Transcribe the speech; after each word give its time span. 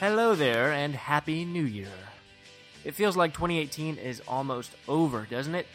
Hello 0.00 0.34
there, 0.34 0.72
and 0.72 0.94
Happy 0.94 1.44
New 1.44 1.66
Year. 1.66 1.92
It 2.86 2.94
feels 2.94 3.18
like 3.18 3.34
2018 3.34 3.98
is 3.98 4.22
almost 4.26 4.74
over, 4.88 5.26
doesn't 5.28 5.54
it? 5.54 5.66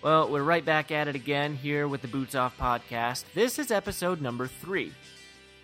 Well, 0.00 0.30
we're 0.30 0.44
right 0.44 0.64
back 0.64 0.92
at 0.92 1.08
it 1.08 1.16
again 1.16 1.56
here 1.56 1.88
with 1.88 2.00
the 2.00 2.06
Boots 2.06 2.36
Off 2.36 2.56
podcast. 2.56 3.24
This 3.34 3.58
is 3.58 3.72
episode 3.72 4.20
number 4.20 4.46
three. 4.46 4.92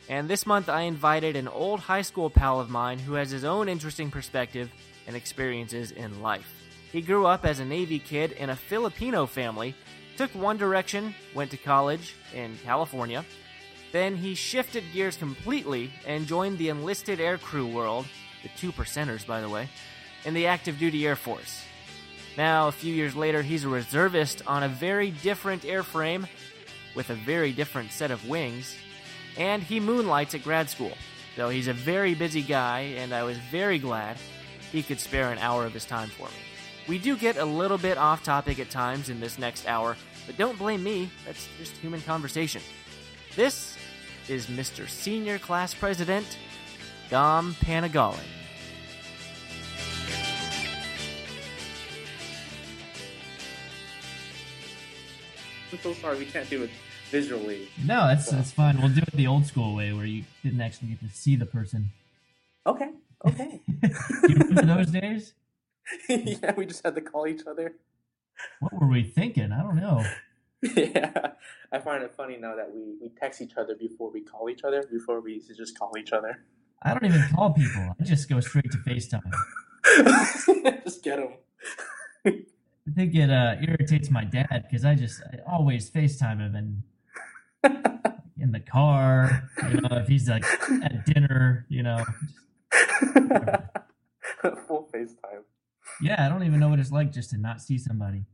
And 0.09 0.29
this 0.29 0.45
month 0.45 0.69
I 0.69 0.81
invited 0.81 1.37
an 1.37 1.47
old 1.47 1.79
high 1.79 2.03
school 2.03 2.29
pal 2.31 2.59
of 2.59 2.69
mine 2.69 2.99
who 2.99 3.13
has 3.15 3.31
his 3.31 3.45
own 3.45 3.69
interesting 3.69 4.11
perspective 4.11 4.73
and 5.07 5.15
experiences 5.15 5.93
in 5.93 6.21
life. 6.21 6.53
He 6.91 7.01
grew 7.01 7.27
up 7.27 7.45
as 7.45 7.61
a 7.61 7.65
Navy 7.65 8.01
kid 8.01 8.33
in 8.33 8.51
a 8.51 8.57
Filipino 8.57 9.25
family, 9.25 9.73
took 10.17 10.35
one 10.35 10.57
direction, 10.57 11.15
went 11.33 11.53
to 11.53 11.57
college 11.57 12.17
in 12.35 12.59
California, 12.65 13.25
then 13.95 14.17
he 14.17 14.35
shifted 14.35 14.83
gears 14.93 15.17
completely 15.17 15.89
and 16.05 16.27
joined 16.27 16.59
the 16.59 16.69
enlisted 16.69 17.21
aircrew 17.21 17.73
world, 17.73 18.05
the 18.43 18.49
two 18.57 18.73
percenters, 18.73 19.25
by 19.25 19.41
the 19.41 19.49
way, 19.49 19.69
in 20.25 20.35
the 20.35 20.49
active 20.49 20.81
duty 20.81 21.07
Air 21.07 21.15
Force. 21.15 21.63
Now, 22.37 22.67
a 22.67 22.73
few 22.73 22.93
years 22.93 23.15
later, 23.15 23.41
he's 23.41 23.63
a 23.63 23.69
reservist 23.69 24.43
on 24.49 24.65
a 24.65 24.69
very 24.69 25.13
different 25.13 25.63
airframe 25.63 26.27
with 26.97 27.11
a 27.11 27.15
very 27.15 27.53
different 27.53 27.93
set 27.93 28.11
of 28.11 28.29
wings, 28.29 28.75
and 29.39 29.63
he 29.63 29.79
moonlights 29.79 30.35
at 30.35 30.43
grad 30.43 30.69
school. 30.69 30.99
Though 31.37 31.51
he's 31.51 31.69
a 31.69 31.73
very 31.73 32.17
busy 32.17 32.43
guy, 32.43 32.81
and 32.99 33.15
I 33.15 33.23
was 33.23 33.39
very 33.39 33.79
glad 33.79 34.17
he 34.73 34.83
could 34.83 34.99
spare 34.99 35.31
an 35.31 35.39
hour 35.39 35.67
of 35.67 35.73
his 35.73 35.85
time 35.85 36.09
for 36.09 36.27
me. 36.27 36.35
We 36.89 36.99
do 36.99 37.17
get 37.17 37.37
a 37.37 37.45
little 37.45 37.79
bit 37.79 37.97
off 37.97 38.25
topic 38.25 38.59
at 38.59 38.71
times 38.71 39.09
in 39.09 39.21
this 39.21 39.39
next 39.39 39.69
hour, 39.69 39.97
but 40.27 40.37
don't 40.37 40.59
blame 40.59 40.83
me, 40.83 41.11
that's 41.25 41.47
just 41.61 41.77
human 41.77 42.01
conversation. 42.01 42.61
This 43.37 43.74
is 44.29 44.47
Mr. 44.47 44.89
Senior 44.89 45.39
Class 45.39 45.75
President, 45.75 46.39
Dom 47.11 47.55
Panagali. 47.55 48.19
I'm 55.73 55.79
so 55.81 55.93
sorry 55.95 56.19
we 56.19 56.27
can't 56.27 56.49
do 56.49 56.63
it 56.63 56.71
visually. 57.11 57.69
No, 57.85 58.07
that's 58.07 58.31
that's 58.31 58.51
fine. 58.53 58.81
We'll 58.81 58.91
do 58.91 59.03
it 59.03 59.13
the 59.13 59.27
old 59.27 59.47
school 59.47 59.75
way 59.75 59.93
where 59.93 60.07
you 60.07 60.25
didn't 60.43 60.61
actually 60.61 60.89
get 60.89 61.01
to 61.01 61.09
see 61.09 61.37
the 61.37 61.47
person. 61.47 61.91
Okay, 62.67 62.91
okay. 63.27 63.61
you 63.83 64.37
remember 64.37 64.77
those 64.77 64.91
days? 64.91 65.35
yeah, 66.09 66.55
we 66.57 66.65
just 66.67 66.85
had 66.85 66.95
to 66.95 67.01
call 67.01 67.27
each 67.27 67.43
other. 67.47 67.75
What 68.61 68.73
were 68.81 68.89
we 68.89 69.03
thinking? 69.03 69.53
I 69.53 69.63
don't 69.63 69.77
know. 69.77 70.05
Yeah, 70.77 71.33
I 71.73 71.79
find 71.79 72.03
it 72.03 72.15
funny 72.15 72.37
now 72.39 72.55
that 72.57 72.73
we, 72.73 72.95
we 73.01 73.09
text 73.11 73.41
each 73.41 73.57
other 73.57 73.75
before 73.75 74.11
we 74.11 74.23
call 74.23 74.49
each 74.49 74.65
other, 74.65 74.85
before 74.91 75.21
we 75.21 75.35
used 75.35 75.49
to 75.49 75.55
just 75.55 75.79
call 75.79 75.93
each 75.99 76.13
other. 76.13 76.45
I 76.83 76.93
don't 76.93 77.05
even 77.05 77.25
call 77.35 77.53
people. 77.53 77.95
I 78.01 78.05
just 78.05 78.29
go 78.29 78.41
straight 78.41 78.71
to 78.73 78.79
FaceTime. 78.79 79.33
just 80.85 81.03
get 81.03 81.17
them. 81.17 81.35
I 82.27 82.91
think 82.95 83.15
it 83.15 83.31
uh, 83.31 83.57
irritates 83.63 84.11
my 84.11 84.25
dad 84.25 84.67
because 84.69 84.85
I 84.85 84.95
just 84.95 85.23
I 85.33 85.39
always 85.51 85.91
FaceTime 85.91 86.41
him 86.41 86.55
and 86.55 86.83
in 88.39 88.53
the 88.53 88.61
car, 88.61 89.49
you 89.71 89.81
know, 89.81 89.97
if 89.97 90.09
he's 90.09 90.29
like 90.29 90.45
at 90.83 91.07
dinner, 91.07 91.67
you 91.69 91.83
know. 91.83 92.05
Full 94.67 94.89
FaceTime. 94.95 95.45
Yeah, 96.03 96.25
I 96.25 96.29
don't 96.29 96.45
even 96.45 96.61
know 96.61 96.69
what 96.69 96.79
it's 96.79 96.93
like 96.93 97.13
just 97.13 97.31
to 97.31 97.39
not 97.39 97.61
see 97.63 97.79
somebody 97.79 98.25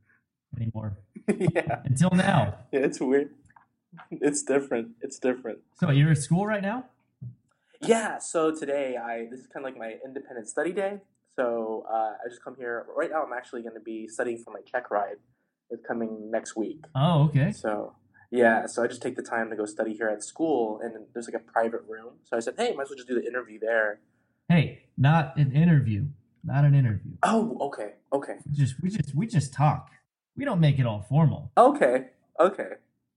anymore. 0.56 0.96
yeah. 1.38 1.82
Until 1.84 2.10
now. 2.10 2.58
Yeah, 2.72 2.80
it's 2.80 3.00
weird. 3.00 3.30
It's 4.10 4.42
different. 4.42 4.90
It's 5.00 5.18
different. 5.18 5.58
So 5.78 5.90
you're 5.90 6.10
at 6.10 6.18
school 6.18 6.46
right 6.46 6.62
now? 6.62 6.84
Yeah, 7.82 8.18
so 8.18 8.54
today 8.54 8.96
I 8.96 9.26
this 9.30 9.40
is 9.40 9.46
kind 9.46 9.64
of 9.64 9.72
like 9.72 9.78
my 9.78 9.96
independent 10.04 10.48
study 10.48 10.72
day. 10.72 11.00
So 11.34 11.86
uh, 11.90 12.12
I 12.24 12.28
just 12.28 12.44
come 12.44 12.56
here. 12.56 12.86
Right 12.94 13.10
now, 13.10 13.22
I'm 13.22 13.32
actually 13.32 13.62
going 13.62 13.74
to 13.74 13.80
be 13.80 14.06
studying 14.06 14.38
for 14.38 14.52
my 14.52 14.60
check 14.60 14.90
ride. 14.90 15.16
It's 15.70 15.84
coming 15.86 16.30
next 16.30 16.56
week. 16.56 16.84
Oh, 16.94 17.24
okay. 17.24 17.52
So 17.52 17.94
yeah, 18.30 18.66
so 18.66 18.82
I 18.82 18.86
just 18.86 19.02
take 19.02 19.16
the 19.16 19.22
time 19.22 19.50
to 19.50 19.56
go 19.56 19.64
study 19.64 19.94
here 19.94 20.08
at 20.08 20.22
school, 20.22 20.80
and 20.82 20.92
there's 21.14 21.28
like 21.28 21.40
a 21.40 21.52
private 21.52 21.82
room. 21.88 22.14
So 22.24 22.36
I 22.36 22.40
said, 22.40 22.54
hey, 22.56 22.74
might 22.74 22.84
as 22.84 22.90
well 22.90 22.96
just 22.96 23.08
do 23.08 23.14
the 23.14 23.26
interview 23.26 23.58
there. 23.58 24.00
Hey, 24.48 24.82
not 24.98 25.36
an 25.36 25.52
interview. 25.52 26.06
Not 26.44 26.64
an 26.64 26.74
interview. 26.74 27.12
Oh, 27.22 27.56
okay, 27.60 27.92
okay, 28.12 28.36
We 28.48 28.56
just 28.56 28.82
we 28.82 28.90
just 28.90 29.14
we 29.14 29.26
just 29.26 29.52
talk. 29.52 29.90
We 30.36 30.44
don't 30.44 30.60
make 30.60 30.78
it 30.78 30.86
all 30.86 31.02
formal. 31.08 31.52
okay, 31.56 32.08
okay. 32.38 32.70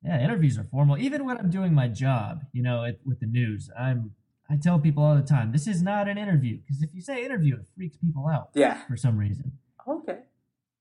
Yeah, 0.04 0.22
interviews 0.22 0.58
are 0.58 0.66
formal. 0.66 0.98
Even 0.98 1.26
when 1.26 1.38
I'm 1.38 1.50
doing 1.50 1.74
my 1.74 1.88
job, 1.88 2.42
you 2.52 2.62
know, 2.62 2.84
it, 2.84 3.00
with 3.06 3.20
the 3.22 3.26
news, 3.26 3.70
I'm 3.80 4.12
I 4.50 4.58
tell 4.58 4.78
people 4.78 5.02
all 5.04 5.16
the 5.16 5.22
time, 5.22 5.54
this 5.54 5.68
is 5.68 5.82
not 5.82 6.10
an 6.10 6.18
interview 6.18 6.58
because 6.58 6.82
if 6.84 6.94
you 6.94 7.00
say 7.02 7.24
interview, 7.24 7.56
it 7.56 7.66
freaks 7.76 7.96
people 7.98 8.28
out 8.28 8.50
Yeah. 8.54 8.82
for 8.88 8.98
some 8.98 9.18
reason. 9.18 9.54
Okay, 9.88 10.20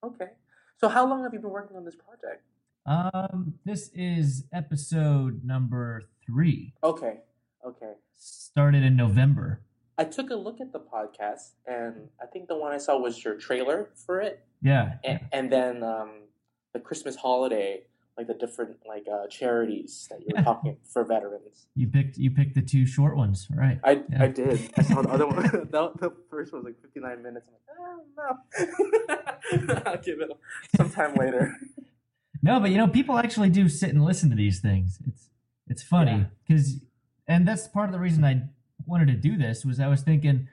okay. 0.05 0.31
So 0.81 0.89
how 0.89 1.09
long 1.09 1.23
have 1.23 1.33
you 1.33 1.39
been 1.39 1.51
working 1.51 1.77
on 1.77 1.85
this 1.85 1.95
project? 1.95 2.43
Um, 2.85 3.55
this 3.65 3.91
is 3.95 4.45
episode 4.53 5.45
number 5.45 6.03
three. 6.27 6.75
Okay, 6.83 7.21
okay. 7.65 7.93
Started 8.17 8.83
in 8.83 8.97
November. 8.97 9.61
I 9.97 10.05
took 10.05 10.31
a 10.31 10.35
look 10.35 10.61
at 10.61 10.73
the 10.73 10.81
podcast, 10.81 11.53
and 11.67 12.09
I 12.21 12.27
think 12.27 12.49
the 12.49 12.57
one 12.57 12.73
I 12.73 12.79
saw 12.79 12.99
was 12.99 13.23
your 13.25 13.37
trailer 13.37 13.91
for 13.95 14.21
it. 14.21 14.45
Yeah, 14.61 14.95
and, 15.05 15.21
and 15.33 15.53
then 15.53 15.85
um, 15.85 16.11
the 16.73 16.81
Christmas 16.81 17.17
holiday, 17.17 17.83
like 18.17 18.27
the 18.27 18.35
different 18.35 18.77
like 18.87 19.07
uh, 19.13 19.27
charities 19.29 20.07
that 20.11 20.21
you 20.21 20.27
were 20.33 20.39
Yeah. 20.41 20.45
talking 20.45 20.77
for 20.85 21.05
veterans. 21.05 21.67
you 21.75 21.87
picked 21.89 22.17
you 22.19 22.31
picked 22.31 22.55
the 22.55 22.63
two 22.63 22.87
short 22.87 23.17
ones, 23.17 23.47
right? 23.55 23.79
I, 23.85 24.03
Yeah. 24.11 24.25
I 24.25 24.29
did. 24.29 24.71
I 24.77 24.83
saw 24.83 25.03
the 25.03 25.11
other 25.11 25.27
one. 25.27 25.43
the, 25.71 25.93
the 25.99 26.13
first 26.31 26.53
one 26.53 26.65
was 26.65 26.73
like 26.73 26.81
fifty 26.83 27.01
nine 27.01 27.23
minutes. 27.23 27.47
I'm 27.49 27.55
like, 27.55 28.41
oh, 28.59 29.75
no. 29.77 29.83
I'll 29.87 29.99
give 29.99 30.21
it 30.21 30.31
sometime 30.77 31.15
later. 31.15 31.57
No, 32.43 32.59
but 32.59 32.71
you 32.71 32.77
know, 32.77 32.89
people 32.89 33.19
actually 33.19 33.51
do 33.51 33.69
sit 33.69 33.91
and 33.91 34.05
listen 34.05 34.31
to 34.31 34.37
these 34.37 34.61
things. 34.61 34.99
It's 35.07 35.29
it's 35.69 35.83
funny 35.83 36.27
because, 36.47 36.81
and 37.27 37.47
that's 37.47 37.69
part 37.69 37.89
of 37.89 37.93
the 37.93 38.01
reason 38.01 38.25
I 38.25 38.43
wanted 38.85 39.07
to 39.09 39.15
do 39.15 39.37
this 39.39 39.65
was 39.65 39.79
I 39.81 39.89
was 39.89 40.03
thinking, 40.03 40.49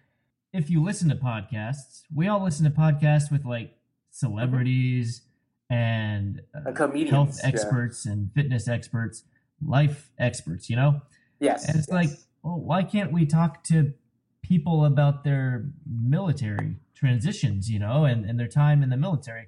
if 0.53 0.69
you 0.69 0.84
listen 0.84 1.09
to 1.09 1.16
podcasts, 1.16 2.03
we 2.13 2.28
all 2.28 2.44
listen 2.44 2.63
to 2.66 2.72
podcasts 2.72 3.31
with 3.31 3.44
like 3.44 3.75
celebrities 4.12 5.22
and 5.69 6.41
uh, 6.53 6.72
health 6.74 7.40
yeah. 7.41 7.47
experts 7.47 8.06
and 8.06 8.31
fitness 8.34 8.68
experts, 8.68 9.24
life 9.66 10.12
experts. 10.18 10.69
You 10.69 10.75
know, 10.75 11.02
Yes, 11.40 11.68
and 11.68 11.78
it's 11.78 11.88
yes. 11.88 11.94
like, 11.94 12.09
well, 12.44 12.59
why 12.59 12.84
can't 12.84 13.12
we 13.12 13.25
talk 13.25 13.63
to 13.66 13.94
people 14.41 14.85
about 14.85 15.24
their 15.24 15.66
military 15.85 16.75
transitions, 16.96 17.69
you 17.69 17.79
know, 17.79 18.06
and, 18.06 18.25
and 18.25 18.40
their 18.40 18.47
time 18.47 18.84
in 18.84 18.90
the 18.90 18.97
military? 18.97 19.47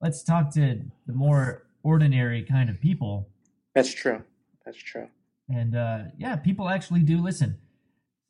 Let's 0.00 0.22
talk 0.22 0.50
to 0.54 0.80
the 1.06 1.12
more 1.12 1.64
ordinary 1.82 2.42
kind 2.44 2.70
of 2.70 2.80
people. 2.80 3.28
that's 3.74 3.92
true. 3.92 4.22
That's 4.64 4.78
true. 4.78 5.08
And 5.48 5.76
uh, 5.76 5.98
yeah, 6.16 6.36
people 6.36 6.68
actually 6.68 7.00
do 7.00 7.20
listen. 7.20 7.58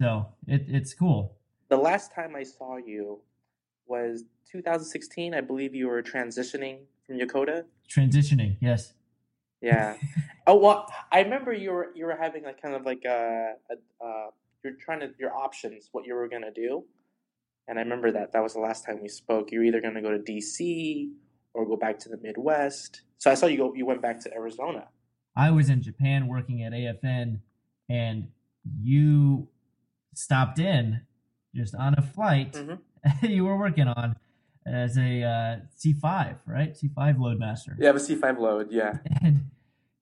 So 0.01 0.27
it, 0.47 0.65
it's 0.69 0.95
cool. 0.95 1.37
The 1.69 1.77
last 1.77 2.15
time 2.15 2.35
I 2.35 2.43
saw 2.43 2.77
you 2.77 3.21
was 3.87 4.25
2016. 4.51 5.35
I 5.35 5.41
believe 5.43 5.75
you 5.75 5.89
were 5.89 6.03
transitioning 6.03 6.79
from 7.07 7.19
Yokota. 7.19 7.65
Transitioning, 7.89 8.57
yes. 8.61 8.95
Yeah. 9.61 9.97
oh 10.47 10.57
well, 10.57 10.93
I 11.11 11.21
remember 11.21 11.53
you 11.53 11.71
were 11.71 11.89
you 11.95 12.07
were 12.07 12.17
having 12.17 12.45
like 12.45 12.61
kind 12.61 12.75
of 12.75 12.85
like 12.85 13.05
a, 13.07 13.53
a 13.71 14.05
uh, 14.05 14.31
you're 14.65 14.75
trying 14.75 15.01
to 15.01 15.11
your 15.19 15.35
options 15.35 15.89
what 15.93 16.07
you 16.07 16.15
were 16.15 16.29
gonna 16.29 16.53
do, 16.53 16.85
and 17.69 17.79
I 17.79 17.83
remember 17.83 18.11
that 18.13 18.33
that 18.33 18.43
was 18.43 18.55
the 18.55 18.61
last 18.61 18.85
time 18.85 19.01
we 19.03 19.09
spoke. 19.09 19.53
You're 19.53 19.65
either 19.65 19.81
gonna 19.81 20.03
go 20.03 20.11
to 20.11 20.19
DC 20.19 21.11
or 21.55 21.67
go 21.67 21.77
back 21.77 21.99
to 22.01 22.09
the 22.09 22.17
Midwest. 22.23 23.03
So 23.19 23.31
I 23.31 23.35
saw 23.35 23.47
you 23.47 23.57
go. 23.59 23.73
You 23.75 23.87
went 23.87 24.03
back 24.03 24.21
to 24.21 24.35
Arizona. 24.35 24.89
I 25.37 25.51
was 25.51 25.71
in 25.71 25.81
Japan 25.83 26.27
working 26.29 26.63
at 26.65 26.73
AFN, 26.73 27.39
and 27.89 28.29
you 28.81 29.49
stopped 30.15 30.59
in 30.59 31.03
just 31.55 31.75
on 31.75 31.95
a 31.97 32.03
flight 32.03 32.53
Mhm. 32.53 32.79
you 33.23 33.45
were 33.45 33.57
working 33.57 33.89
on 33.89 34.17
as 34.67 34.97
a 34.97 35.23
uh, 35.23 35.57
C5, 35.79 36.37
right? 36.47 36.75
C5 36.75 37.17
loadmaster. 37.19 37.79
You 37.79 37.87
have 37.87 37.97
a 37.97 38.01
C 38.01 38.15
five 38.15 38.39
load. 38.39 38.71
Yeah. 38.71 38.99
and 39.23 39.51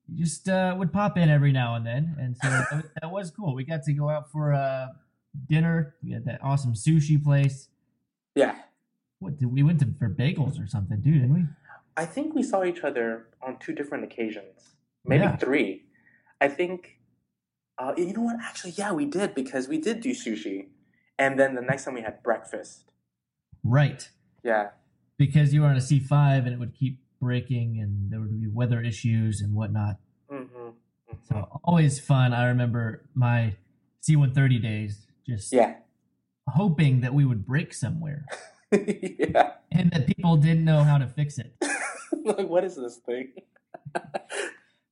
you 0.09 0.25
just 0.25 0.49
uh, 0.49 0.75
would 0.79 0.93
pop 0.93 1.17
in 1.17 1.29
every 1.29 1.53
now 1.53 1.77
and 1.77 1.87
then, 1.87 2.17
and 2.21 2.37
so 2.37 2.49
that, 2.51 2.67
was- 2.73 2.91
that 3.01 3.11
was 3.11 3.31
cool. 3.31 3.55
We 3.55 3.65
got 3.65 3.83
to 3.85 3.93
go 3.93 4.09
out 4.09 4.31
for 4.31 4.53
uh, 4.53 4.89
dinner. 5.49 5.95
We 6.03 6.13
had 6.13 6.25
that 6.27 6.41
awesome 6.43 6.75
sushi 6.75 7.23
place. 7.23 7.69
Yeah. 8.35 8.57
What 9.21 9.39
did 9.39 9.53
we 9.53 9.63
went 9.63 9.81
to 9.81 9.89
for 9.99 10.09
bagels 10.09 10.63
or 10.63 10.67
something, 10.67 11.01
dude? 11.01 11.15
Didn't 11.15 11.35
we? 11.35 11.45
I 11.97 12.07
think 12.07 12.35
we 12.35 12.43
saw 12.43 12.65
each 12.65 12.81
other 12.83 13.27
on 13.43 13.59
two 13.59 13.73
different 13.75 14.05
occasions, 14.05 14.75
maybe 15.05 15.25
Yeah. 15.25 15.37
three. 15.37 15.85
I 16.41 16.49
think. 16.49 16.97
Uh, 17.79 17.95
you 17.97 18.13
know 18.13 18.21
what? 18.23 18.37
Actually, 18.43 18.73
yeah, 18.77 18.93
we 18.93 19.07
did 19.07 19.35
because 19.35 19.67
we 19.69 19.79
did 19.79 20.01
do 20.03 20.11
sushi, 20.11 20.67
and 21.19 21.39
then 21.39 21.55
the 21.55 21.63
next 21.63 21.85
time 21.85 21.95
we 21.95 22.03
had 22.03 22.23
breakfast. 22.23 22.91
Right, 23.65 24.11
Yeah. 24.43 24.71
because 25.19 25.53
you 25.55 25.63
were 25.63 25.69
on 25.69 25.77
a 25.77 25.81
C5 25.81 26.39
and 26.47 26.49
it 26.49 26.59
would 26.59 26.75
keep 26.75 26.99
breaking, 27.21 27.79
and 27.81 28.11
there 28.11 28.21
would 28.21 28.41
be 28.41 28.49
weather 28.49 28.81
issues 28.81 29.41
and 29.43 29.55
whatnot. 29.55 29.97
Mm-hmm. 30.33 30.71
So 31.29 31.61
always 31.63 32.01
fun. 32.01 32.33
I 32.33 32.47
remember 32.47 33.03
my 33.15 33.57
C130 34.09 34.63
days. 34.63 35.07
Just 35.27 35.53
Yeah. 35.53 35.75
hoping 36.49 37.01
that 37.03 37.13
we 37.15 37.25
would 37.27 37.45
break 37.47 37.75
somewhere 37.75 38.25
yeah. 38.73 39.53
and 39.71 39.91
that 39.93 40.07
people 40.07 40.37
didn't 40.37 40.65
know 40.65 40.83
how 40.83 40.97
to 40.99 41.07
fix 41.07 41.39
it. 41.39 41.53
like, 42.25 42.49
what 42.49 42.65
is 42.65 42.77
this 42.77 42.97
thing? 42.97 43.33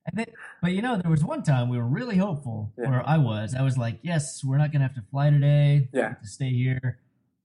And 0.05 0.17
then, 0.17 0.25
but 0.61 0.71
you 0.71 0.81
know, 0.81 0.97
there 0.99 1.11
was 1.11 1.23
one 1.23 1.43
time 1.43 1.69
we 1.69 1.77
were 1.77 1.85
really 1.85 2.17
hopeful, 2.17 2.73
Yeah. 2.79 2.89
or 2.89 3.03
I 3.07 3.17
was. 3.19 3.53
I 3.53 3.61
was 3.61 3.77
like, 3.77 3.99
yes, 4.01 4.43
we're 4.43 4.57
not 4.57 4.71
going 4.71 4.81
to 4.81 4.87
have 4.87 4.95
to 4.95 5.03
fly 5.11 5.29
today. 5.29 5.87
We 5.93 5.99
Yeah. 5.99 6.13
To 6.15 6.27
stay 6.27 6.49
here 6.49 6.97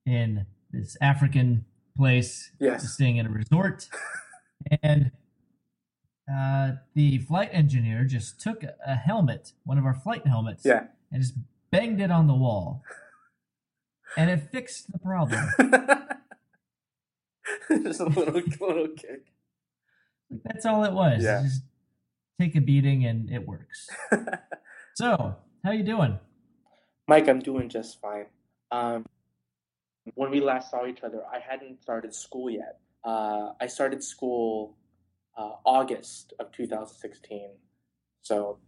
in 0.06 0.46
this 0.70 0.96
African 1.02 1.66
place, 1.96 2.50
Yes. 2.60 2.92
staying 2.92 3.16
in 3.16 3.26
a 3.26 3.30
resort. 3.30 3.88
and 4.82 5.10
uh, 6.32 6.72
the 6.94 7.18
flight 7.18 7.50
engineer 7.52 8.04
just 8.04 8.40
took 8.40 8.62
a, 8.62 8.74
a 8.86 8.94
helmet, 8.94 9.52
one 9.64 9.78
of 9.78 9.84
our 9.84 9.94
flight 9.94 10.26
helmets, 10.26 10.64
Yeah. 10.64 10.84
and 11.12 11.22
just 11.22 11.34
banged 11.70 12.00
it 12.00 12.10
on 12.10 12.26
the 12.26 12.34
wall. 12.34 12.82
And 14.16 14.30
it 14.30 14.50
fixed 14.52 14.92
the 14.92 14.98
problem. 14.98 15.44
Just 17.82 18.00
a 18.00 18.04
little, 18.04 18.34
little 18.66 18.88
kick. 18.96 19.26
That's 20.44 20.64
all 20.64 20.84
it 20.84 20.92
was. 20.92 21.22
Yeah. 21.22 21.42
Just 21.42 21.62
take 22.40 22.54
a 22.56 22.60
beating 22.60 23.04
and 23.04 23.30
it 23.30 23.46
works. 23.46 23.88
So, 24.96 25.34
how 25.64 25.72
you 25.72 25.82
doing? 25.82 26.20
Mike, 27.08 27.26
I'm 27.28 27.40
doing 27.40 27.68
just 27.68 28.00
fine. 28.00 28.26
Um, 28.70 29.04
when 30.14 30.30
we 30.30 30.40
last 30.40 30.70
saw 30.70 30.86
each 30.86 31.02
other, 31.02 31.22
I 31.32 31.38
hadn't 31.38 31.82
started 31.82 32.14
school 32.14 32.50
yet. 32.50 32.78
Uh, 33.04 33.52
I 33.60 33.66
started 33.66 34.02
school 34.02 34.76
uh, 35.36 35.52
August 35.64 36.32
of 36.38 36.52
2016, 36.52 37.50
so 38.22 38.58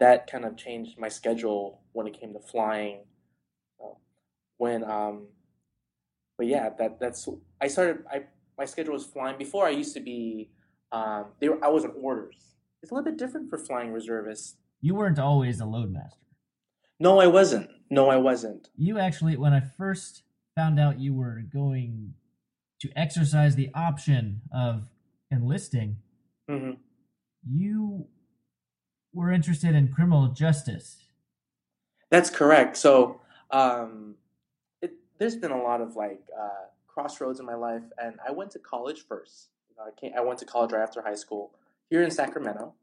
that 0.00 0.30
kind 0.30 0.44
of 0.44 0.56
changed 0.56 0.98
my 0.98 1.08
schedule 1.08 1.80
when 1.92 2.06
it 2.06 2.18
came 2.18 2.32
to 2.32 2.40
flying. 2.40 3.04
So 3.78 3.98
when, 4.56 4.84
um, 4.84 5.28
but 6.36 6.46
yeah, 6.46 6.70
that 6.78 7.00
that's 7.00 7.28
I 7.60 7.68
started. 7.68 8.04
I 8.10 8.24
my 8.56 8.64
schedule 8.64 8.94
was 8.94 9.06
flying 9.06 9.38
before. 9.38 9.66
I 9.66 9.70
used 9.70 9.94
to 9.94 10.00
be. 10.00 10.50
Um, 10.90 11.26
they 11.40 11.48
were, 11.48 11.62
I 11.62 11.68
was 11.68 11.84
in 11.84 11.92
orders. 12.00 12.54
It's 12.82 12.90
a 12.90 12.94
little 12.94 13.10
bit 13.10 13.18
different 13.18 13.50
for 13.50 13.58
flying 13.58 13.92
reservists. 13.92 14.56
You 14.80 14.94
weren't 14.94 15.18
always 15.18 15.60
a 15.60 15.64
loadmaster. 15.64 16.14
No, 17.00 17.20
I 17.20 17.26
wasn't. 17.26 17.68
No, 17.90 18.08
I 18.08 18.16
wasn't. 18.16 18.68
You 18.76 18.98
actually, 18.98 19.36
when 19.36 19.52
I 19.52 19.60
first 19.60 20.22
found 20.58 20.80
out 20.80 20.98
you 20.98 21.14
were 21.14 21.44
going 21.52 22.14
to 22.80 22.90
exercise 22.96 23.54
the 23.54 23.70
option 23.76 24.40
of 24.52 24.88
enlisting, 25.30 25.98
hmm 26.48 26.72
you 27.48 28.04
were 29.12 29.30
interested 29.30 29.74
in 29.74 29.92
criminal 29.92 30.26
justice. 30.28 31.04
That's 32.10 32.28
correct. 32.28 32.76
So, 32.76 33.20
um, 33.52 34.16
it, 34.82 34.90
there's 35.18 35.36
been 35.36 35.52
a 35.52 35.62
lot 35.62 35.80
of 35.80 35.94
like 35.94 36.20
uh, 36.38 36.66
crossroads 36.88 37.38
in 37.38 37.46
my 37.46 37.54
life, 37.54 37.84
and 37.96 38.16
I 38.28 38.32
went 38.32 38.50
to 38.50 38.58
college 38.58 39.06
first. 39.08 39.50
You 39.70 39.76
know, 39.76 39.84
I 39.84 40.00
came, 40.00 40.12
I 40.18 40.20
went 40.20 40.40
to 40.40 40.44
college 40.44 40.72
right 40.72 40.82
after 40.82 41.00
high 41.00 41.14
school 41.14 41.54
here 41.88 42.02
in 42.02 42.10
Sacramento, 42.10 42.74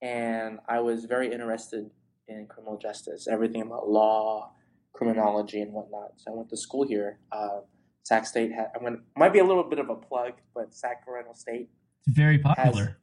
and 0.00 0.58
I 0.66 0.80
was 0.80 1.04
very 1.04 1.30
interested 1.30 1.90
in 2.26 2.46
criminal 2.46 2.78
justice, 2.78 3.28
everything 3.28 3.60
about 3.60 3.88
law, 3.88 4.52
criminology, 5.00 5.62
and 5.62 5.72
whatnot. 5.72 6.12
So 6.16 6.32
I 6.32 6.34
went 6.34 6.50
to 6.50 6.56
school 6.56 6.86
here. 6.86 7.18
Uh, 7.32 7.60
Sac 8.02 8.26
State 8.26 8.52
had. 8.52 8.66
I'm 8.74 8.84
gonna 8.84 8.98
might 9.16 9.32
be 9.32 9.38
a 9.38 9.44
little 9.44 9.64
bit 9.64 9.78
of 9.78 9.88
a 9.88 9.94
plug, 9.94 10.34
but 10.54 10.74
Sacramento 10.74 11.32
State 11.34 11.70
It's 12.06 12.14
very 12.14 12.38
popular. 12.38 12.98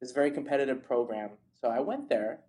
it's 0.00 0.10
a 0.10 0.14
very 0.14 0.32
competitive 0.32 0.84
program. 0.84 1.30
So 1.60 1.68
I 1.68 1.80
went 1.80 2.08
there, 2.08 2.40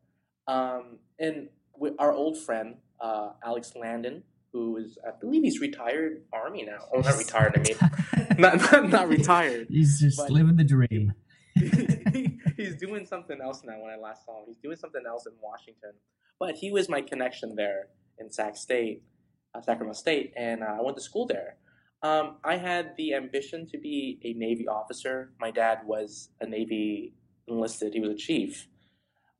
um, 0.47 0.97
and 1.19 1.49
we, 1.79 1.91
our 1.99 2.11
old 2.11 2.37
friend 2.37 2.77
uh, 2.99 3.33
Alex 3.43 3.73
Landon, 3.75 4.23
who 4.53 4.77
is 4.77 4.97
I 5.07 5.11
believe 5.19 5.43
he's 5.43 5.59
retired 5.59 6.23
Army 6.33 6.63
now. 6.63 6.79
Oh, 6.93 7.01
not 7.01 7.17
retired. 7.17 7.53
I 7.55 7.59
mean, 7.59 8.39
not 8.39 8.71
not, 8.71 8.89
not 8.89 9.07
retired. 9.07 9.67
He's 9.69 9.99
just 9.99 10.19
living 10.31 10.55
the 10.55 10.63
dream. 10.63 11.13
he's 12.57 12.75
doing 12.77 13.05
something 13.05 13.39
else 13.39 13.61
now. 13.63 13.79
When 13.79 13.91
I 13.93 13.97
last 13.97 14.25
saw 14.25 14.39
him, 14.39 14.45
he's 14.47 14.61
doing 14.63 14.77
something 14.77 15.03
else 15.07 15.27
in 15.27 15.33
Washington. 15.41 15.91
But 16.39 16.55
he 16.55 16.71
was 16.71 16.87
my 16.87 17.01
connection 17.01 17.55
there 17.55 17.89
in 18.19 18.31
Sac 18.31 18.55
State, 18.55 19.03
uh, 19.55 19.61
Sacramento 19.61 19.97
State, 19.97 20.33
and 20.35 20.63
uh, 20.63 20.77
I 20.79 20.81
went 20.81 20.97
to 20.97 21.03
school 21.03 21.25
there. 21.25 21.55
Um, 22.01 22.37
I 22.43 22.57
had 22.57 22.95
the 22.97 23.13
ambition 23.13 23.67
to 23.71 23.77
be 23.77 24.19
a 24.23 24.33
Navy 24.33 24.67
officer. 24.67 25.33
My 25.39 25.51
dad 25.51 25.79
was 25.85 26.29
a 26.39 26.45
Navy 26.47 27.13
enlisted; 27.47 27.93
he 27.93 27.99
was 27.99 28.11
a 28.11 28.15
chief. 28.15 28.67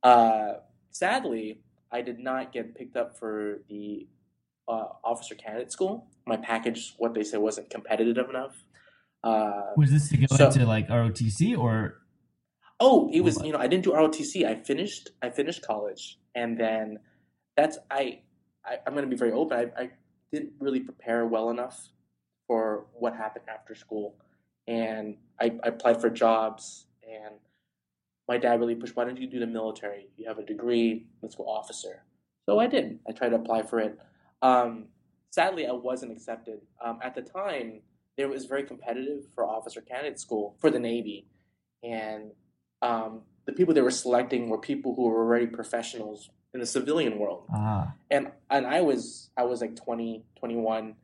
Uh, 0.02 0.54
sadly, 0.90 1.60
I 1.92 2.02
did 2.02 2.18
not 2.18 2.52
get 2.52 2.74
picked 2.74 2.96
up 2.96 3.18
for 3.18 3.58
the 3.68 4.06
uh, 4.68 4.86
officer 5.04 5.34
candidate 5.34 5.72
school. 5.72 6.06
My 6.26 6.36
package, 6.36 6.94
what 6.98 7.14
they 7.14 7.22
said, 7.24 7.40
wasn't 7.40 7.70
competitive 7.70 8.28
enough. 8.28 8.56
Uh, 9.22 9.72
Was 9.76 9.90
this 9.90 10.08
to 10.10 10.16
go 10.16 10.26
So- 10.36 10.46
into 10.46 10.64
like 10.66 10.88
ROTC 10.88 11.56
or 11.58 11.96
Oh, 12.82 13.10
it 13.12 13.20
was 13.20 13.42
you 13.44 13.52
know 13.52 13.58
I 13.58 13.66
didn't 13.66 13.84
do 13.84 13.92
ROTC. 13.92 14.46
I 14.46 14.54
finished 14.54 15.10
I 15.22 15.28
finished 15.28 15.60
college, 15.62 16.18
and 16.34 16.58
then 16.58 16.98
that's 17.56 17.76
I, 17.90 18.20
I 18.64 18.78
I'm 18.86 18.92
going 18.94 19.04
to 19.04 19.10
be 19.10 19.16
very 19.16 19.32
open. 19.32 19.58
I, 19.58 19.82
I 19.82 19.90
didn't 20.32 20.52
really 20.60 20.80
prepare 20.80 21.26
well 21.26 21.50
enough 21.50 21.88
for 22.46 22.86
what 22.94 23.14
happened 23.16 23.46
after 23.48 23.74
school, 23.74 24.16
and 24.66 25.16
I, 25.40 25.52
I 25.62 25.68
applied 25.68 26.00
for 26.00 26.10
jobs. 26.10 26.86
And 27.02 27.34
my 28.28 28.38
dad 28.38 28.60
really 28.60 28.74
pushed, 28.74 28.96
"Why 28.96 29.04
don't 29.04 29.20
you 29.20 29.26
do 29.26 29.40
the 29.40 29.46
military? 29.46 30.08
You 30.16 30.28
have 30.28 30.38
a 30.38 30.44
degree. 30.44 31.06
Let's 31.22 31.34
go 31.34 31.44
officer." 31.44 32.04
So 32.46 32.58
I 32.58 32.66
did. 32.66 33.00
I 33.08 33.12
tried 33.12 33.30
to 33.30 33.36
apply 33.36 33.62
for 33.62 33.80
it. 33.80 33.98
Um, 34.42 34.86
sadly, 35.30 35.66
I 35.66 35.72
wasn't 35.72 36.12
accepted. 36.12 36.60
Um, 36.84 36.98
at 37.02 37.14
the 37.14 37.22
time, 37.22 37.82
it 38.16 38.28
was 38.28 38.46
very 38.46 38.64
competitive 38.64 39.24
for 39.34 39.44
officer 39.44 39.80
candidate 39.80 40.18
school 40.18 40.56
for 40.60 40.70
the 40.70 40.78
Navy, 40.78 41.26
and 41.82 42.32
um, 42.82 43.22
the 43.46 43.52
people 43.52 43.74
they 43.74 43.80
were 43.80 43.90
selecting 43.90 44.48
were 44.48 44.58
people 44.58 44.94
who 44.94 45.02
were 45.08 45.18
already 45.18 45.46
professionals 45.46 46.30
in 46.54 46.60
the 46.60 46.66
civilian 46.66 47.18
world. 47.18 47.44
Ah 47.52 47.92
and 48.10 48.30
and 48.50 48.66
i 48.66 48.80
was 48.80 49.30
i 49.36 49.44
was 49.44 49.60
like 49.60 49.76
20 49.76 50.24
21 50.38 50.94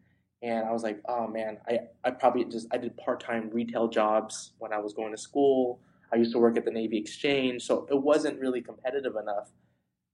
and 0.43 0.67
i 0.67 0.73
was 0.73 0.83
like 0.83 1.01
oh 1.09 1.27
man 1.27 1.59
i 1.69 1.79
i 2.05 2.11
probably 2.11 2.45
just 2.45 2.67
i 2.73 2.77
did 2.77 2.97
part-time 2.97 3.49
retail 3.53 3.89
jobs 3.89 4.53
when 4.59 4.73
i 4.73 4.79
was 4.79 4.93
going 4.93 5.13
to 5.13 5.19
school. 5.19 5.81
I 6.13 6.17
used 6.17 6.33
to 6.33 6.39
work 6.39 6.57
at 6.57 6.65
the 6.65 6.71
navy 6.71 6.99
exchange 6.99 7.63
so 7.63 7.87
it 7.91 8.01
wasn't 8.01 8.39
really 8.39 8.63
competitive 8.63 9.17
enough. 9.17 9.51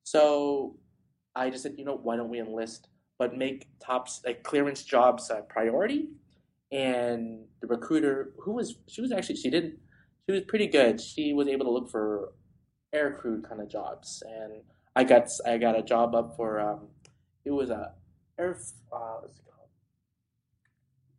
So 0.05 0.77
i 1.35 1.51
just 1.51 1.63
said 1.63 1.75
you 1.79 1.85
know 1.85 1.99
why 2.03 2.17
don't 2.17 2.29
we 2.31 2.41
enlist 2.41 2.89
but 3.19 3.37
make 3.37 3.69
tops 3.79 4.23
like 4.25 4.43
clearance 4.43 4.83
jobs 4.83 5.31
a 5.31 5.43
priority? 5.43 6.09
And 6.71 7.45
the 7.61 7.67
recruiter 7.67 8.33
who 8.39 8.53
was 8.53 8.77
she 8.89 9.01
was 9.03 9.13
actually 9.13 9.37
she 9.37 9.51
did 9.51 9.79
she 10.27 10.33
was 10.33 10.43
pretty 10.43 10.67
good. 10.67 11.01
She 11.01 11.33
was 11.35 11.49
able 11.49 11.67
to 11.67 11.71
look 11.71 11.91
for 11.91 12.33
air 12.93 13.13
crew 13.13 13.43
kind 13.43 13.61
of 13.61 13.69
jobs 13.69 14.23
and 14.27 14.63
I 14.95 15.05
got 15.05 15.29
I 15.47 15.59
got 15.59 15.79
a 15.79 15.83
job 15.83 16.15
up 16.15 16.37
for 16.37 16.61
um, 16.61 16.89
it 17.45 17.51
was 17.51 17.71
a 17.71 17.93
air 18.39 18.59
uh, 18.93 19.17
what's 19.21 19.39
it 19.39 19.45
called 19.45 19.69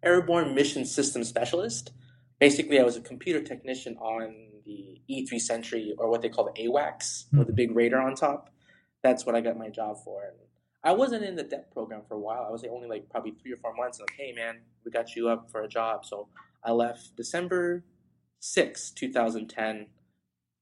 airborne 0.04 0.54
mission 0.54 0.86
system 0.86 1.24
specialist. 1.24 1.92
Basically, 2.40 2.80
I 2.80 2.84
was 2.84 2.98
a 2.98 3.02
computer 3.02 3.42
technician 3.42 3.98
on 3.98 4.36
the 4.66 5.02
E3 5.10 5.40
Sentry 5.40 5.96
or 5.98 6.10
what 6.10 6.22
they 6.22 6.30
call 6.30 6.52
the 6.54 6.68
AWACS 6.68 7.26
with 7.34 7.48
the 7.48 7.54
big 7.54 7.76
radar 7.76 8.02
on 8.02 8.16
top. 8.16 8.50
That's 9.02 9.26
what 9.26 9.36
I 9.36 9.42
got 9.42 9.58
my 9.58 9.70
job 9.70 9.98
for. 10.04 10.24
And 10.24 10.38
I 10.84 10.92
wasn't 10.92 11.24
in 11.24 11.36
the 11.36 11.44
DEP 11.44 11.72
program 11.74 12.02
for 12.08 12.16
a 12.16 12.20
while. 12.20 12.46
I 12.48 12.52
was 12.52 12.64
only 12.66 12.88
like 12.88 13.10
probably 13.10 13.32
three 13.32 13.54
or 13.54 13.58
four 13.58 13.74
months. 13.74 14.00
And 14.00 14.08
like, 14.10 14.18
hey 14.18 14.34
man, 14.34 14.60
we 14.84 14.92
got 14.92 15.16
you 15.16 15.30
up 15.30 15.50
for 15.50 15.62
a 15.62 15.68
job. 15.68 16.06
So 16.06 16.28
I 16.64 16.72
left 16.72 17.16
December 17.16 17.84
sixth, 18.40 18.96
2010 18.96 19.88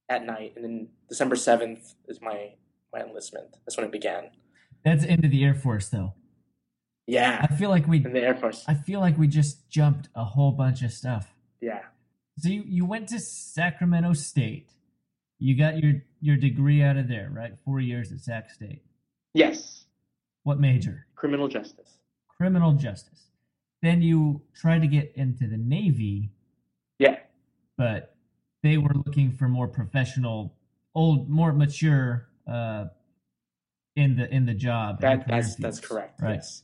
at 0.09 0.25
night. 0.25 0.53
And 0.55 0.63
then 0.63 0.87
December 1.09 1.35
7th 1.35 1.95
is 2.07 2.21
my 2.21 2.51
my 2.93 3.01
enlistment. 3.01 3.47
That's 3.65 3.77
when 3.77 3.85
it 3.85 3.91
began. 3.91 4.29
that's 4.83 5.03
into 5.03 5.27
the 5.27 5.43
Air 5.43 5.55
Force 5.55 5.89
though. 5.89 6.13
Yeah, 7.07 7.39
I 7.49 7.53
feel 7.55 7.69
like 7.69 7.87
we 7.87 7.97
in 8.05 8.13
the 8.13 8.21
Air 8.21 8.35
Force. 8.35 8.63
I 8.67 8.73
feel 8.75 8.99
like 8.99 9.17
we 9.17 9.27
just 9.27 9.69
jumped 9.69 10.09
a 10.15 10.23
whole 10.23 10.51
bunch 10.51 10.81
of 10.83 10.91
stuff. 10.91 11.33
Yeah, 11.59 11.81
So 12.39 12.49
you, 12.49 12.63
you 12.65 12.85
went 12.85 13.09
to 13.09 13.19
Sacramento 13.19 14.13
State. 14.13 14.69
You 15.39 15.57
got 15.57 15.77
your 15.81 16.01
your 16.21 16.37
degree 16.37 16.81
out 16.83 16.97
of 16.97 17.07
there, 17.07 17.29
right? 17.31 17.53
Four 17.65 17.79
years 17.81 18.11
at 18.11 18.19
Sac 18.21 18.49
State. 18.51 18.83
yes, 19.33 19.85
What 20.43 20.59
major? 20.59 21.05
criminal 21.15 21.47
justice. 21.47 21.97
Criminal 22.27 22.73
justice. 22.73 23.27
Then 23.83 24.01
you 24.01 24.41
tried 24.55 24.81
to 24.81 24.87
get 24.87 25.11
into 25.15 25.47
the 25.47 25.57
Navy, 25.57 26.31
Yeah, 26.99 27.17
but 27.77 28.15
they 28.63 28.77
were 28.77 28.93
looking 29.05 29.31
for 29.31 29.47
more 29.47 29.67
professional, 29.67 30.55
old, 30.95 31.29
more 31.29 31.51
mature 31.53 32.27
uh, 32.47 32.85
in 33.95 34.15
the 34.15 34.33
in 34.33 34.45
the 34.45 34.53
job. 34.53 35.01
that 35.01 35.27
that's 35.27 35.55
that's 35.55 35.79
correct. 35.79 36.21
Right. 36.21 36.35
Yes. 36.35 36.63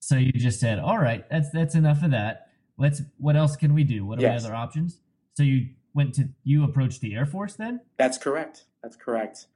So 0.00 0.16
you 0.16 0.32
just 0.32 0.60
said, 0.60 0.78
"All 0.78 0.98
right, 0.98 1.28
that's 1.30 1.50
that's 1.50 1.74
enough 1.74 2.02
of 2.02 2.10
that. 2.12 2.48
Let's. 2.78 3.02
What 3.18 3.36
else 3.36 3.56
can 3.56 3.74
we 3.74 3.84
do? 3.84 4.04
What 4.04 4.18
are 4.18 4.22
Yes. 4.22 4.42
the 4.42 4.48
other 4.48 4.56
options?" 4.56 5.00
So 5.34 5.42
you 5.42 5.68
went 5.94 6.14
to 6.14 6.28
you 6.44 6.64
approached 6.64 7.00
the 7.00 7.14
Air 7.14 7.26
Force 7.26 7.54
then, 7.54 7.80
That's 7.96 8.18
correct. 8.18 8.66
That's 8.82 8.96
correct. 8.96 9.46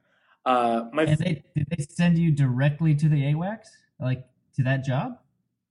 Uh, 0.45 0.85
my 0.91 1.03
and 1.03 1.19
they 1.19 1.43
did 1.55 1.67
they 1.69 1.83
send 1.83 2.17
you 2.17 2.31
directly 2.31 2.95
to 2.95 3.07
the 3.07 3.21
AWACS, 3.31 3.67
like 3.99 4.25
to 4.55 4.63
that 4.63 4.83
job? 4.83 5.19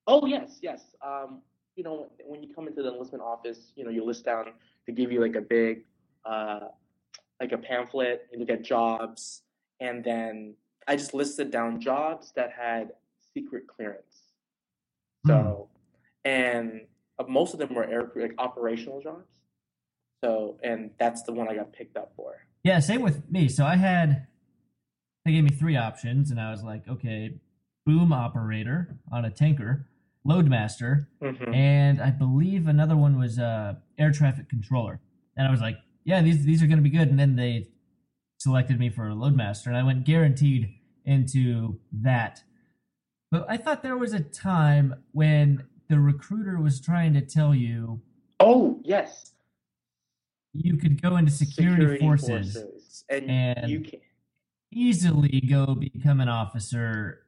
Oh 0.06 0.26
yes, 0.26 0.58
yes. 0.62 0.94
Um, 1.04 1.42
you 1.74 1.82
know, 1.82 2.08
when 2.24 2.42
you 2.42 2.54
come 2.54 2.68
into 2.68 2.82
the 2.82 2.92
enlistment 2.92 3.22
office, 3.22 3.72
you 3.74 3.84
know, 3.84 3.90
you 3.90 4.04
list 4.04 4.24
down 4.24 4.46
to 4.86 4.92
give 4.92 5.10
you 5.10 5.20
like 5.20 5.34
a 5.34 5.40
big, 5.40 5.84
uh, 6.24 6.68
like 7.40 7.52
a 7.52 7.58
pamphlet. 7.58 8.28
You 8.32 8.38
look 8.38 8.50
at 8.50 8.62
jobs, 8.62 9.42
and 9.80 10.04
then 10.04 10.54
I 10.86 10.96
just 10.96 11.14
listed 11.14 11.50
down 11.50 11.80
jobs 11.80 12.32
that 12.36 12.52
had 12.52 12.92
secret 13.34 13.66
clearance. 13.66 14.04
So, 15.26 15.68
and 16.24 16.82
uh, 17.18 17.24
most 17.28 17.52
of 17.52 17.60
them 17.60 17.74
were 17.74 17.84
air 17.84 18.10
like 18.16 18.34
operational 18.38 19.00
jobs. 19.02 19.26
So, 20.22 20.58
and 20.62 20.90
that's 20.98 21.22
the 21.22 21.32
one 21.32 21.48
I 21.48 21.54
got 21.54 21.72
picked 21.72 21.96
up 21.96 22.12
for. 22.16 22.46
Yeah, 22.62 22.78
same 22.80 23.00
with 23.02 23.30
me. 23.30 23.48
So 23.48 23.64
I 23.64 23.76
had 23.76 24.26
they 25.24 25.32
gave 25.32 25.44
me 25.44 25.50
three 25.50 25.76
options, 25.76 26.30
and 26.30 26.40
I 26.40 26.50
was 26.50 26.62
like, 26.62 26.88
okay, 26.88 27.34
boom 27.86 28.12
operator 28.12 28.96
on 29.12 29.24
a 29.24 29.30
tanker, 29.30 29.86
loadmaster, 30.26 31.06
Mhm. 31.22 31.54
and 31.54 32.00
I 32.00 32.10
believe 32.10 32.66
another 32.66 32.96
one 32.96 33.18
was 33.18 33.38
uh, 33.38 33.74
air 33.98 34.12
traffic 34.12 34.48
controller. 34.48 35.00
And 35.36 35.46
I 35.46 35.50
was 35.50 35.60
like, 35.60 35.76
yeah, 36.04 36.22
these 36.22 36.44
these 36.44 36.62
are 36.62 36.66
going 36.66 36.78
to 36.78 36.82
be 36.82 36.90
good. 36.90 37.08
And 37.08 37.18
then 37.18 37.36
they 37.36 37.68
selected 38.38 38.78
me 38.78 38.88
for 38.90 39.08
a 39.08 39.12
loadmaster, 39.14 39.66
and 39.66 39.76
I 39.76 39.82
went 39.82 40.04
guaranteed 40.04 40.74
into 41.04 41.78
that. 41.92 42.42
But 43.30 43.46
I 43.48 43.56
thought 43.56 43.82
there 43.82 43.96
was 43.96 44.12
a 44.12 44.20
time 44.20 44.94
when 45.12 45.64
the 45.88 46.00
recruiter 46.00 46.58
was 46.60 46.80
trying 46.80 47.14
to 47.14 47.20
tell 47.20 47.54
you 47.54 48.00
Oh 48.40 48.80
yes, 48.82 49.32
you 50.52 50.76
could 50.76 51.00
go 51.00 51.16
into 51.16 51.30
security, 51.30 51.98
forces, 51.98 53.04
and, 53.08 53.30
and- 53.30 53.70
you 53.70 53.80
can. 53.80 54.00
easily 54.72 55.40
go 55.48 55.74
become 55.74 56.20
an 56.20 56.28
officer 56.28 57.24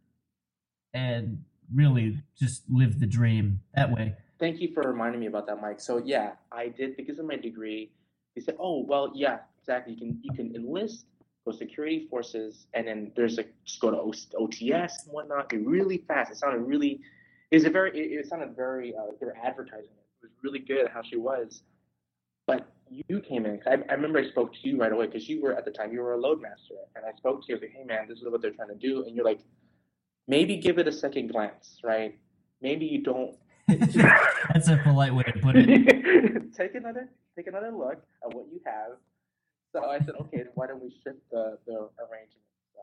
and 0.94 1.42
really 1.74 2.18
just 2.38 2.62
live 2.70 3.00
the 3.00 3.06
dream 3.06 3.60
that 3.74 3.90
way. 3.90 4.14
Thank 4.38 4.60
you 4.60 4.72
for 4.74 4.82
reminding 4.82 5.20
me 5.20 5.26
about 5.26 5.46
that, 5.46 5.60
Mike. 5.60 5.80
So 5.80 5.98
yeah, 6.04 6.32
I 6.50 6.68
did 6.68 6.96
because 6.96 7.18
of 7.18 7.26
my 7.26 7.36
degree. 7.36 7.92
They 8.34 8.42
said, 8.42 8.56
"Oh, 8.58 8.84
well, 8.84 9.12
yeah, 9.14 9.38
exactly. 9.60 9.94
You 9.94 9.98
can 9.98 10.18
you 10.22 10.32
can 10.32 10.54
enlist, 10.54 11.06
go 11.44 11.52
security 11.52 12.06
forces, 12.08 12.66
and 12.74 12.86
then 12.86 13.12
there's 13.16 13.36
like 13.36 13.52
just 13.64 13.80
go 13.80 13.90
to 13.90 13.96
OTS 13.96 15.04
and 15.04 15.12
whatnot. 15.12 15.48
Be 15.48 15.58
really 15.58 15.98
fast. 16.08 16.30
It 16.30 16.38
sounded 16.38 16.60
really. 16.60 17.00
It 17.50 17.56
was 17.56 17.64
a 17.64 17.70
very. 17.70 17.90
It, 17.90 18.20
it 18.20 18.26
sounded 18.26 18.56
very. 18.56 18.94
Uh, 18.94 19.12
they 19.20 19.26
were 19.26 19.36
advertising 19.42 19.90
it. 19.90 20.06
It 20.22 20.26
was 20.26 20.30
really 20.42 20.60
good 20.60 20.88
how 20.88 21.02
she 21.02 21.16
was. 21.16 21.62
But 22.46 22.72
you 22.88 23.20
came 23.20 23.46
in. 23.46 23.60
I, 23.66 23.78
I 23.88 23.94
remember 23.94 24.18
I 24.18 24.28
spoke 24.28 24.52
to 24.52 24.58
you 24.62 24.78
right 24.78 24.92
away 24.92 25.06
because 25.06 25.28
you 25.28 25.42
were 25.42 25.54
at 25.54 25.64
the 25.64 25.70
time 25.70 25.92
you 25.92 26.00
were 26.00 26.14
a 26.14 26.18
loadmaster, 26.18 26.80
and 26.96 27.04
I 27.06 27.16
spoke 27.16 27.42
to 27.42 27.48
you. 27.48 27.56
I 27.56 27.56
was 27.56 27.62
like, 27.62 27.72
"Hey, 27.72 27.84
man, 27.84 28.08
this 28.08 28.18
is 28.18 28.24
what 28.28 28.42
they're 28.42 28.50
trying 28.52 28.68
to 28.68 28.74
do," 28.74 29.04
and 29.04 29.14
you're 29.14 29.24
like, 29.24 29.40
"Maybe 30.28 30.56
give 30.56 30.78
it 30.78 30.88
a 30.88 30.92
second 30.92 31.30
glance, 31.30 31.78
right? 31.84 32.18
Maybe 32.60 32.86
you 32.86 33.02
don't." 33.02 33.36
That's 33.68 34.68
a 34.68 34.80
polite 34.82 35.14
way 35.14 35.24
to 35.24 35.32
put 35.38 35.56
it. 35.56 36.52
take 36.56 36.74
another 36.74 37.08
take 37.36 37.46
another 37.46 37.70
look 37.70 38.02
at 38.24 38.34
what 38.34 38.46
you 38.52 38.60
have. 38.64 38.92
So 39.74 39.84
I 39.84 39.98
said, 40.04 40.14
okay, 40.20 40.44
why 40.54 40.66
don't 40.66 40.82
we 40.82 40.90
shift 41.04 41.18
the, 41.30 41.58
the 41.66 41.88
arrangement? 42.00 42.44
So 42.74 42.82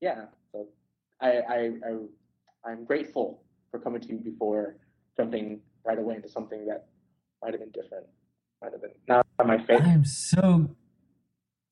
yeah, 0.00 0.24
so 0.52 0.68
I, 1.20 1.28
I 1.28 1.56
I 1.86 2.70
I'm 2.70 2.84
grateful 2.84 3.42
for 3.70 3.78
coming 3.80 4.00
to 4.02 4.08
you 4.08 4.18
before 4.18 4.76
jumping 5.16 5.60
right 5.84 5.98
away 5.98 6.16
into 6.16 6.28
something 6.28 6.66
that 6.66 6.86
might 7.42 7.52
have 7.52 7.60
been 7.60 7.70
different. 7.70 8.06
Might 8.60 8.72
have 8.72 8.82
been 8.82 8.92
not 9.08 9.26
my 9.44 9.58
favorite. 9.58 9.82
I'm 9.82 10.04
so 10.04 10.76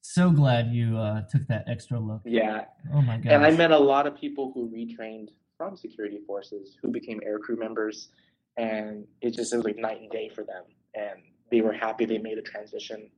so 0.03 0.31
glad 0.31 0.73
you 0.73 0.97
uh, 0.97 1.23
took 1.31 1.47
that 1.49 1.65
extra 1.69 1.99
look. 2.01 2.23
Yeah, 2.25 2.65
Oh 2.93 3.03
my 3.03 3.19
god! 3.19 3.33
and 3.33 3.47
I 3.47 3.51
met 3.51 3.71
a 3.71 3.79
lot 3.79 4.07
of 4.07 4.17
people 4.17 4.51
who 4.55 4.69
retrained 4.69 5.29
from 5.57 5.77
security 5.77 6.21
forces 6.27 6.77
who 6.83 6.91
became 6.91 7.21
aircrew 7.21 7.59
members, 7.59 8.09
and 8.57 9.07
it 9.21 9.35
just 9.35 9.53
it 9.53 9.57
was 9.59 9.67
like 9.67 9.77
night 9.77 10.01
and 10.01 10.11
day 10.11 10.29
for 10.35 10.43
them, 10.43 10.65
and 10.95 11.21
they 11.51 11.61
were 11.61 11.73
happy 11.73 12.05
they 12.05 12.19
made 12.19 12.39
a 12.39 12.43
transition 12.43 13.11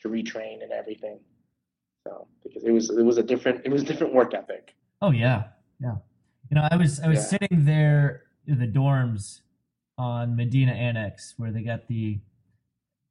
to 0.00 0.08
retrain 0.08 0.62
and 0.62 0.72
everything. 0.72 1.18
So 2.06 2.26
because 2.42 2.64
it 2.64 2.70
was 2.70 2.90
it 2.90 3.02
was 3.02 3.18
a 3.18 3.22
different 3.22 3.62
it 3.64 3.70
was 3.70 3.82
a 3.82 3.84
different 3.84 4.14
work 4.14 4.34
ethic. 4.34 4.74
Oh 5.02 5.10
yeah, 5.10 5.44
yeah. 5.80 5.96
You 6.50 6.54
know, 6.56 6.66
I 6.70 6.76
was 6.76 7.00
I 7.00 7.08
was 7.08 7.18
Yeah. 7.18 7.24
sitting 7.38 7.64
there 7.64 8.22
in 8.46 8.58
the 8.58 8.66
dorms 8.66 9.40
on 9.98 10.34
Medina 10.36 10.72
Annex 10.72 11.34
where 11.36 11.52
they 11.52 11.62
got 11.62 11.86
the, 11.88 12.18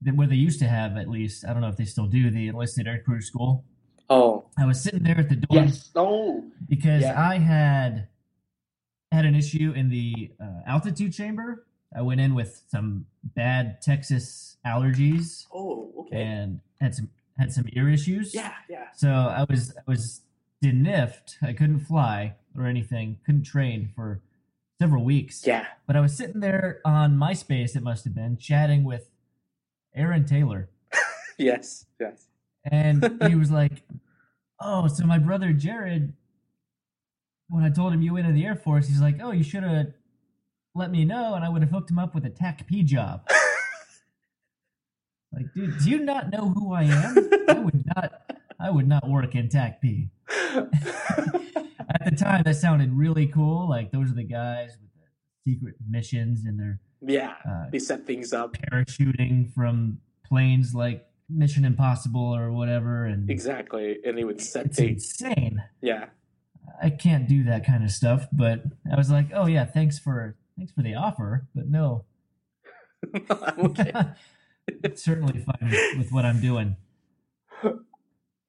the 0.02 0.12
where 0.12 0.28
they 0.28 0.36
used 0.36 0.60
to 0.60 0.68
have 0.68 0.98
at 0.98 1.08
least 1.08 1.46
I 1.46 1.54
don't 1.54 1.62
know 1.62 1.68
if 1.70 1.78
they 1.78 1.86
still 1.86 2.08
do 2.08 2.32
the 2.32 2.48
enlisted 2.48 2.88
aircrew 2.88 3.22
school. 3.22 3.64
Oh 4.10 4.46
I 4.58 4.66
was 4.66 4.82
sitting 4.82 5.04
there 5.04 5.20
at 5.20 5.30
the 5.30 5.36
dorms 5.36 5.68
yes, 5.68 5.92
no, 5.96 6.44
because 6.68 7.04
Yeah. 7.04 7.20
I 7.20 7.38
had 7.38 8.08
had 9.12 9.26
an 9.26 9.36
issue 9.36 9.72
in 9.76 9.90
the 9.90 10.32
uh, 10.42 10.62
altitude 10.68 11.14
chamber. 11.14 11.66
I 11.96 12.02
went 12.02 12.22
in 12.22 12.36
with 12.36 12.62
some 12.70 13.06
bad 13.24 13.82
Texas 13.82 14.58
allergies 14.66 15.46
oh 15.54 15.92
okay, 16.02 16.22
and 16.22 16.60
had 16.80 16.94
some 16.96 17.10
had 17.38 17.52
some 17.52 17.66
ear 17.74 17.90
issues. 17.90 18.34
yeah, 18.36 18.54
yeah, 18.70 18.88
So 18.96 19.10
I 19.10 19.46
was 19.50 19.74
I 19.78 19.82
was 19.88 20.22
deniffed. 20.62 21.38
I 21.42 21.54
couldn't 21.54 21.80
fly 21.80 22.36
or 22.58 22.66
anything. 22.66 23.18
Couldn't 23.26 23.44
train 23.44 23.90
for 23.96 24.22
several 24.80 25.04
weeks. 25.04 25.46
yeah. 25.48 25.66
But 25.88 25.96
I 25.96 26.02
was 26.02 26.16
sitting 26.16 26.42
there 26.42 26.82
on 26.86 27.18
MySpace. 27.18 27.76
It 27.76 27.84
must 27.84 28.04
have 28.04 28.14
been 28.14 28.38
chatting 28.38 28.84
with 28.84 29.10
Aaron 29.96 30.26
Taylor, 30.26 30.70
Yes, 31.38 31.86
yes. 32.00 32.28
and 32.66 33.20
he 33.28 33.36
was 33.36 33.50
like, 33.52 33.82
"Oh, 34.60 34.88
so 34.88 35.06
my 35.06 35.18
brother 35.18 35.52
Jared." 35.54 36.14
When 37.48 37.64
I 37.64 37.70
told 37.72 37.94
him 37.94 38.02
you 38.04 38.14
went 38.14 38.28
into 38.28 38.40
the 38.40 38.46
Air 38.46 38.56
Force, 38.56 38.88
he's 38.88 39.02
like, 39.02 39.20
"Oh, 39.22 39.32
you 39.32 39.44
should 39.44 39.64
have 39.64 39.88
let 40.76 40.92
me 40.92 41.06
know, 41.06 41.36
and 41.36 41.44
I 41.44 41.50
would 41.50 41.62
have 41.62 41.72
hooked 41.72 41.90
him 41.92 42.00
up 42.00 42.14
with 42.16 42.26
a 42.26 42.30
TACP 42.30 42.86
job." 42.86 43.28
Like, 45.32 45.54
dude, 45.54 45.78
do 45.80 45.90
you 45.90 46.00
not 46.00 46.32
know 46.32 46.50
who 46.50 46.74
I 46.74 46.84
am? 46.84 47.30
I 47.48 47.60
would 47.60 47.86
not. 47.96 48.14
I 48.60 48.72
would 48.72 48.88
not 48.88 49.08
work 49.08 49.36
in 49.36 49.48
TACP. 49.48 50.10
At 51.90 52.06
the 52.06 52.16
time, 52.18 52.44
that 52.44 52.56
sounded 52.56 52.94
really 52.94 53.28
cool. 53.28 53.70
Like 53.70 53.92
those 53.92 54.12
are 54.12 54.16
the 54.16 54.24
guys 54.24 54.72
with 54.82 54.90
the 54.94 55.52
secret 55.52 55.76
missions 55.88 56.46
and 56.46 56.60
they're 56.60 56.80
yeah, 57.02 57.36
uh, 57.48 57.70
they 57.72 57.80
set 57.80 58.06
things 58.06 58.34
up 58.34 58.58
parachuting 58.58 59.54
from 59.54 60.00
planes 60.26 60.74
like 60.74 61.06
Mission 61.30 61.64
Impossible 61.64 62.36
or 62.36 62.52
whatever. 62.52 63.06
And 63.06 63.30
exactly, 63.30 63.98
and 64.04 64.18
they 64.18 64.24
would 64.24 64.42
set 64.42 64.66
it's 64.68 64.78
things. 64.78 65.22
insane. 65.22 65.64
Yeah, 65.82 66.08
I 66.82 66.90
can't 66.90 67.28
do 67.28 67.44
that 67.46 67.66
kind 67.66 67.84
of 67.84 67.92
stuff. 67.92 68.28
But 68.34 68.64
I 68.92 68.98
was 68.98 69.10
like, 69.10 69.28
oh 69.34 69.48
yeah, 69.48 69.66
thanks 69.66 69.98
for 69.98 70.36
thanks 70.60 70.74
for 70.74 70.82
the 70.82 70.94
offer, 70.94 71.48
but 71.56 71.68
no, 71.70 72.04
okay. 73.60 73.94
it's 74.68 75.02
certainly 75.06 75.40
fine 75.40 75.70
with, 75.70 75.98
with 75.98 76.12
what 76.12 76.26
I'm 76.26 76.42
doing. 76.42 76.76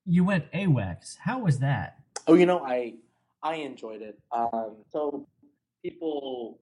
You 0.05 0.25
went 0.25 0.51
AWACS. 0.53 1.19
How 1.19 1.39
was 1.39 1.61
that? 1.61 1.99
Oh, 2.27 2.35
you 2.35 2.47
know, 2.47 2.65
I 2.65 2.95
I 3.43 3.57
enjoyed 3.57 4.03
it. 4.03 4.19
Um, 4.33 4.77
so 4.91 5.27
people, 5.85 6.59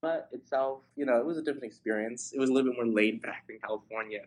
but 0.00 0.28
itself, 0.32 0.82
you 0.94 1.04
know, 1.04 1.18
it 1.18 1.26
was 1.26 1.36
a 1.36 1.42
different 1.42 1.64
experience. 1.64 2.32
It 2.32 2.38
was 2.38 2.48
a 2.48 2.52
little 2.52 2.70
bit 2.70 2.76
more 2.76 2.86
laid 2.86 3.22
back 3.22 3.46
than 3.48 3.58
California, 3.58 4.20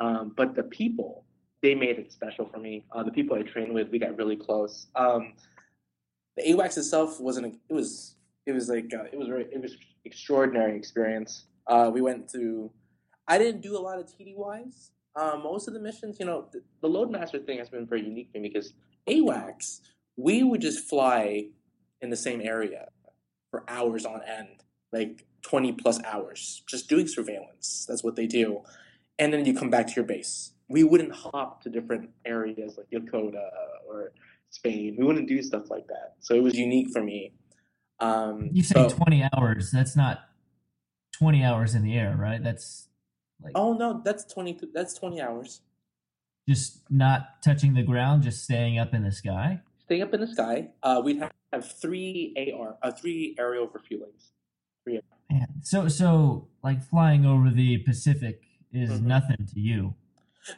um, 0.00 0.34
but 0.36 0.54
the 0.54 0.64
people 0.64 1.24
they 1.62 1.74
made 1.74 1.98
it 1.98 2.12
special 2.12 2.44
for 2.44 2.58
me. 2.58 2.84
Uh, 2.92 3.04
the 3.04 3.12
people 3.12 3.36
I 3.36 3.42
trained 3.42 3.72
with, 3.72 3.88
we 3.90 3.98
got 3.98 4.18
really 4.18 4.36
close. 4.36 4.88
Um, 4.96 5.34
the 6.36 6.42
AWACS 6.42 6.76
itself 6.76 7.20
wasn't. 7.20 7.58
It 7.68 7.72
was. 7.72 8.16
It 8.46 8.52
was 8.52 8.68
like 8.68 8.92
uh, 8.94 9.04
it 9.12 9.18
was. 9.18 9.28
Very, 9.28 9.46
it 9.52 9.60
was 9.60 9.76
extraordinary 10.04 10.76
experience. 10.76 11.46
Uh, 11.66 11.90
we 11.92 12.00
went 12.00 12.28
to. 12.30 12.70
I 13.28 13.38
didn't 13.38 13.60
do 13.60 13.76
a 13.76 13.80
lot 13.80 13.98
of 13.98 14.06
TDYs. 14.06 14.90
Uh, 15.14 15.38
most 15.42 15.68
of 15.68 15.74
the 15.74 15.80
missions, 15.80 16.16
you 16.18 16.26
know, 16.26 16.46
the, 16.52 16.62
the 16.80 16.88
Loadmaster 16.88 17.44
thing 17.44 17.58
has 17.58 17.68
been 17.68 17.86
very 17.86 18.02
unique 18.02 18.30
for 18.32 18.40
me 18.40 18.48
because 18.48 18.72
AWACS, 19.06 19.80
we 20.16 20.42
would 20.42 20.60
just 20.60 20.88
fly 20.88 21.48
in 22.00 22.10
the 22.10 22.16
same 22.16 22.40
area 22.40 22.88
for 23.50 23.62
hours 23.68 24.06
on 24.06 24.20
end, 24.26 24.64
like 24.90 25.26
20 25.42 25.72
plus 25.72 26.02
hours, 26.04 26.62
just 26.66 26.88
doing 26.88 27.06
surveillance. 27.06 27.84
That's 27.88 28.02
what 28.02 28.16
they 28.16 28.26
do. 28.26 28.62
And 29.18 29.32
then 29.32 29.44
you 29.44 29.54
come 29.54 29.70
back 29.70 29.86
to 29.88 29.92
your 29.94 30.04
base. 30.04 30.52
We 30.68 30.84
wouldn't 30.84 31.12
hop 31.12 31.62
to 31.62 31.68
different 31.70 32.10
areas 32.24 32.78
like 32.78 32.88
Yokota 32.90 33.50
or 33.86 34.12
Spain. 34.50 34.96
We 34.98 35.04
wouldn't 35.04 35.28
do 35.28 35.42
stuff 35.42 35.70
like 35.70 35.86
that. 35.88 36.14
So 36.20 36.34
it 36.34 36.42
was 36.42 36.54
unique 36.54 36.90
for 36.90 37.02
me. 37.02 37.32
Um, 38.06 38.50
You 38.52 38.62
say 38.62 38.88
so- 38.88 38.96
20 38.96 39.28
hours. 39.32 39.70
That's 39.70 39.94
not 39.96 40.28
20 41.12 41.44
hours 41.44 41.74
in 41.74 41.82
the 41.82 41.94
air, 41.96 42.16
right? 42.18 42.42
That's 42.42 42.88
like 43.42 43.52
Oh 43.54 43.72
no, 43.74 44.00
that's 44.04 44.24
20 44.24 44.58
that's 44.74 44.94
20 44.94 45.20
hours. 45.20 45.60
just 46.48 46.90
not 46.90 47.40
touching 47.42 47.74
the 47.74 47.82
ground, 47.82 48.22
just 48.24 48.42
staying 48.42 48.78
up 48.78 48.92
in 48.94 49.04
the 49.04 49.12
sky. 49.12 49.60
Staying 49.84 50.02
up 50.02 50.12
in 50.14 50.20
the 50.20 50.26
sky. 50.26 50.70
Uh, 50.82 51.00
we'd 51.04 51.18
have, 51.18 51.30
have 51.52 51.70
three 51.70 52.34
AR, 52.58 52.76
uh, 52.82 52.90
three 52.90 53.36
aerial 53.38 53.68
refuelings. 53.68 54.30
Man, 55.30 55.46
so 55.62 55.86
so 55.88 56.48
like 56.62 56.82
flying 56.82 57.24
over 57.24 57.50
the 57.50 57.78
Pacific 57.78 58.42
is 58.72 58.90
Mhm. 58.90 59.02
nothing 59.04 59.46
to 59.54 59.60
you. 59.60 59.94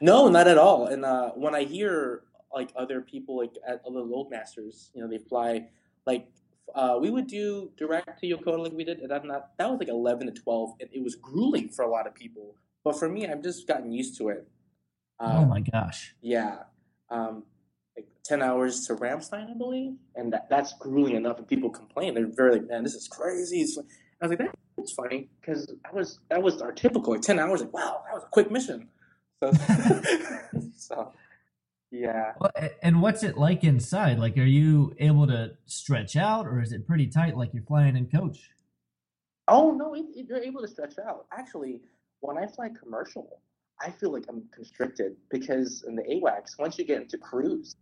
No, 0.00 0.28
not 0.28 0.48
at 0.48 0.56
all. 0.58 0.86
And 0.86 1.04
uh, 1.04 1.30
when 1.32 1.54
I 1.54 1.64
hear 1.64 2.22
like 2.52 2.72
other 2.74 3.00
people, 3.02 3.36
like 3.36 3.54
at 3.66 3.82
other 3.86 4.00
loadmasters, 4.00 4.88
you 4.94 5.02
know, 5.02 5.08
they 5.08 5.18
fly 5.18 5.68
like 6.06 6.26
uh, 6.74 6.98
we 7.00 7.10
would 7.10 7.26
do 7.26 7.70
direct 7.76 8.20
to 8.20 8.26
Yokota 8.26 8.58
like 8.58 8.72
we 8.72 8.84
did, 8.84 8.98
and 8.98 9.10
that 9.10 9.24
not 9.24 9.50
that 9.58 9.70
was 9.70 9.78
like 9.78 9.88
eleven 9.88 10.26
to 10.26 10.32
twelve, 10.32 10.70
and 10.80 10.88
it 10.92 11.02
was 11.02 11.14
grueling 11.16 11.68
for 11.68 11.84
a 11.84 11.90
lot 11.90 12.06
of 12.06 12.14
people. 12.14 12.56
But 12.84 12.98
for 12.98 13.08
me, 13.08 13.26
I've 13.26 13.42
just 13.42 13.66
gotten 13.66 13.92
used 13.92 14.16
to 14.18 14.28
it. 14.28 14.48
Um, 15.18 15.36
oh 15.36 15.44
my 15.46 15.60
gosh! 15.60 16.14
Yeah, 16.20 16.64
um, 17.10 17.44
like 17.96 18.06
ten 18.24 18.42
hours 18.42 18.86
to 18.86 18.94
Ramstein, 18.94 19.50
I 19.50 19.54
believe, 19.56 19.92
and 20.14 20.32
that, 20.32 20.48
that's 20.48 20.74
grueling 20.78 21.16
enough. 21.16 21.38
And 21.38 21.46
people 21.46 21.70
complain; 21.70 22.14
they're 22.14 22.26
very 22.26 22.52
like, 22.52 22.68
"Man, 22.68 22.82
this 22.82 22.94
is 22.94 23.08
crazy." 23.08 23.60
I 24.20 24.26
was 24.26 24.38
like, 24.38 24.50
"That's 24.76 24.92
funny," 24.92 25.28
because 25.40 25.66
that 25.84 25.94
was 25.94 26.20
that 26.30 26.42
was 26.42 26.60
our 26.62 26.72
typical 26.72 27.12
like 27.12 27.22
ten 27.22 27.38
hours. 27.38 27.60
Like, 27.60 27.72
wow, 27.72 28.02
that 28.06 28.14
was 28.14 28.24
a 28.24 28.28
quick 28.28 28.50
mission. 28.50 28.88
So, 29.42 29.52
so 30.76 31.12
yeah. 31.94 32.32
And 32.82 33.00
what's 33.00 33.22
it 33.22 33.38
like 33.38 33.62
inside? 33.62 34.18
Like, 34.18 34.36
are 34.36 34.42
you 34.42 34.94
able 34.98 35.26
to 35.28 35.52
stretch 35.66 36.16
out, 36.16 36.46
or 36.46 36.60
is 36.60 36.72
it 36.72 36.86
pretty 36.86 37.06
tight, 37.06 37.36
like 37.36 37.54
you're 37.54 37.62
flying 37.62 37.96
in 37.96 38.06
coach? 38.06 38.50
Oh 39.46 39.70
no, 39.70 39.94
it, 39.94 40.06
it, 40.14 40.26
you're 40.28 40.42
able 40.42 40.60
to 40.62 40.68
stretch 40.68 40.94
out. 40.98 41.26
Actually, 41.32 41.82
when 42.20 42.36
I 42.36 42.46
fly 42.46 42.70
commercial, 42.70 43.40
I 43.80 43.90
feel 43.90 44.10
like 44.10 44.24
I'm 44.28 44.42
constricted 44.52 45.16
because 45.30 45.84
in 45.86 45.94
the 45.94 46.02
AWACS, 46.02 46.58
once 46.58 46.78
you 46.78 46.84
get 46.84 47.02
into 47.02 47.16
cruise 47.16 47.76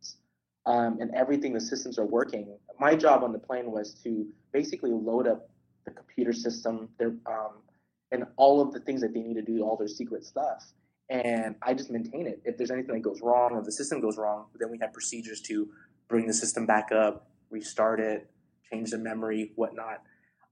um, 0.67 0.99
and 1.01 1.15
everything, 1.15 1.55
the 1.55 1.61
systems 1.61 1.99
are 1.99 2.07
working. 2.07 2.59
My 2.79 2.95
job 2.95 3.25
on 3.25 3.33
the 3.33 3.39
plane 3.39 3.71
was 3.71 3.95
to 4.05 4.27
basically 4.53 4.91
load 4.91 5.27
up 5.27 5.49
the 5.87 5.91
computer 5.91 6.35
system, 6.35 6.91
their 6.99 7.15
um, 7.27 7.63
and 8.11 8.27
all 8.37 8.61
of 8.61 8.73
the 8.73 8.81
things 8.81 9.01
that 9.01 9.15
they 9.15 9.21
need 9.21 9.35
to 9.35 9.43
do, 9.43 9.63
all 9.63 9.77
their 9.77 9.89
secret 9.89 10.23
stuff 10.25 10.75
and 11.11 11.57
I 11.63 11.75
just 11.75 11.91
maintain 11.91 12.27
it. 12.27 12.41
If 12.45 12.57
there's 12.57 12.71
anything 12.71 12.95
that 12.95 13.03
goes 13.03 13.21
wrong, 13.21 13.57
if 13.59 13.65
the 13.65 13.73
system 13.73 14.01
goes 14.01 14.17
wrong, 14.17 14.47
then 14.59 14.71
we 14.71 14.79
have 14.81 14.93
procedures 14.93 15.41
to 15.43 15.69
bring 16.09 16.27
the 16.27 16.35
system 16.35 16.67
back 16.67 16.91
up, 16.93 17.29
restart 17.51 18.01
it, 18.01 18.31
change 18.71 18.91
the 18.91 18.99
memory, 18.99 19.53
whatnot. 19.57 20.03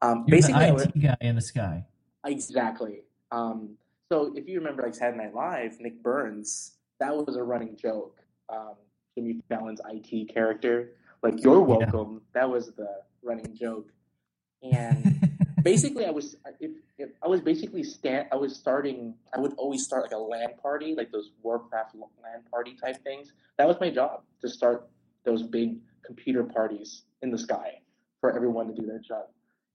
Um, 0.03 0.25
You're 0.27 0.39
basically, 0.39 0.67
the 0.67 0.93
IT 0.95 1.03
guy 1.03 1.17
in 1.21 1.35
the 1.35 1.41
sky. 1.41 1.85
Exactly. 2.27 3.03
Um, 3.33 3.77
so 4.11 4.33
if 4.35 4.49
you 4.49 4.59
remember, 4.59 4.83
like 4.83 4.95
Saturday 4.95 5.19
Night 5.25 5.35
Live, 5.35 5.79
Nick 5.81 6.03
Burns, 6.03 6.73
that 6.99 7.15
was 7.15 7.37
a 7.37 7.43
running 7.43 7.77
joke. 7.77 8.21
Um, 8.49 8.75
Jimmy 9.17 9.41
Fallon's 9.49 9.81
IT 9.89 10.33
character, 10.33 10.93
like 11.23 11.43
"You're 11.43 11.61
welcome," 11.61 12.15
yeah. 12.15 12.41
that 12.41 12.51
was 12.51 12.73
the 12.73 12.89
running 13.23 13.55
joke, 13.55 13.91
and 14.63 15.29
basically, 15.63 16.05
I 16.07 16.11
was 16.11 16.37
if, 16.61 16.71
if 16.99 17.11
I 17.23 17.29
was 17.29 17.41
basically 17.41 17.83
stand. 17.83 18.29
I 18.33 18.37
was 18.37 18.55
starting. 18.55 19.15
I 19.35 19.41
would 19.41 19.55
always 19.55 19.85
start 19.85 20.05
like 20.05 20.13
a 20.13 20.19
LAN 20.19 20.55
party, 20.63 20.95
like 20.97 21.11
those 21.11 21.31
Warcraft 21.43 21.95
LAN 21.95 22.43
party 22.51 22.77
type 22.83 23.03
things. 23.03 23.33
That 23.59 23.67
was 23.67 23.77
my 23.81 23.91
job 23.91 24.23
to 24.43 24.49
start 24.49 24.89
those 25.25 25.43
big 25.43 25.77
computer 26.05 26.45
parties 26.45 27.05
in 27.23 27.31
the 27.31 27.39
sky 27.39 27.81
for 28.21 28.35
everyone 28.35 28.67
to 28.69 28.75
do 28.75 28.87
their 28.87 28.99
job. 28.99 29.27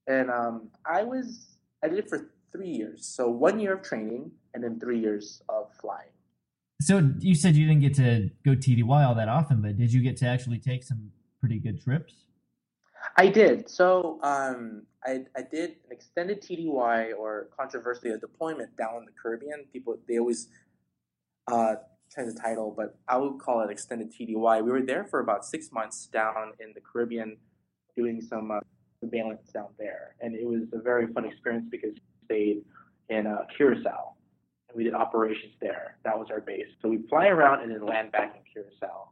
And 0.07 0.29
um, 0.29 0.69
I 0.85 1.03
was 1.03 1.57
I 1.83 1.87
did 1.87 1.99
it 1.99 2.09
for 2.09 2.31
three 2.51 2.69
years. 2.69 3.05
So 3.05 3.29
one 3.29 3.59
year 3.59 3.73
of 3.73 3.83
training 3.83 4.31
and 4.53 4.63
then 4.63 4.79
three 4.79 4.99
years 4.99 5.41
of 5.49 5.67
flying. 5.81 6.09
So 6.81 7.09
you 7.19 7.35
said 7.35 7.55
you 7.55 7.67
didn't 7.67 7.81
get 7.81 7.93
to 7.95 8.29
go 8.45 8.51
TDY 8.51 9.07
all 9.07 9.15
that 9.15 9.29
often, 9.29 9.61
but 9.61 9.77
did 9.77 9.93
you 9.93 10.01
get 10.01 10.17
to 10.17 10.27
actually 10.27 10.59
take 10.59 10.83
some 10.83 11.11
pretty 11.39 11.59
good 11.59 11.81
trips? 11.81 12.13
I 13.17 13.27
did. 13.27 13.69
So 13.69 14.19
um, 14.23 14.83
I, 15.05 15.25
I 15.35 15.41
did 15.41 15.71
an 15.85 15.91
extended 15.91 16.41
TDY 16.41 17.17
or 17.17 17.49
controversially 17.57 18.11
a 18.11 18.17
deployment 18.17 18.75
down 18.75 18.97
in 18.97 19.05
the 19.05 19.11
Caribbean. 19.11 19.65
People 19.71 19.97
they 20.07 20.19
always 20.19 20.49
uh, 21.47 21.75
change 22.13 22.33
the 22.33 22.39
title, 22.39 22.73
but 22.75 22.97
I 23.07 23.17
would 23.17 23.39
call 23.39 23.61
it 23.61 23.71
extended 23.71 24.11
TDY. 24.11 24.63
We 24.63 24.71
were 24.71 24.81
there 24.81 25.05
for 25.05 25.19
about 25.19 25.45
six 25.45 25.71
months 25.71 26.07
down 26.07 26.53
in 26.59 26.73
the 26.73 26.81
Caribbean, 26.81 27.37
doing 27.95 28.21
some 28.21 28.51
uh, 28.51 28.59
surveillance 28.99 29.49
down 29.53 29.69
there, 29.77 30.15
and 30.19 30.35
it 30.35 30.45
was 30.45 30.63
a 30.73 30.81
very 30.81 31.07
fun 31.13 31.25
experience 31.25 31.67
because 31.71 31.93
we 31.93 32.25
stayed 32.25 32.63
in 33.09 33.27
uh, 33.27 33.45
Curacao 33.55 34.13
and 34.67 34.75
we 34.75 34.83
did 34.83 34.93
operations 34.93 35.53
there. 35.61 35.97
That 36.03 36.17
was 36.17 36.27
our 36.31 36.41
base. 36.41 36.67
So 36.81 36.89
we 36.89 36.99
fly 37.07 37.27
around 37.27 37.61
and 37.61 37.71
then 37.71 37.85
land 37.85 38.11
back 38.11 38.35
in 38.35 38.41
Curacao. 38.51 39.09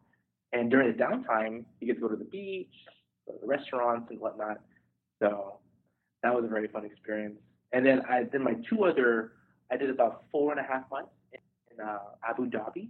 And 0.52 0.70
during 0.70 0.96
the 0.96 1.04
downtime, 1.04 1.63
you 1.80 1.88
get 1.88 1.96
to 1.96 2.02
go 2.02 2.08
to 2.08 2.16
the 2.16 2.26
beach, 2.26 2.74
the 3.28 3.34
restaurants 3.46 4.10
and 4.10 4.20
whatnot. 4.20 4.60
So 5.22 5.60
that 6.22 6.34
was 6.34 6.46
a 6.46 6.48
very 6.48 6.68
fun 6.68 6.86
experience. 6.86 7.40
And 7.72 7.86
then 7.86 8.02
I 8.10 8.24
did 8.24 8.42
my 8.42 8.56
two 8.70 8.86
other. 8.86 9.34
I 9.72 9.78
did 9.78 9.90
about 9.90 10.24
four 10.32 10.52
and 10.52 10.60
a 10.60 10.64
half 10.64 10.90
months 10.92 11.12
in, 11.32 11.40
in 11.72 11.86
uh, 11.86 12.00
Abu 12.28 12.50
Dhabi, 12.50 12.90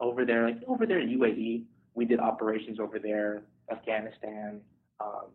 over 0.00 0.24
there, 0.24 0.46
like 0.46 0.60
over 0.66 0.86
there 0.86 1.00
in 1.00 1.08
UAE. 1.18 1.64
We 1.94 2.04
did 2.04 2.18
operations 2.18 2.80
over 2.80 2.98
there, 2.98 3.42
Afghanistan, 3.70 4.60
um, 5.00 5.26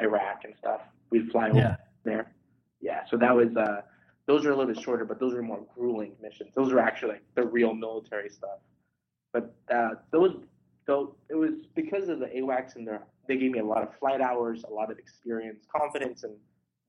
Iraq, 0.00 0.44
and 0.44 0.54
stuff. 0.58 0.82
We'd 1.10 1.30
fly 1.30 1.50
over 1.50 1.78
there. 2.04 2.32
Yeah, 2.80 3.04
so 3.10 3.16
that 3.16 3.34
was. 3.34 3.56
Uh, 3.56 3.82
those 4.26 4.46
are 4.46 4.52
a 4.52 4.56
little 4.56 4.72
bit 4.72 4.80
shorter, 4.80 5.04
but 5.04 5.18
those 5.18 5.34
are 5.34 5.42
more 5.42 5.60
grueling 5.74 6.12
missions. 6.22 6.50
Those 6.54 6.70
are 6.72 6.78
actually 6.78 7.12
like 7.14 7.24
the 7.34 7.44
real 7.44 7.74
military 7.74 8.28
stuff. 8.28 8.58
But 9.32 9.52
uh, 9.74 9.90
those, 10.12 10.36
so 10.86 11.16
it 11.28 11.34
was 11.34 11.50
because 11.74 12.08
of 12.08 12.18
the 12.18 12.26
AWACS 12.26 12.76
and 12.76 12.86
their, 12.86 13.02
they 13.28 13.36
gave 13.36 13.52
me 13.52 13.58
a 13.58 13.64
lot 13.64 13.82
of 13.82 13.96
flight 13.98 14.20
hours, 14.20 14.64
a 14.68 14.72
lot 14.72 14.90
of 14.90 14.98
experience, 14.98 15.66
confidence, 15.74 16.24
and 16.24 16.36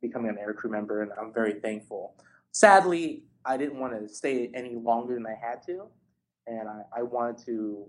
becoming 0.01 0.29
an 0.29 0.37
aircrew 0.37 0.71
member, 0.71 1.03
and 1.03 1.11
I'm 1.19 1.33
very 1.33 1.53
thankful. 1.53 2.15
Sadly, 2.51 3.23
I 3.45 3.57
didn't 3.57 3.79
want 3.79 3.93
to 3.99 4.13
stay 4.13 4.49
any 4.53 4.75
longer 4.75 5.13
than 5.13 5.25
I 5.25 5.35
had 5.39 5.61
to, 5.67 5.85
and 6.47 6.67
I, 6.67 6.81
I 6.97 7.03
wanted 7.03 7.45
to 7.45 7.85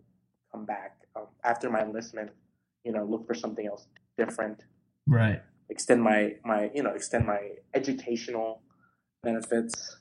come 0.50 0.64
back 0.64 0.98
um, 1.16 1.26
after 1.44 1.70
my 1.70 1.80
enlistment. 1.80 2.30
You 2.84 2.92
know, 2.92 3.04
look 3.04 3.26
for 3.26 3.34
something 3.34 3.66
else 3.66 3.86
different. 4.18 4.64
Right. 5.06 5.42
Extend 5.70 6.02
my 6.02 6.34
my 6.44 6.70
you 6.74 6.82
know 6.82 6.90
extend 6.90 7.26
my 7.26 7.40
educational 7.74 8.62
benefits. 9.22 9.96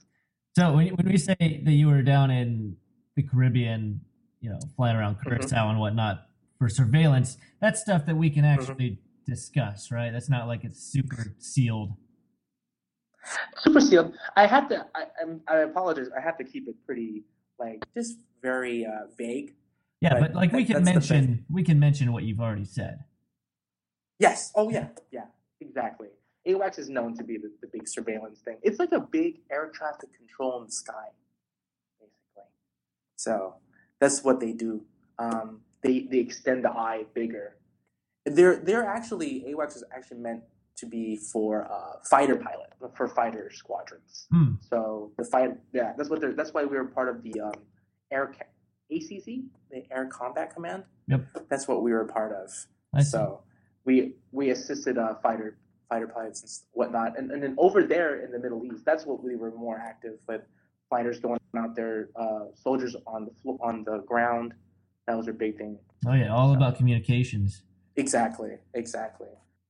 So 0.57 0.73
when 0.73 0.89
when 0.89 1.07
we 1.07 1.17
say 1.17 1.35
that 1.39 1.71
you 1.71 1.87
were 1.87 2.01
down 2.01 2.31
in 2.31 2.75
the 3.15 3.23
Caribbean, 3.23 4.01
you 4.41 4.49
know, 4.49 4.59
flying 4.75 4.97
around 4.97 5.15
mm-hmm. 5.15 5.29
Curacao 5.29 5.47
mm-hmm. 5.47 5.69
and 5.71 5.79
whatnot 5.79 6.25
for 6.59 6.67
surveillance, 6.69 7.37
that's 7.59 7.81
stuff 7.81 8.05
that 8.05 8.17
we 8.17 8.29
can 8.29 8.43
mm-hmm. 8.43 8.59
actually 8.59 8.89
mm-hmm 8.91 9.11
discuss, 9.31 9.91
right? 9.91 10.11
That's 10.11 10.29
not 10.29 10.47
like 10.47 10.63
it's 10.63 10.81
super 10.81 11.33
sealed. 11.39 11.93
Super 13.57 13.79
sealed. 13.79 14.13
I 14.35 14.45
have 14.47 14.67
to. 14.69 14.85
I, 14.95 15.05
I 15.47 15.57
apologize. 15.59 16.07
I 16.17 16.21
have 16.21 16.37
to 16.37 16.43
keep 16.43 16.67
it 16.67 16.75
pretty 16.85 17.23
like 17.59 17.83
just 17.95 18.17
very 18.41 18.85
uh, 18.85 19.07
vague. 19.17 19.53
Yeah, 20.01 20.15
but, 20.15 20.33
but 20.33 20.35
like 20.35 20.51
we 20.51 20.65
can 20.65 20.83
mention 20.83 21.45
we 21.49 21.63
can 21.63 21.79
mention 21.79 22.11
what 22.11 22.23
you've 22.23 22.39
already 22.39 22.65
said. 22.65 23.03
Yes. 24.19 24.51
Oh 24.55 24.69
yeah. 24.69 24.87
Yeah. 25.11 25.25
Exactly. 25.59 26.07
AWACS 26.47 26.79
is 26.79 26.89
known 26.89 27.15
to 27.17 27.23
be 27.23 27.37
the, 27.37 27.51
the 27.61 27.67
big 27.71 27.87
surveillance 27.87 28.39
thing. 28.39 28.57
It's 28.63 28.79
like 28.79 28.91
a 28.91 28.99
big 28.99 29.41
air 29.51 29.71
traffic 29.71 30.09
control 30.17 30.59
in 30.59 30.65
the 30.65 30.71
sky, 30.71 31.09
basically. 31.99 32.49
So 33.15 33.53
that's 34.01 34.25
what 34.25 34.41
they 34.41 34.51
do. 34.51 34.83
Um, 35.17 35.61
they 35.81 36.07
they 36.11 36.17
extend 36.19 36.65
the 36.65 36.71
eye 36.71 37.05
bigger 37.13 37.55
they're 38.25 38.57
they're 38.57 38.85
actually 38.85 39.45
AWACS 39.47 39.77
is 39.77 39.83
actually 39.95 40.17
meant 40.17 40.43
to 40.77 40.85
be 40.85 41.15
for 41.15 41.71
uh, 41.71 41.99
fighter 42.09 42.35
pilot 42.35 42.73
for 42.95 43.07
fighter 43.07 43.51
squadrons. 43.53 44.27
Hmm. 44.31 44.53
So 44.69 45.11
the 45.17 45.23
fight, 45.23 45.51
yeah, 45.73 45.93
that's 45.97 46.09
what 46.09 46.21
they're. 46.21 46.33
That's 46.33 46.53
why 46.53 46.63
we 46.65 46.77
were 46.77 46.85
part 46.85 47.09
of 47.09 47.23
the 47.23 47.39
um, 47.39 47.53
air 48.11 48.33
ACC, 48.91 49.41
the 49.71 49.83
Air 49.91 50.07
Combat 50.07 50.53
Command. 50.53 50.83
Yep, 51.07 51.25
that's 51.49 51.67
what 51.67 51.81
we 51.83 51.91
were 51.91 52.01
a 52.01 52.07
part 52.07 52.31
of. 52.31 52.49
I 52.93 53.03
so 53.03 53.41
we 53.85 54.13
we 54.31 54.49
assisted 54.51 54.97
uh, 54.97 55.15
fighter 55.15 55.57
fighter 55.89 56.07
pilots 56.07 56.41
and 56.41 56.51
whatnot, 56.73 57.17
and 57.17 57.31
and 57.31 57.41
then 57.41 57.55
over 57.57 57.83
there 57.83 58.23
in 58.23 58.31
the 58.31 58.39
Middle 58.39 58.63
East, 58.65 58.85
that's 58.85 59.05
what 59.05 59.23
we 59.23 59.35
were 59.35 59.51
more 59.51 59.77
active 59.77 60.19
with 60.27 60.41
fighters 60.89 61.19
going 61.19 61.39
out 61.57 61.75
there, 61.75 62.09
uh, 62.15 62.45
soldiers 62.55 62.95
on 63.07 63.25
the 63.25 63.31
flo- 63.41 63.59
on 63.61 63.83
the 63.83 63.99
ground. 63.99 64.53
That 65.07 65.17
was 65.17 65.27
a 65.27 65.33
big 65.33 65.57
thing. 65.57 65.77
Oh 66.07 66.13
yeah, 66.13 66.33
all 66.33 66.51
so. 66.51 66.57
about 66.57 66.77
communications. 66.77 67.63
Exactly. 67.95 68.57
Exactly. 68.73 69.27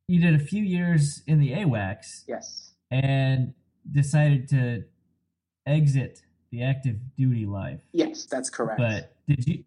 You 0.07 0.21
did 0.21 0.39
a 0.39 0.43
few 0.43 0.63
years 0.63 1.21
in 1.27 1.39
the 1.39 1.51
AWACS. 1.51 2.23
Yes. 2.27 2.73
And 2.91 3.53
decided 3.89 4.47
to 4.49 4.83
exit 5.65 6.21
the 6.51 6.63
active 6.63 6.97
duty 7.17 7.45
life. 7.45 7.79
Yes, 7.93 8.25
that's 8.25 8.49
correct. 8.49 8.79
But 8.79 9.15
did 9.27 9.47
you 9.47 9.63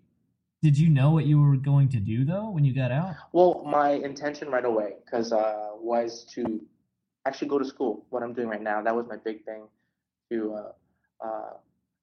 did 0.62 0.78
you 0.78 0.88
know 0.88 1.10
what 1.10 1.26
you 1.26 1.40
were 1.40 1.56
going 1.56 1.88
to 1.90 1.98
do 1.98 2.24
though 2.24 2.50
when 2.50 2.64
you 2.64 2.74
got 2.74 2.90
out? 2.90 3.14
Well, 3.32 3.64
my 3.66 3.90
intention 3.92 4.50
right 4.50 4.64
away 4.64 4.94
because 5.04 5.32
uh, 5.32 5.70
was 5.74 6.24
to 6.34 6.60
actually 7.26 7.48
go 7.48 7.58
to 7.58 7.64
school. 7.64 8.06
What 8.10 8.22
I'm 8.22 8.34
doing 8.34 8.48
right 8.48 8.62
now 8.62 8.82
that 8.82 8.94
was 8.94 9.06
my 9.08 9.16
big 9.16 9.44
thing 9.44 9.66
to 10.30 10.54
uh, 10.54 11.26
uh, 11.26 11.52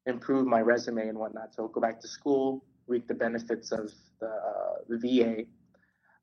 improve 0.06 0.48
my 0.48 0.62
resume 0.62 1.08
and 1.08 1.18
whatnot. 1.18 1.54
So 1.54 1.68
go 1.68 1.82
back 1.82 2.00
to 2.02 2.08
school, 2.08 2.64
reap 2.88 3.08
the 3.08 3.14
benefits 3.14 3.72
of 3.72 3.92
the, 4.20 4.28
uh, 4.28 4.74
the 4.88 4.98
VA, 4.98 5.44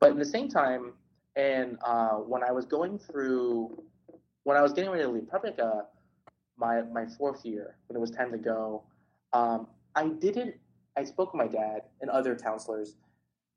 but 0.01 0.11
in 0.11 0.19
the 0.19 0.25
same 0.25 0.49
time, 0.49 0.93
and 1.37 1.79
uh, 1.85 2.17
when 2.17 2.43
I 2.43 2.53
was 2.53 2.65
going 2.65 2.99
through, 2.99 3.83
when 4.45 4.57
I 4.57 4.63
was 4.63 4.73
getting 4.73 4.91
ready 4.91 5.05
to 5.05 5.09
leave, 5.11 5.29
probably 5.29 5.51
like 5.51 5.61
a, 5.61 5.87
my 6.57 6.83
my 6.83 7.07
fourth 7.07 7.45
year 7.45 7.77
when 7.87 7.97
it 7.97 8.01
was 8.01 8.11
time 8.11 8.33
to 8.33 8.39
go, 8.39 8.83
um, 9.33 9.69
I 9.95 10.09
didn't. 10.09 10.55
I 10.97 11.05
spoke 11.05 11.33
with 11.33 11.39
my 11.39 11.47
dad 11.47 11.83
and 12.01 12.11
other 12.11 12.35
counselors. 12.35 12.97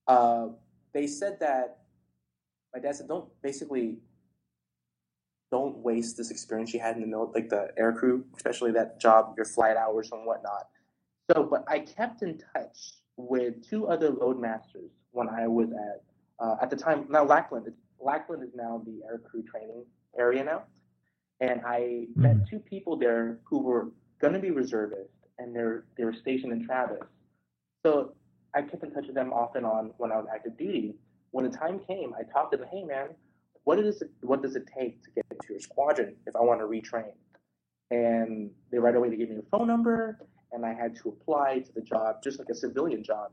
Uh, 0.07 0.49
they 0.93 1.07
said 1.07 1.39
that 1.39 1.79
my 2.73 2.79
dad 2.79 2.95
said, 2.95 3.07
don't 3.07 3.27
basically 3.41 3.97
don't 5.51 5.77
waste 5.77 6.17
this 6.17 6.31
experience 6.31 6.73
you 6.73 6.79
had 6.79 6.95
in 6.95 7.01
the 7.01 7.07
middle, 7.07 7.31
like 7.35 7.49
the 7.49 7.67
air 7.77 7.91
crew, 7.91 8.25
especially 8.37 8.71
that 8.71 8.99
job, 8.99 9.33
your 9.35 9.45
flight 9.45 9.75
hours 9.75 10.09
and 10.11 10.25
whatnot. 10.25 10.67
So, 11.29 11.43
but 11.43 11.65
I 11.67 11.79
kept 11.79 12.23
in 12.23 12.41
touch 12.53 12.93
with 13.17 13.67
two 13.69 13.87
other 13.87 14.11
loadmasters 14.11 14.89
when 15.11 15.29
I 15.29 15.47
was 15.47 15.69
at 15.71 16.03
uh, 16.39 16.55
at 16.61 16.69
the 16.69 16.75
time. 16.75 17.05
Now 17.09 17.23
Lackland, 17.23 17.67
Lackland 17.99 18.43
is 18.43 18.49
now 18.55 18.81
the 18.85 19.01
air 19.05 19.19
crew 19.19 19.43
training 19.43 19.85
area 20.17 20.43
now, 20.43 20.63
and 21.39 21.61
I 21.65 22.07
met 22.15 22.37
Mhm. 22.37 22.49
two 22.49 22.59
people 22.59 22.95
there 22.95 23.37
who 23.43 23.59
were 23.59 23.91
going 24.19 24.33
to 24.33 24.39
be 24.39 24.51
reservists, 24.51 25.13
and 25.37 25.55
they're 25.55 25.83
they 25.97 26.05
were 26.05 26.13
stationed 26.13 26.53
in 26.53 26.65
Travis. 26.65 27.03
So 27.85 28.15
I 28.55 28.61
kept 28.61 28.83
in 28.83 28.91
touch 28.91 29.05
with 29.07 29.15
them 29.15 29.31
off 29.33 29.55
and 29.55 29.65
on 29.65 29.93
when 29.97 30.11
I 30.11 30.17
was 30.17 30.27
active 30.33 30.57
duty. 30.57 30.95
When 31.31 31.49
the 31.49 31.55
time 31.55 31.79
came, 31.79 32.13
I 32.13 32.23
talked 32.23 32.51
to 32.53 32.57
them. 32.57 32.67
Hey, 32.69 32.83
man, 32.83 33.09
what 33.63 33.79
is 33.79 34.01
it? 34.01 34.09
What 34.21 34.41
does 34.41 34.55
it 34.55 34.69
take 34.77 35.03
to 35.03 35.11
get 35.11 35.25
into 35.31 35.47
your 35.49 35.59
squadron 35.59 36.15
if 36.25 36.35
I 36.35 36.41
want 36.41 36.59
to 36.61 36.65
retrain? 36.65 37.13
And 37.91 38.51
they 38.71 38.79
right 38.79 38.95
away 38.95 39.09
they 39.09 39.17
gave 39.17 39.29
me 39.29 39.37
a 39.37 39.57
phone 39.57 39.67
number, 39.67 40.19
and 40.51 40.65
I 40.65 40.73
had 40.73 40.95
to 40.97 41.09
apply 41.09 41.59
to 41.59 41.73
the 41.73 41.81
job 41.81 42.23
just 42.23 42.39
like 42.39 42.49
a 42.49 42.55
civilian 42.55 43.03
job. 43.03 43.31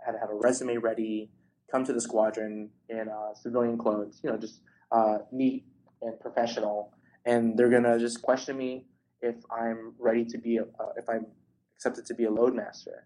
I 0.00 0.06
had 0.06 0.12
to 0.12 0.18
have 0.18 0.30
a 0.30 0.34
resume 0.34 0.76
ready, 0.78 1.30
come 1.70 1.84
to 1.84 1.92
the 1.92 2.00
squadron 2.00 2.70
in 2.88 3.08
uh, 3.08 3.34
civilian 3.34 3.78
clothes, 3.78 4.20
you 4.22 4.30
know, 4.30 4.36
just 4.36 4.60
uh, 4.90 5.18
neat 5.32 5.64
and 6.02 6.18
professional. 6.20 6.92
And 7.24 7.56
they're 7.56 7.70
gonna 7.70 7.98
just 7.98 8.22
question 8.22 8.56
me 8.56 8.86
if 9.20 9.36
I'm 9.50 9.94
ready 9.98 10.24
to 10.24 10.38
be, 10.38 10.56
a, 10.56 10.62
uh, 10.62 10.92
if 10.96 11.08
I'm 11.08 11.26
accepted 11.76 12.06
to 12.06 12.14
be 12.14 12.24
a 12.24 12.30
loadmaster. 12.30 13.04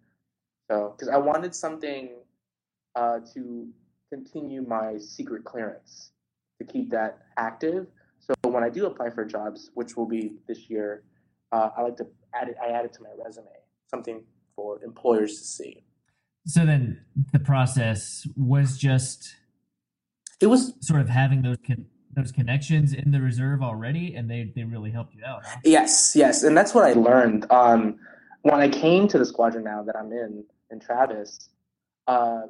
So, 0.71 0.95
because 0.97 1.09
I 1.09 1.19
wanted 1.19 1.55
something 1.55 2.11
uh, 2.95 3.19
to 3.35 3.69
continue 4.11 4.63
my 4.63 4.99
secret 4.99 5.45
clearance, 5.45 6.13
to 6.59 6.65
keep 6.65 6.91
that 6.91 7.19
active. 7.37 7.87
So 8.21 8.35
when 8.45 8.63
I 8.65 8.71
do 8.71 8.87
apply 8.87 9.11
for 9.11 9.25
jobs, 9.25 9.71
which 9.75 9.97
will 9.97 10.07
be 10.07 10.33
this 10.49 10.71
year, 10.71 11.03
uh, 11.53 11.71
I 11.77 11.83
like 11.83 11.97
to 11.99 12.07
add 12.35 12.49
it. 12.49 12.57
I 12.63 12.69
add 12.69 12.85
it 12.85 12.93
to 12.95 13.03
my 13.03 13.11
resume, 13.23 13.47
something 13.91 14.23
for 14.57 14.83
employers 14.83 15.39
to 15.39 15.45
see. 15.45 15.83
So 16.47 16.65
then 16.65 17.01
the 17.33 17.39
process 17.39 18.27
was 18.37 18.79
just 18.79 19.37
It 20.41 20.47
was 20.47 20.75
sort 20.81 21.01
of 21.01 21.09
having 21.09 21.43
those 21.43 21.57
con- 21.67 21.87
those 22.13 22.31
connections 22.31 22.93
in 22.93 23.11
the 23.11 23.21
reserve 23.21 23.63
already, 23.63 24.15
and 24.15 24.31
they 24.31 24.53
they 24.55 24.65
really 24.65 24.91
helped 24.91 25.15
you 25.15 25.25
out. 25.25 25.45
Huh? 25.45 25.59
Yes, 25.65 26.13
yes, 26.15 26.43
and 26.43 26.57
that's 26.57 26.75
what 26.75 26.85
I 26.85 26.93
learned. 26.93 27.47
Um, 27.51 27.97
when 28.43 28.61
I 28.61 28.69
came 28.69 29.09
to 29.09 29.19
the 29.19 29.25
squadron 29.25 29.65
now 29.65 29.83
that 29.83 29.97
I'm 29.97 30.13
in 30.13 30.45
in 30.71 30.81
Travis, 30.81 31.49
uh, 32.07 32.43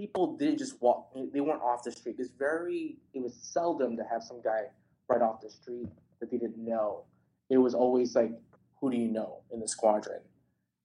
people 0.00 0.36
didn't 0.36 0.58
just 0.58 0.80
walk; 0.80 1.12
they 1.32 1.40
weren't 1.40 1.62
off 1.62 1.82
the 1.84 1.92
street. 1.92 2.16
It's 2.18 2.30
very, 2.38 2.96
it 3.12 3.20
was 3.22 3.34
seldom 3.56 3.96
to 3.98 4.04
have 4.10 4.22
some 4.22 4.40
guy 4.42 4.62
right 5.08 5.20
off 5.20 5.40
the 5.42 5.50
street 5.50 5.88
that 6.20 6.30
they 6.30 6.38
didn't 6.38 6.58
know. 6.72 7.04
It 7.50 7.58
was 7.58 7.74
always 7.74 8.14
like, 8.14 8.32
who 8.80 8.90
do 8.90 8.96
you 8.96 9.08
know 9.08 9.40
in 9.52 9.60
the 9.60 9.68
squadron? 9.68 10.20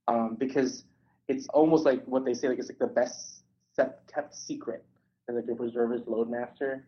Um, 0.07 0.35
because 0.37 0.83
it's 1.27 1.47
almost 1.49 1.85
like 1.85 2.03
what 2.05 2.25
they 2.25 2.33
say, 2.33 2.49
like 2.49 2.59
it's 2.59 2.69
like 2.69 2.79
the 2.79 2.87
best 2.87 3.43
kept 4.13 4.33
secret 4.35 4.83
as 5.29 5.35
like 5.35 5.45
a 5.49 5.53
reservist 5.53 6.05
loadmaster 6.05 6.81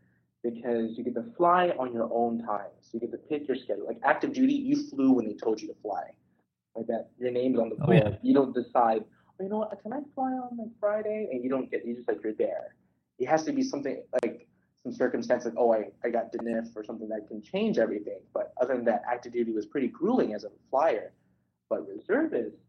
because 0.44 0.98
you 0.98 1.04
get 1.04 1.16
to 1.16 1.26
fly 1.38 1.70
on 1.80 1.94
your 1.94 2.10
own 2.14 2.40
time. 2.46 2.72
So 2.82 2.90
you 2.94 3.00
get 3.02 3.12
to 3.12 3.18
pick 3.18 3.48
your 3.48 3.58
schedule. 3.58 3.86
Like 3.88 4.00
active 4.04 4.34
duty, 4.34 4.54
you 4.54 4.88
flew 4.90 5.12
when 5.14 5.26
they 5.28 5.34
told 5.34 5.62
you 5.62 5.68
to 5.70 5.76
fly. 5.82 6.04
Like 6.76 6.88
that, 6.88 7.10
your 7.20 7.32
name's 7.32 7.58
on 7.60 7.70
the 7.70 7.76
Oh, 7.82 7.86
board. 7.88 7.98
yeah. 7.98 8.16
You 8.22 8.34
don't 8.34 8.54
decide, 8.54 9.04
oh, 9.04 9.17
you 9.40 9.50
know 9.50 9.60
what, 9.60 9.82
can 9.82 9.94
I 9.94 10.00
fly 10.16 10.32
on 10.32 10.58
like 10.58 10.70
Friday? 10.80 11.30
And 11.32 11.44
you 11.44 11.50
don't 11.50 11.70
get, 11.70 11.86
you 11.86 11.96
just 11.96 12.08
like, 12.08 12.20
you're 12.24 12.34
there. 12.34 12.76
It 13.20 13.28
has 13.28 13.44
to 13.46 13.52
be 13.52 13.64
something 13.64 14.04
like 14.24 14.48
some 14.84 14.92
circumstance 14.92 15.46
like, 15.46 15.56
oh, 15.58 15.74
I, 15.74 15.86
I 16.04 16.10
got 16.10 16.32
DNIF 16.32 16.76
or 16.76 16.84
something 16.84 17.10
that 17.10 17.28
can 17.28 17.42
change 17.42 17.78
everything. 17.78 18.22
But 18.34 18.54
other 18.62 18.76
than 18.76 18.86
that, 18.86 19.04
active 19.10 19.34
duty 19.34 19.52
was 19.52 19.66
pretty 19.66 19.88
grueling 19.88 20.34
as 20.34 20.44
a 20.44 20.50
flyer. 20.70 21.14
But 21.70 21.88
reservists, 21.88 22.60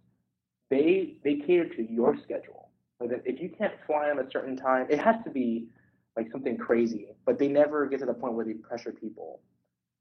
they 0.70 1.16
they 1.24 1.36
cater 1.36 1.68
to 1.68 1.82
your 1.82 2.16
schedule. 2.16 2.70
Like 3.00 3.22
if 3.24 3.40
you 3.40 3.48
can't 3.48 3.74
fly 3.86 4.10
on 4.10 4.18
a 4.18 4.30
certain 4.30 4.56
time, 4.56 4.86
it 4.90 4.98
has 4.98 5.16
to 5.24 5.30
be 5.30 5.68
like 6.16 6.30
something 6.32 6.56
crazy. 6.56 7.08
But 7.24 7.38
they 7.38 7.48
never 7.48 7.86
get 7.86 8.00
to 8.00 8.06
the 8.06 8.14
point 8.14 8.34
where 8.34 8.44
they 8.44 8.54
pressure 8.54 8.92
people. 8.92 9.40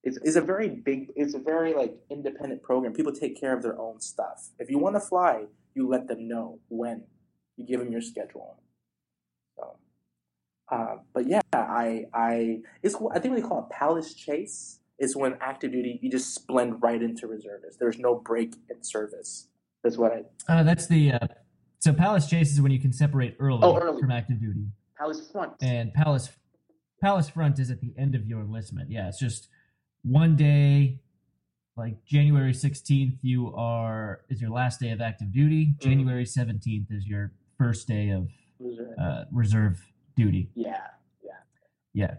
It's, 0.03 0.17
it's 0.23 0.36
a 0.36 0.41
very 0.41 0.69
big, 0.69 1.12
it's 1.15 1.34
a 1.34 1.39
very 1.39 1.73
like 1.73 1.95
independent 2.10 2.63
program. 2.63 2.93
People 2.93 3.12
take 3.12 3.39
care 3.39 3.56
of 3.56 3.62
their 3.62 3.80
own 3.80 3.99
stuff. 3.99 4.49
If 4.58 4.69
you 4.69 4.80
want 4.80 4.95
to 4.95 4.99
fly, 4.99 5.43
you 5.78 5.88
let 5.88 6.08
them 6.08 6.28
know 6.28 6.60
when. 6.70 7.04
You 7.56 7.66
give 7.66 7.80
them 7.80 7.92
your 7.92 8.02
schedule. 8.02 8.60
So, 9.56 9.78
uh, 10.72 10.96
but 11.13 11.28
yeah, 11.28 11.42
I 11.54 12.06
I 12.13 12.60
it's 12.84 12.96
I 12.96 13.20
think 13.20 13.34
what 13.34 13.42
they 13.42 13.48
call 13.48 13.68
a 13.70 13.74
palace 13.74 14.13
chase 14.13 14.80
is 15.00 15.16
when 15.16 15.38
active 15.40 15.72
duty 15.72 16.00
you 16.02 16.10
just 16.12 16.46
blend 16.48 16.82
right 16.82 17.02
into 17.02 17.28
reservists. 17.28 17.78
There's 17.80 18.00
no 18.00 18.16
break 18.16 18.56
in 18.70 18.84
service. 18.84 19.48
That's 19.84 19.98
what 19.98 20.12
I 20.12 20.24
Uh, 20.52 20.63
that's 20.63 20.88
the 20.88 21.13
uh, 21.13 21.28
so 21.80 21.94
Palace 21.94 22.28
Chase 22.28 22.52
is 22.52 22.60
when 22.60 22.72
you 22.72 22.80
can 22.80 22.92
separate 22.92 23.36
early, 23.40 23.60
Oh, 23.62 23.78
early. 23.78 24.02
from 24.02 24.10
active 24.12 24.40
duty, 24.40 24.66
palace 24.98 25.30
front. 25.32 25.54
and 25.62 25.94
Palace 25.94 26.30
Palace 27.02 27.30
Front 27.30 27.60
is 27.60 27.70
at 27.70 27.80
the 27.82 27.94
end 27.98 28.16
of 28.16 28.26
your 28.28 28.42
enlistment. 28.42 28.90
Yeah, 28.90 29.08
it's 29.08 29.20
just 29.20 29.48
one 30.04 30.36
day, 30.36 31.00
like 31.78 32.04
January 32.06 32.54
sixteenth, 32.54 33.16
you 33.22 33.54
are 33.56 34.22
is 34.30 34.42
your 34.42 34.50
last 34.52 34.80
day 34.80 34.90
of 34.90 35.00
active 35.02 35.32
duty. 35.32 35.68
Mm-hmm. 35.68 35.90
January 35.90 36.26
seventeenth 36.26 36.88
is 36.92 37.06
your 37.06 37.32
first 37.58 37.88
day 37.88 38.10
of 38.10 38.28
Reserve. 38.60 38.88
uh, 39.00 39.24
reserve 39.32 39.86
duty. 40.16 40.50
yeah, 40.56 40.88
yeah. 41.24 41.32
Yeah. 41.94 42.13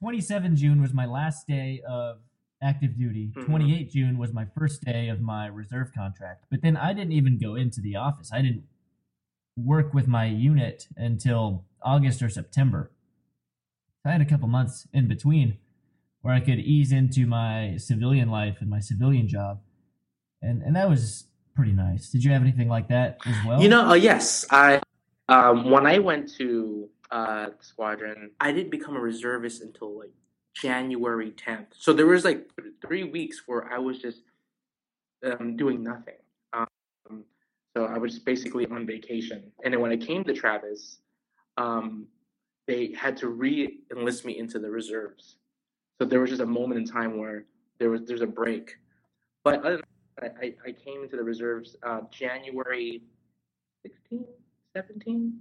27 0.00 0.54
June 0.56 0.80
was 0.80 0.92
my 0.92 1.06
last 1.06 1.46
day 1.48 1.80
of 1.88 2.18
active 2.62 2.96
duty. 2.96 3.32
Mhm. 3.36 3.46
28 3.46 3.90
June 3.90 4.18
was 4.18 4.32
my 4.32 4.44
first 4.56 4.82
day 4.84 5.08
of 5.08 5.20
my 5.20 5.46
reserve 5.46 5.92
contract. 5.92 6.44
But 6.50 6.62
then 6.62 6.76
I 6.76 6.92
didn't 6.92 7.12
even 7.12 7.38
go 7.38 7.54
into 7.56 7.80
the 7.80 7.96
office. 7.96 8.32
I 8.32 8.42
didn't 8.42 8.64
work 9.56 9.92
with 9.94 10.06
my 10.06 10.26
unit 10.26 10.86
until 10.96 11.64
August 11.82 12.22
or 12.22 12.28
September. 12.28 12.90
I 14.04 14.12
had 14.12 14.20
a 14.20 14.24
couple 14.24 14.46
months 14.48 14.86
in 14.92 15.08
between 15.08 15.58
where 16.22 16.34
I 16.34 16.40
could 16.40 16.58
ease 16.58 16.92
into 16.92 17.26
my 17.26 17.76
civilian 17.76 18.30
life 18.30 18.58
and 18.60 18.68
my 18.68 18.80
civilian 18.80 19.28
job. 19.28 19.60
And 20.42 20.62
and 20.62 20.76
that 20.76 20.88
was 20.88 21.24
pretty 21.54 21.72
nice. 21.72 22.10
Did 22.10 22.24
you 22.24 22.32
have 22.32 22.42
anything 22.42 22.68
like 22.68 22.88
that 22.88 23.18
as 23.26 23.34
well? 23.46 23.60
You 23.60 23.68
know, 23.68 23.88
uh, 23.88 23.94
yes, 23.94 24.46
I 24.50 24.80
um, 25.28 25.70
when 25.70 25.86
I 25.86 25.98
went 25.98 26.32
to 26.36 26.88
uh, 27.10 27.48
squadron, 27.60 28.30
I 28.40 28.52
didn't 28.52 28.70
become 28.70 28.96
a 28.96 29.00
reservist 29.00 29.62
until 29.62 29.98
like 29.98 30.12
January 30.54 31.32
10th. 31.32 31.66
So 31.78 31.92
there 31.92 32.06
was 32.06 32.24
like 32.24 32.50
three 32.80 33.04
weeks 33.04 33.42
where 33.46 33.72
I 33.72 33.78
was 33.78 33.98
just 33.98 34.22
um, 35.24 35.56
doing 35.56 35.82
nothing. 35.82 36.14
Um, 36.52 37.24
so 37.76 37.84
I 37.84 37.98
was 37.98 38.18
basically 38.18 38.66
on 38.66 38.86
vacation. 38.86 39.52
And 39.64 39.74
then 39.74 39.80
when 39.80 39.92
I 39.92 39.96
came 39.96 40.24
to 40.24 40.32
Travis, 40.32 40.98
um, 41.56 42.06
they 42.66 42.92
had 42.94 43.16
to 43.18 43.28
re-enlist 43.28 44.24
me 44.24 44.38
into 44.38 44.58
the 44.58 44.70
reserves. 44.70 45.36
So 46.00 46.06
there 46.08 46.20
was 46.20 46.30
just 46.30 46.42
a 46.42 46.46
moment 46.46 46.80
in 46.80 46.86
time 46.86 47.18
where 47.18 47.44
there 47.78 47.90
was 47.90 48.02
there's 48.06 48.22
a 48.22 48.26
break. 48.26 48.76
But 49.44 49.60
other 49.64 49.76
than 49.76 49.84
that, 50.20 50.34
I, 50.40 50.54
I 50.66 50.72
came 50.72 51.02
into 51.02 51.16
the 51.16 51.24
reserves 51.24 51.76
uh, 51.82 52.00
January 52.10 53.02
16, 53.84 54.24
17. 54.76 55.40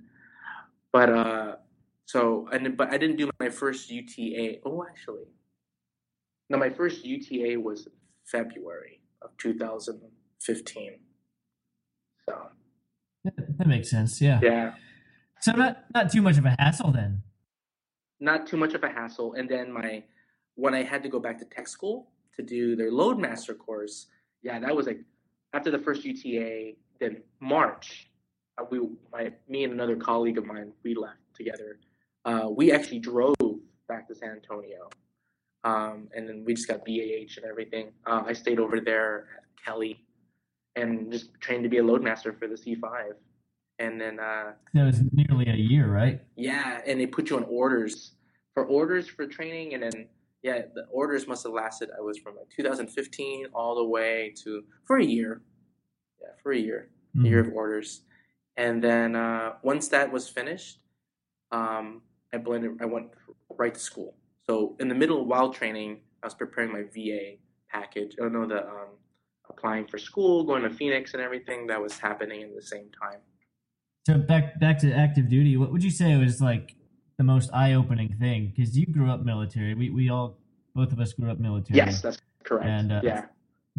But 0.91 1.09
uh, 1.09 1.55
so 2.05 2.47
and 2.51 2.75
but 2.77 2.89
I 2.91 2.97
didn't 2.97 3.17
do 3.17 3.29
my 3.39 3.49
first 3.49 3.91
UTA. 3.91 4.59
Oh, 4.65 4.85
actually, 4.89 5.25
no, 6.49 6.57
my 6.57 6.69
first 6.69 7.05
UTA 7.05 7.59
was 7.59 7.87
February 8.25 9.01
of 9.21 9.31
2015. 9.37 10.99
So 12.29 12.35
that, 13.23 13.33
that 13.57 13.67
makes 13.67 13.89
sense. 13.89 14.21
Yeah. 14.21 14.39
yeah, 14.41 14.73
So 15.41 15.51
not 15.53 15.85
not 15.93 16.11
too 16.11 16.21
much 16.21 16.37
of 16.37 16.45
a 16.45 16.55
hassle 16.59 16.91
then. 16.91 17.23
not 18.19 18.47
too 18.47 18.57
much 18.57 18.73
of 18.73 18.83
a 18.83 18.89
hassle. 18.89 19.33
And 19.33 19.47
then 19.49 19.71
my 19.71 20.03
when 20.57 20.73
I 20.73 20.83
had 20.83 21.01
to 21.03 21.09
go 21.09 21.19
back 21.19 21.37
to 21.39 21.45
tech 21.45 21.67
school 21.67 22.09
to 22.35 22.41
do 22.43 22.75
their 22.75 22.91
Loadmaster 22.91 23.57
course, 23.57 24.07
yeah, 24.41 24.59
that 24.59 24.75
was 24.75 24.87
like 24.87 24.99
after 25.53 25.71
the 25.71 25.79
first 25.79 26.03
UTA. 26.03 26.73
Then 26.99 27.21
March, 27.39 28.09
uh, 28.59 28.65
we 28.69 28.79
my 29.13 29.31
me 29.47 29.63
and 29.63 29.71
another 29.71 29.95
colleague 29.95 30.37
of 30.37 30.45
mine 30.45 30.73
we 30.83 30.95
left 30.95 31.19
together. 31.35 31.79
Uh, 32.25 32.49
we 32.49 32.71
actually 32.71 32.99
drove 32.99 33.35
back 33.87 34.07
to 34.07 34.15
San 34.15 34.31
Antonio, 34.31 34.89
um, 35.63 36.09
and 36.15 36.27
then 36.27 36.43
we 36.45 36.53
just 36.55 36.67
got 36.67 36.83
BAH 36.83 37.37
and 37.37 37.45
everything. 37.47 37.91
Uh, 38.05 38.23
I 38.25 38.33
stayed 38.33 38.59
over 38.59 38.81
there 38.81 39.27
at 39.37 39.63
Kelly, 39.63 40.03
and 40.75 41.11
just 41.11 41.39
trained 41.39 41.63
to 41.63 41.69
be 41.69 41.77
a 41.77 41.83
loadmaster 41.83 42.37
for 42.37 42.47
the 42.47 42.55
C5. 42.55 43.11
And 43.79 44.01
then 44.01 44.19
uh, 44.19 44.53
That 44.73 44.85
was 44.85 45.01
nearly 45.13 45.47
a 45.47 45.55
year, 45.55 45.87
right? 45.87 46.19
yeah, 46.35 46.81
and 46.87 46.99
they 46.99 47.05
put 47.05 47.29
you 47.29 47.37
on 47.37 47.43
orders 47.43 48.13
for 48.55 48.65
orders 48.65 49.07
for 49.07 49.27
training, 49.27 49.75
and 49.75 49.83
then 49.83 50.07
yeah, 50.47 50.61
the 50.73 50.85
orders 50.89 51.27
must 51.27 51.43
have 51.43 51.51
lasted. 51.51 51.89
I 51.97 52.01
was 52.01 52.17
from 52.17 52.37
like 52.37 52.49
2015 52.55 53.47
all 53.53 53.75
the 53.75 53.83
way 53.83 54.33
to 54.43 54.63
for 54.85 54.97
a 54.97 55.03
year. 55.03 55.41
Yeah, 56.21 56.29
for 56.41 56.53
a 56.53 56.57
year, 56.57 56.89
a 57.19 57.27
year 57.27 57.39
of 57.41 57.53
orders, 57.53 58.01
and 58.55 58.83
then 58.83 59.15
uh, 59.15 59.53
once 59.61 59.89
that 59.89 60.11
was 60.11 60.29
finished, 60.29 60.79
um, 61.51 62.01
I 62.33 62.37
blended. 62.37 62.71
I 62.81 62.85
went 62.85 63.07
right 63.57 63.73
to 63.73 63.79
school. 63.79 64.15
So 64.47 64.75
in 64.79 64.87
the 64.87 64.95
middle 64.95 65.25
while 65.25 65.51
training, 65.51 65.99
I 66.23 66.27
was 66.27 66.33
preparing 66.33 66.71
my 66.71 66.83
VA 66.83 67.35
package. 67.69 68.15
I 68.17 68.23
don't 68.23 68.33
know 68.33 68.47
the 68.47 68.65
um, 68.65 68.91
applying 69.49 69.85
for 69.85 69.97
school, 69.97 70.45
going 70.45 70.63
to 70.63 70.69
Phoenix, 70.69 71.13
and 71.13 71.21
everything 71.21 71.67
that 71.67 71.81
was 71.81 71.99
happening 71.99 72.41
at 72.43 72.55
the 72.55 72.61
same 72.61 72.89
time. 73.01 73.19
So 74.07 74.17
back 74.17 74.59
back 74.61 74.79
to 74.79 74.93
active 74.93 75.27
duty. 75.27 75.57
What 75.57 75.73
would 75.73 75.83
you 75.83 75.91
say 75.91 76.15
was 76.15 76.39
like 76.39 76.76
the 77.17 77.23
most 77.23 77.49
eye 77.53 77.73
opening 77.73 78.15
thing? 78.19 78.53
Because 78.55 78.77
you 78.77 78.85
grew 78.85 79.09
up 79.09 79.23
military. 79.23 79.73
We 79.73 79.89
we 79.89 80.09
all 80.09 80.37
both 80.75 80.91
of 80.91 80.99
us 80.99 81.13
grew 81.13 81.29
up 81.31 81.39
military. 81.39 81.77
Yes, 81.77 82.01
that's 82.01 82.19
correct. 82.43 82.67
And, 82.67 82.91
uh, 82.91 83.01
yeah, 83.03 83.25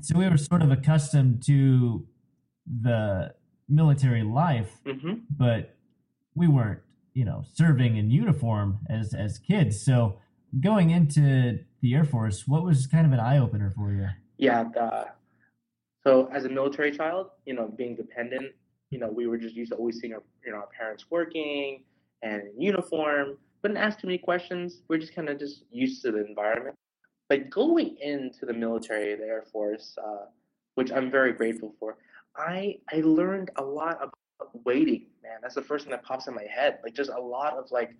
So 0.00 0.18
we 0.18 0.28
were 0.28 0.36
sort 0.36 0.62
of 0.62 0.72
accustomed 0.72 1.44
to 1.46 2.04
the 2.82 3.34
military 3.68 4.22
life, 4.24 4.70
hmm 4.84 5.14
but 5.30 5.76
we 6.34 6.48
weren't, 6.48 6.80
you 7.14 7.24
know, 7.24 7.44
serving 7.54 7.96
in 7.96 8.10
uniform 8.10 8.78
as 8.90 9.14
as 9.14 9.38
kids. 9.38 9.80
So 9.80 10.18
going 10.60 10.90
into 10.90 11.58
the 11.82 11.94
Air 11.94 12.04
Force, 12.04 12.48
what 12.48 12.64
was 12.64 12.86
kind 12.86 13.06
of 13.06 13.12
an 13.12 13.20
eye 13.20 13.38
opener 13.38 13.72
for 13.76 13.92
you? 13.92 14.08
yeah. 14.38 14.64
The, 14.64 15.08
so 16.04 16.28
as 16.32 16.44
a 16.44 16.48
military 16.48 16.90
child, 16.96 17.30
you 17.44 17.54
know, 17.54 17.66
being 17.76 17.94
dependent, 17.96 18.52
you 18.90 18.98
know, 18.98 19.08
we 19.08 19.26
were 19.26 19.36
just 19.36 19.54
used 19.54 19.72
to 19.72 19.76
always 19.76 20.00
seeing 20.00 20.14
our, 20.14 20.22
you 20.44 20.52
know, 20.52 20.58
our 20.58 20.68
parents 20.68 21.06
working 21.10 21.82
and 22.22 22.42
uniform, 22.56 23.38
didn't 23.62 23.76
ask 23.78 24.00
too 24.00 24.06
many 24.06 24.18
questions. 24.18 24.82
We're 24.88 24.98
just 24.98 25.14
kind 25.14 25.28
of 25.28 25.38
just 25.38 25.64
used 25.70 26.02
to 26.02 26.12
the 26.12 26.24
environment. 26.26 26.76
But 27.28 27.50
going 27.50 27.96
into 28.00 28.46
the 28.46 28.52
military, 28.52 29.14
the 29.14 29.24
Air 29.24 29.44
Force, 29.52 29.96
uh, 30.02 30.26
which 30.76 30.90
I'm 30.92 31.10
very 31.10 31.32
grateful 31.32 31.74
for, 31.78 31.96
I 32.36 32.78
I 32.92 33.00
learned 33.00 33.50
a 33.56 33.62
lot 33.62 33.96
about 33.96 34.14
waiting. 34.64 35.06
Man, 35.22 35.38
that's 35.42 35.54
the 35.54 35.62
first 35.62 35.84
thing 35.84 35.90
that 35.90 36.04
pops 36.04 36.26
in 36.26 36.34
my 36.34 36.44
head. 36.44 36.78
Like 36.82 36.94
just 36.94 37.10
a 37.10 37.20
lot 37.20 37.54
of 37.54 37.70
like 37.70 37.94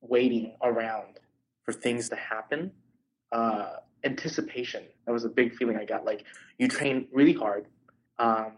waiting 0.00 0.56
around 0.62 1.18
for 1.64 1.72
things 1.72 2.08
to 2.10 2.16
happen. 2.16 2.72
Uh, 3.30 3.76
anticipation. 4.04 4.82
That 5.06 5.12
was 5.12 5.24
a 5.24 5.28
big 5.28 5.54
feeling 5.54 5.76
I 5.76 5.84
got. 5.84 6.04
Like 6.04 6.24
you 6.58 6.68
train 6.68 7.08
really 7.12 7.32
hard, 7.32 7.66
um, 8.18 8.52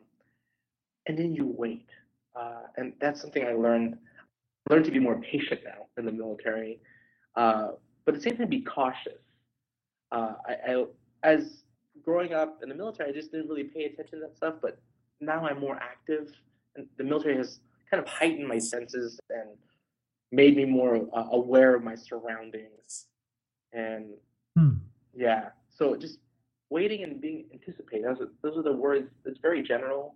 and 1.07 1.19
then 1.19 1.35
you 1.35 1.47
wait, 1.47 1.89
uh, 2.35 2.63
and 2.77 2.93
that's 3.01 3.21
something 3.21 3.45
I 3.47 3.53
learned. 3.53 3.99
Learned 4.71 4.85
to 4.87 4.91
be 4.91 4.99
more 4.99 5.21
patient 5.21 5.61
now 5.65 5.87
in 5.99 6.07
the 6.07 6.13
military, 6.13 6.81
uh, 7.37 7.73
but 8.05 8.15
at 8.15 8.23
the 8.23 8.31
same 8.31 8.39
time 8.39 8.49
be 8.49 8.63
cautious. 8.63 9.21
Uh, 10.11 10.35
I, 10.47 10.73
I 10.73 10.85
as 11.23 11.65
growing 12.03 12.33
up 12.33 12.61
in 12.63 12.69
the 12.69 12.75
military, 12.75 13.11
I 13.11 13.13
just 13.13 13.31
didn't 13.31 13.49
really 13.49 13.65
pay 13.65 13.85
attention 13.85 14.21
to 14.21 14.27
that 14.27 14.37
stuff. 14.37 14.55
But 14.63 14.79
now 15.21 15.47
I'm 15.47 15.61
more 15.61 15.77
active, 15.77 16.33
and 16.77 16.87
the 16.97 17.05
military 17.05 17.37
has 17.37 17.61
kind 17.91 18.03
of 18.03 18.09
heightened 18.09 18.49
my 18.49 18.59
senses 18.59 19.21
and 19.31 19.51
made 20.33 20.57
me 20.57 20.65
more 20.65 21.07
uh, 21.15 21.27
aware 21.33 21.75
of 21.75 21.83
my 21.83 21.95
surroundings. 21.95 23.07
And 23.73 24.07
Hmm. 24.57 24.75
yeah, 25.15 25.49
so 25.69 25.97
just 25.97 26.19
waiting 26.71 27.03
and 27.03 27.21
being 27.21 27.47
anticipated. 27.53 28.05
Those 28.07 28.21
are, 28.21 28.29
those 28.43 28.57
are 28.57 28.63
the 28.63 28.73
words. 28.73 29.11
It's 29.25 29.41
very 29.41 29.63
general, 29.63 30.15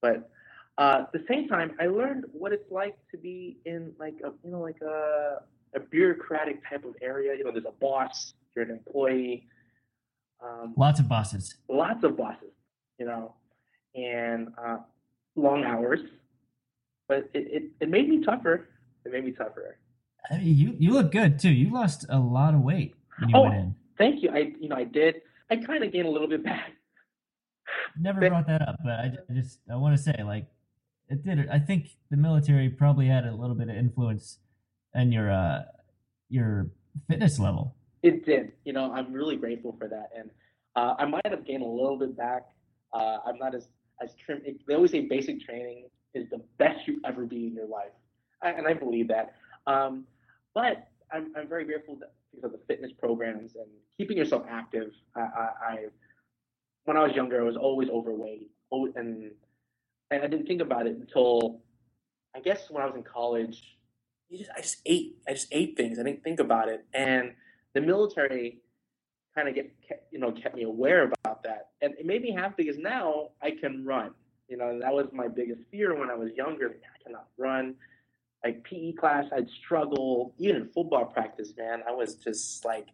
but 0.00 0.30
uh, 0.78 1.02
at 1.02 1.12
the 1.12 1.24
same 1.28 1.48
time, 1.48 1.72
I 1.80 1.86
learned 1.86 2.24
what 2.32 2.52
it's 2.52 2.70
like 2.70 2.96
to 3.10 3.18
be 3.18 3.58
in 3.66 3.92
like 3.98 4.14
a 4.24 4.30
you 4.44 4.50
know 4.52 4.60
like 4.60 4.80
a 4.82 5.38
a 5.74 5.80
bureaucratic 5.80 6.62
type 6.68 6.84
of 6.84 6.94
area. 7.02 7.34
You 7.36 7.44
know, 7.44 7.50
there's 7.52 7.64
a 7.66 7.72
boss, 7.80 8.34
you're 8.54 8.64
an 8.64 8.70
employee. 8.70 9.46
Um, 10.42 10.72
Lots 10.76 11.00
of 11.00 11.08
bosses. 11.08 11.56
lots 11.68 12.04
of 12.04 12.16
bosses, 12.16 12.52
you 12.98 13.06
know, 13.06 13.34
and 13.96 14.48
uh, 14.56 14.78
long 15.34 15.64
hours. 15.64 16.00
But 17.08 17.28
it, 17.34 17.46
it, 17.56 17.62
it 17.80 17.88
made 17.88 18.08
me 18.08 18.22
tougher. 18.22 18.68
It 19.04 19.12
made 19.12 19.24
me 19.24 19.32
tougher. 19.32 19.78
I 20.30 20.36
mean, 20.38 20.56
you 20.56 20.76
you 20.78 20.92
look 20.92 21.10
good 21.10 21.38
too. 21.40 21.48
You 21.50 21.72
lost 21.72 22.06
a 22.08 22.18
lot 22.18 22.54
of 22.54 22.60
weight 22.60 22.94
when 23.18 23.30
you 23.30 23.36
Oh. 23.36 23.42
went 23.42 23.54
in. 23.56 23.74
Thank 23.96 24.22
you. 24.22 24.30
I 24.30 24.52
you 24.60 24.68
know 24.68 24.76
I 24.76 24.84
did. 24.84 25.22
I 25.50 25.56
kind 25.56 25.82
of 25.82 25.90
gained 25.92 26.06
a 26.06 26.10
little 26.10 26.28
bit 26.28 26.44
back. 26.44 26.70
Never 27.98 28.20
But- 28.20 28.28
brought 28.28 28.46
that 28.46 28.62
up, 28.62 28.76
but 28.84 28.92
I 28.92 29.12
just 29.34 29.58
I 29.70 29.76
want 29.76 29.96
to 29.96 30.02
say 30.02 30.22
like 30.22 30.46
it 31.08 31.24
did. 31.24 31.48
I 31.48 31.58
think 31.58 31.88
the 32.10 32.16
military 32.16 32.68
probably 32.68 33.06
had 33.06 33.24
a 33.24 33.34
little 33.34 33.54
bit 33.54 33.68
of 33.68 33.76
influence 33.76 34.38
in 34.94 35.12
your 35.12 35.30
uh 35.30 35.62
your 36.28 36.70
fitness 37.08 37.38
level. 37.38 37.74
It 38.02 38.24
did. 38.24 38.52
You 38.64 38.72
know, 38.72 38.92
I'm 38.92 39.12
really 39.12 39.36
grateful 39.36 39.74
for 39.78 39.88
that, 39.88 40.10
and 40.16 40.30
uh, 40.76 40.94
I 40.98 41.06
might 41.06 41.26
have 41.26 41.44
gained 41.44 41.62
a 41.62 41.66
little 41.66 41.98
bit 41.98 42.16
back. 42.16 42.42
Uh, 42.92 43.18
I'm 43.26 43.38
not 43.38 43.54
as 43.54 43.68
as 44.02 44.14
trim. 44.24 44.42
They 44.66 44.74
always 44.74 44.92
say 44.92 45.00
basic 45.00 45.40
training 45.40 45.88
is 46.14 46.28
the 46.30 46.40
best 46.58 46.86
you 46.86 47.00
ever 47.04 47.24
be 47.24 47.46
in 47.46 47.54
your 47.54 47.66
life, 47.66 47.92
I, 48.42 48.50
and 48.50 48.66
I 48.66 48.74
believe 48.74 49.08
that. 49.08 49.34
Um, 49.66 50.04
but 50.54 50.88
I'm 51.12 51.32
I'm 51.36 51.48
very 51.48 51.64
grateful 51.64 51.96
that 51.96 52.12
because 52.34 52.44
of 52.44 52.52
the 52.52 52.66
fitness 52.66 52.92
programs 52.98 53.56
and 53.56 53.66
keeping 53.96 54.16
yourself 54.16 54.44
active. 54.48 54.90
I, 55.16 55.20
I, 55.20 55.48
I 55.68 55.76
when 56.84 56.96
I 56.96 57.02
was 57.02 57.12
younger, 57.14 57.40
I 57.40 57.44
was 57.44 57.56
always 57.56 57.88
overweight, 57.88 58.50
and 58.70 58.94
and 58.96 59.30
I 60.10 60.18
didn't 60.26 60.46
think 60.46 60.62
about 60.62 60.86
it 60.86 60.96
until 60.96 61.60
I 62.34 62.40
guess 62.40 62.70
when 62.70 62.82
I 62.82 62.86
was 62.86 62.94
in 62.94 63.02
college. 63.02 63.62
You 64.28 64.38
just 64.38 64.50
I 64.56 64.60
just 64.60 64.78
ate. 64.86 65.16
I 65.26 65.32
just 65.32 65.48
ate 65.52 65.76
things. 65.76 65.98
I 65.98 66.02
didn't 66.02 66.22
think 66.22 66.40
about 66.40 66.68
it, 66.68 66.84
and 66.92 67.32
the 67.74 67.80
military 67.80 68.58
kind 69.34 69.48
of 69.48 69.54
get 69.54 69.72
you 70.10 70.18
know 70.18 70.32
kept 70.32 70.54
me 70.54 70.64
aware 70.64 71.04
about 71.04 71.42
that, 71.44 71.70
and 71.80 71.94
it 71.98 72.04
made 72.04 72.22
me 72.22 72.30
happy 72.32 72.64
because 72.64 72.78
now 72.78 73.30
I 73.42 73.52
can 73.52 73.84
run. 73.84 74.12
You 74.48 74.56
know, 74.56 74.78
that 74.80 74.92
was 74.92 75.08
my 75.12 75.28
biggest 75.28 75.60
fear 75.70 75.94
when 75.98 76.10
I 76.10 76.14
was 76.14 76.30
younger. 76.32 76.68
Like, 76.68 76.82
I 76.82 77.02
cannot 77.02 77.28
run. 77.36 77.74
Like 78.44 78.64
PE 78.64 78.92
class, 78.92 79.26
I'd 79.34 79.48
struggle. 79.50 80.34
Even 80.38 80.56
in 80.56 80.68
football 80.68 81.06
practice, 81.06 81.52
man, 81.56 81.82
I 81.88 81.92
was 81.92 82.14
just 82.14 82.64
like, 82.64 82.86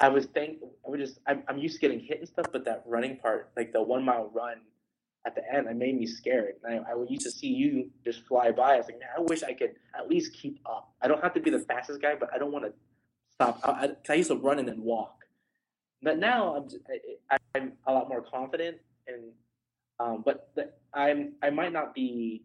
I 0.00 0.08
was 0.08 0.26
think 0.26 0.58
I 0.86 0.90
was 0.90 1.00
just 1.00 1.20
I'm, 1.26 1.42
I'm 1.48 1.58
used 1.58 1.76
to 1.76 1.80
getting 1.80 2.00
hit 2.00 2.18
and 2.18 2.28
stuff, 2.28 2.46
but 2.52 2.64
that 2.64 2.82
running 2.86 3.16
part, 3.16 3.50
like 3.56 3.72
the 3.72 3.82
one 3.82 4.04
mile 4.04 4.30
run 4.34 4.58
at 5.28 5.34
the 5.34 5.54
end, 5.54 5.66
it 5.68 5.76
made 5.76 5.96
me 5.98 6.06
scared. 6.06 6.54
And 6.64 6.84
I, 6.86 6.90
I 6.90 6.94
used 7.06 7.26
to 7.26 7.30
see 7.30 7.48
you 7.48 7.90
just 8.02 8.26
fly 8.26 8.50
by. 8.50 8.74
I 8.74 8.76
was 8.78 8.86
like, 8.86 8.98
man, 8.98 9.08
I 9.16 9.20
wish 9.20 9.42
I 9.42 9.52
could 9.52 9.74
at 9.98 10.08
least 10.08 10.32
keep 10.32 10.58
up. 10.64 10.94
I 11.02 11.06
don't 11.06 11.22
have 11.22 11.34
to 11.34 11.40
be 11.40 11.50
the 11.50 11.60
fastest 11.60 12.00
guy, 12.00 12.14
but 12.18 12.30
I 12.34 12.38
don't 12.38 12.50
want 12.50 12.64
to 12.64 12.72
stop. 13.34 13.60
I, 13.62 13.70
I, 13.70 14.12
I 14.12 14.14
used 14.14 14.30
to 14.30 14.36
run 14.36 14.58
and 14.58 14.66
then 14.66 14.82
walk. 14.82 15.16
But 16.02 16.18
now 16.18 16.56
I'm 16.56 16.68
I, 17.30 17.36
I'm 17.54 17.72
a 17.86 17.92
lot 17.92 18.08
more 18.08 18.22
confident, 18.22 18.78
and 19.06 19.32
um, 19.98 20.22
but 20.24 20.50
the, 20.54 20.70
I'm 20.94 21.34
I 21.42 21.50
might 21.50 21.72
not 21.72 21.92
be 21.92 22.44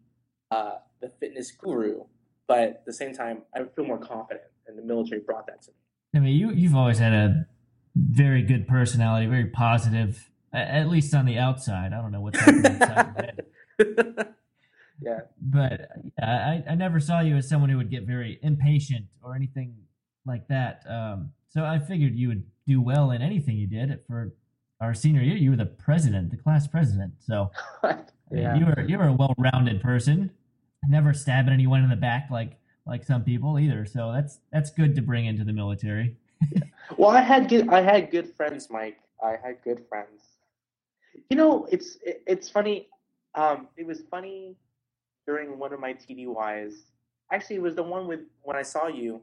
uh, 0.50 0.76
the 1.00 1.10
fitness 1.20 1.52
guru, 1.52 2.02
but 2.48 2.58
at 2.58 2.84
the 2.84 2.92
same 2.92 3.14
time, 3.14 3.42
I 3.54 3.62
feel 3.76 3.86
more 3.86 3.98
confident, 3.98 4.46
and 4.66 4.76
the 4.76 4.82
military 4.82 5.20
brought 5.20 5.46
that 5.46 5.62
to 5.62 5.70
me. 5.70 5.76
I 6.16 6.18
mean, 6.18 6.36
you 6.36 6.50
you've 6.50 6.74
always 6.74 6.98
had 6.98 7.12
a 7.12 7.46
very 7.94 8.42
good 8.42 8.66
personality, 8.66 9.26
very 9.26 9.46
positive, 9.46 10.28
at 10.54 10.88
least 10.88 11.14
on 11.14 11.26
the 11.26 11.38
outside. 11.38 11.92
I 11.92 12.00
don't 12.00 12.12
know 12.12 12.20
what's 12.20 12.38
happening 12.38 12.72
inside 12.72 13.14
your 13.78 13.94
head, 13.94 14.34
yeah, 15.00 15.20
but 15.40 15.88
yeah, 16.18 16.62
I 16.66 16.72
I 16.72 16.74
never 16.74 17.00
saw 17.00 17.20
you 17.20 17.36
as 17.36 17.48
someone 17.48 17.70
who 17.70 17.76
would 17.76 17.90
get 17.90 18.04
very 18.04 18.38
impatient 18.42 19.06
or 19.22 19.34
anything 19.34 19.74
like 20.26 20.46
that. 20.48 20.82
Um, 20.88 21.32
so 21.48 21.64
I 21.64 21.78
figured 21.78 22.14
you 22.14 22.28
would 22.28 22.44
do 22.66 22.80
well 22.80 23.10
in 23.10 23.22
anything 23.22 23.56
you 23.56 23.66
did. 23.66 23.98
For 24.06 24.32
our 24.80 24.94
senior 24.94 25.22
year, 25.22 25.36
you 25.36 25.50
were 25.50 25.56
the 25.56 25.66
president, 25.66 26.30
the 26.30 26.36
class 26.36 26.66
president. 26.66 27.12
So 27.20 27.50
yeah. 28.30 28.56
you 28.56 28.66
were 28.66 28.84
you 28.86 28.98
were 28.98 29.08
a 29.08 29.12
well-rounded 29.12 29.80
person. 29.82 30.30
Never 30.88 31.14
stabbing 31.14 31.52
anyone 31.52 31.82
in 31.82 31.90
the 31.90 31.96
back 31.96 32.28
like 32.30 32.58
like 32.86 33.04
some 33.04 33.24
people 33.24 33.58
either. 33.58 33.86
So 33.86 34.12
that's 34.12 34.38
that's 34.52 34.70
good 34.70 34.94
to 34.96 35.02
bring 35.02 35.26
into 35.26 35.44
the 35.44 35.52
military. 35.52 36.16
Well, 36.98 37.10
I 37.10 37.22
had 37.22 37.48
good 37.48 37.70
I 37.70 37.80
had 37.80 38.10
good 38.10 38.34
friends, 38.36 38.68
Mike. 38.68 38.98
I 39.22 39.36
had 39.42 39.62
good 39.64 39.86
friends. 39.88 40.33
You 41.30 41.36
know, 41.36 41.66
it's 41.70 41.96
it, 42.02 42.22
it's 42.26 42.48
funny. 42.48 42.88
Um, 43.34 43.68
it 43.76 43.86
was 43.86 44.02
funny 44.10 44.56
during 45.26 45.58
one 45.58 45.72
of 45.72 45.80
my 45.80 45.94
TDYs. 45.94 46.74
Actually, 47.32 47.56
it 47.56 47.62
was 47.62 47.74
the 47.74 47.82
one 47.82 48.06
with 48.06 48.20
when 48.42 48.56
I 48.56 48.62
saw 48.62 48.86
you. 48.86 49.22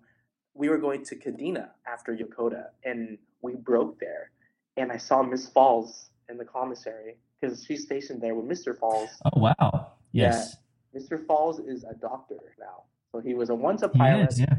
We 0.54 0.68
were 0.68 0.78
going 0.78 1.06
to 1.06 1.16
Kadena 1.16 1.70
after 1.88 2.16
Yokota, 2.16 2.66
and 2.84 3.18
we 3.42 3.56
broke 3.56 4.00
there. 4.00 4.32
And 4.78 4.92
I 4.92 4.98
saw 4.98 5.24
Miss 5.24 5.48
Falls 5.48 6.10
in 6.30 6.38
the 6.38 6.46
commissary 6.46 7.18
because 7.40 7.64
she's 7.64 7.84
stationed 7.84 8.22
there 8.22 8.36
with 8.36 8.46
Mr. 8.46 8.78
Falls. 8.78 9.10
Oh 9.26 9.40
wow! 9.40 9.94
Yes, 10.12 10.58
Mr. 10.96 11.26
Falls 11.26 11.60
is 11.60 11.84
a 11.84 11.94
doctor 11.96 12.38
now, 12.60 12.84
so 13.12 13.20
he 13.20 13.34
was 13.34 13.50
a 13.50 13.56
once 13.56 13.82
a 13.82 13.90
pilot 13.90 14.30
is. 14.32 14.40
Yeah. 14.40 14.56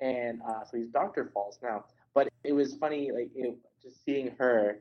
and 0.00 0.40
uh, 0.42 0.64
so 0.64 0.76
he's 0.76 0.88
Doctor 0.88 1.30
Falls 1.32 1.58
now. 1.62 1.84
But 2.14 2.28
it 2.44 2.52
was 2.52 2.74
funny, 2.76 3.10
like 3.12 3.30
you 3.34 3.42
know, 3.44 3.56
just 3.82 4.04
seeing 4.04 4.34
her, 4.38 4.80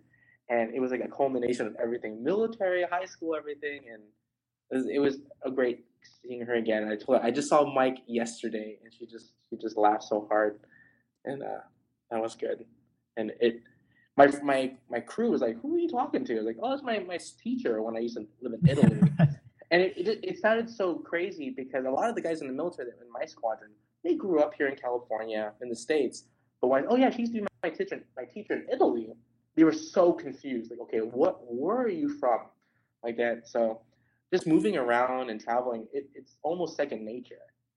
and 0.49 0.73
it 0.73 0.79
was 0.79 0.91
like 0.91 1.01
a 1.03 1.07
culmination 1.07 1.67
of 1.67 1.75
everything: 1.81 2.23
military, 2.23 2.83
high 2.83 3.05
school, 3.05 3.35
everything, 3.35 3.81
and 3.91 4.03
it 4.71 4.75
was, 4.75 4.87
it 4.87 4.99
was 4.99 5.17
a 5.45 5.51
great 5.51 5.85
seeing 6.21 6.41
her 6.45 6.55
again. 6.55 6.87
I 6.87 6.95
told 6.95 7.19
her 7.19 7.25
I 7.25 7.31
just 7.31 7.49
saw 7.49 7.71
Mike 7.71 7.97
yesterday, 8.07 8.77
and 8.83 8.93
she 8.93 9.05
just 9.05 9.31
she 9.49 9.57
just 9.57 9.77
laughed 9.77 10.03
so 10.03 10.27
hard, 10.29 10.59
and 11.25 11.43
uh, 11.43 11.63
that 12.11 12.21
was 12.21 12.35
good. 12.35 12.65
And 13.17 13.31
it, 13.39 13.61
my 14.17 14.27
my 14.43 14.73
my 14.89 14.99
crew 14.99 15.31
was 15.31 15.41
like, 15.41 15.59
"Who 15.61 15.75
are 15.75 15.79
you 15.79 15.89
talking 15.89 16.25
to?" 16.25 16.33
I 16.33 16.37
was 16.37 16.45
like, 16.45 16.57
"Oh, 16.61 16.73
it's 16.73 16.83
my 16.83 16.99
my 16.99 17.19
teacher 17.43 17.81
when 17.81 17.95
I 17.95 17.99
used 17.99 18.17
to 18.17 18.25
live 18.41 18.53
in 18.61 18.69
Italy." 18.69 19.01
And 19.71 19.81
it, 19.81 19.97
it, 19.97 20.19
it 20.23 20.39
sounded 20.39 20.69
so 20.69 20.95
crazy 20.95 21.49
because 21.49 21.85
a 21.85 21.89
lot 21.89 22.07
of 22.07 22.15
the 22.15 22.21
guys 22.21 22.39
in 22.41 22.47
the 22.47 22.53
military 22.53 22.87
that 22.87 22.97
were 22.97 23.05
in 23.05 23.11
my 23.11 23.25
squadron 23.25 23.71
they 24.03 24.15
grew 24.15 24.39
up 24.39 24.53
here 24.55 24.67
in 24.67 24.75
California 24.75 25.51
in 25.61 25.69
the 25.69 25.75
states. 25.75 26.25
But 26.61 26.67
when 26.67 26.85
oh 26.87 26.95
yeah, 26.95 27.09
she 27.09 27.21
used 27.21 27.33
to 27.33 27.41
be 27.41 27.47
my 27.63 27.69
teacher 27.71 28.03
my 28.15 28.25
teacher 28.25 28.53
in 28.53 28.67
Italy. 28.71 29.09
They 29.55 29.63
were 29.63 29.73
so 29.73 30.13
confused. 30.13 30.71
Like 30.71 30.79
okay, 30.81 30.99
what 30.99 31.39
where 31.41 31.77
are 31.77 31.89
you 31.89 32.09
from? 32.09 32.41
Like 33.03 33.17
that. 33.17 33.47
So 33.47 33.81
just 34.33 34.47
moving 34.47 34.75
around 34.75 35.29
and 35.29 35.39
traveling, 35.39 35.87
it, 35.93 36.09
it's 36.13 36.35
almost 36.43 36.75
second 36.75 37.05
nature. 37.05 37.35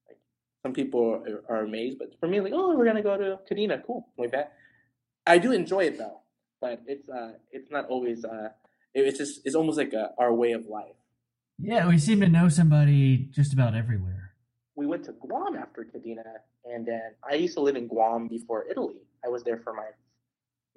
Like 0.08 0.18
some 0.62 0.72
people 0.72 1.22
are, 1.26 1.44
are 1.48 1.64
amazed, 1.64 1.98
but 1.98 2.18
for 2.18 2.26
me, 2.26 2.40
like 2.40 2.52
oh, 2.54 2.76
we're 2.76 2.84
gonna 2.84 3.02
go 3.02 3.16
to 3.16 3.38
Kadena, 3.50 3.84
cool, 3.86 4.08
like 4.18 4.32
that. 4.32 4.54
I 5.26 5.38
do 5.38 5.52
enjoy 5.52 5.84
it 5.84 5.98
though, 5.98 6.20
but 6.60 6.82
it's 6.86 7.08
uh, 7.08 7.32
it's 7.52 7.70
not 7.70 7.86
always 7.88 8.24
uh, 8.24 8.48
it, 8.94 9.06
it's 9.06 9.18
just 9.18 9.40
it's 9.44 9.54
almost 9.54 9.78
like 9.78 9.92
a, 9.92 10.12
our 10.18 10.32
way 10.32 10.52
of 10.52 10.66
life. 10.66 10.96
Yeah, 11.58 11.88
we 11.88 11.98
seem 11.98 12.20
to 12.20 12.28
know 12.28 12.48
somebody 12.48 13.28
just 13.30 13.52
about 13.52 13.74
everywhere. 13.74 14.32
We 14.76 14.86
went 14.86 15.04
to 15.04 15.12
Guam 15.12 15.56
after 15.56 15.84
Kadena, 15.84 16.22
and 16.64 16.86
then 16.86 17.14
I 17.28 17.34
used 17.34 17.54
to 17.54 17.60
live 17.60 17.76
in 17.76 17.88
Guam 17.88 18.28
before 18.28 18.64
Italy. 18.70 19.02
I 19.24 19.28
was 19.28 19.42
there 19.42 19.58
for 19.58 19.72
my 19.72 19.88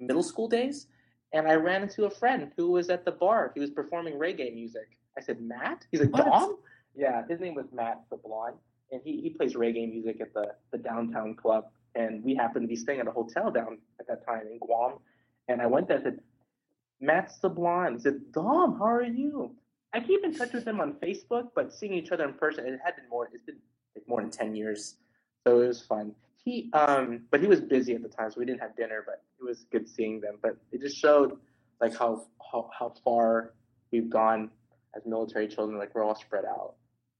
middle 0.02 0.22
mm-hmm. 0.22 0.28
school 0.28 0.48
days, 0.48 0.86
and 1.32 1.48
I 1.48 1.54
ran 1.54 1.82
into 1.82 2.04
a 2.04 2.10
friend 2.10 2.52
who 2.56 2.72
was 2.72 2.90
at 2.90 3.04
the 3.04 3.12
bar. 3.12 3.52
He 3.54 3.60
was 3.60 3.70
performing 3.70 4.14
reggae 4.14 4.54
music. 4.54 4.98
I 5.16 5.22
said, 5.22 5.40
Matt? 5.40 5.86
He's 5.90 6.00
like, 6.00 6.12
What? 6.12 6.24
Dom? 6.24 6.56
Yeah, 6.94 7.22
his 7.26 7.40
name 7.40 7.54
was 7.54 7.66
Matt 7.72 8.02
the 8.10 8.16
Blonde, 8.16 8.56
and 8.90 9.00
he, 9.04 9.20
he 9.22 9.30
plays 9.30 9.54
reggae 9.54 9.90
music 9.90 10.20
at 10.20 10.34
the, 10.34 10.54
the 10.70 10.78
downtown 10.78 11.34
club. 11.34 11.64
And 11.94 12.22
we 12.22 12.34
happened 12.34 12.64
to 12.64 12.68
be 12.68 12.76
staying 12.76 13.00
at 13.00 13.06
a 13.06 13.10
hotel 13.10 13.50
down 13.50 13.78
at 14.00 14.06
that 14.08 14.26
time 14.26 14.42
in 14.50 14.58
Guam. 14.58 14.98
And 15.48 15.60
I 15.60 15.66
went 15.66 15.88
there 15.88 15.98
and 15.98 16.04
said, 16.04 16.20
Matt's 17.00 17.38
the 17.38 17.48
Blonde. 17.48 17.96
He 17.96 18.02
said, 18.02 18.32
Dom, 18.32 18.78
how 18.78 18.86
are 18.86 19.02
you? 19.02 19.54
I 19.92 20.00
keep 20.00 20.24
in 20.24 20.34
touch 20.34 20.52
with 20.52 20.66
him 20.66 20.80
on 20.80 20.94
Facebook, 20.94 21.48
but 21.54 21.74
seeing 21.74 21.92
each 21.92 22.12
other 22.12 22.24
in 22.24 22.34
person, 22.34 22.66
it 22.66 22.80
had 22.82 22.96
been 22.96 23.08
more, 23.10 23.28
it's 23.32 23.44
been 23.44 23.58
like 23.94 24.08
more 24.08 24.20
than 24.22 24.30
10 24.30 24.54
years. 24.54 24.96
So 25.46 25.60
it 25.60 25.68
was 25.68 25.82
fun. 25.82 26.14
He, 26.44 26.70
um, 26.72 27.22
but 27.30 27.40
he 27.40 27.46
was 27.46 27.60
busy 27.60 27.94
at 27.94 28.02
the 28.02 28.08
time, 28.08 28.30
so 28.30 28.40
we 28.40 28.44
didn't 28.44 28.60
have 28.60 28.76
dinner, 28.76 29.04
but 29.06 29.22
it 29.40 29.44
was 29.44 29.64
good 29.70 29.88
seeing 29.88 30.20
them. 30.20 30.38
But 30.42 30.56
it 30.72 30.80
just 30.80 30.96
showed 30.96 31.38
like 31.80 31.96
how, 31.96 32.26
how, 32.50 32.68
how 32.76 32.94
far 33.04 33.54
we've 33.92 34.10
gone 34.10 34.50
as 34.96 35.02
military 35.06 35.46
children. 35.46 35.78
Like 35.78 35.94
we're 35.94 36.04
all 36.04 36.16
spread 36.16 36.44
out. 36.44 36.74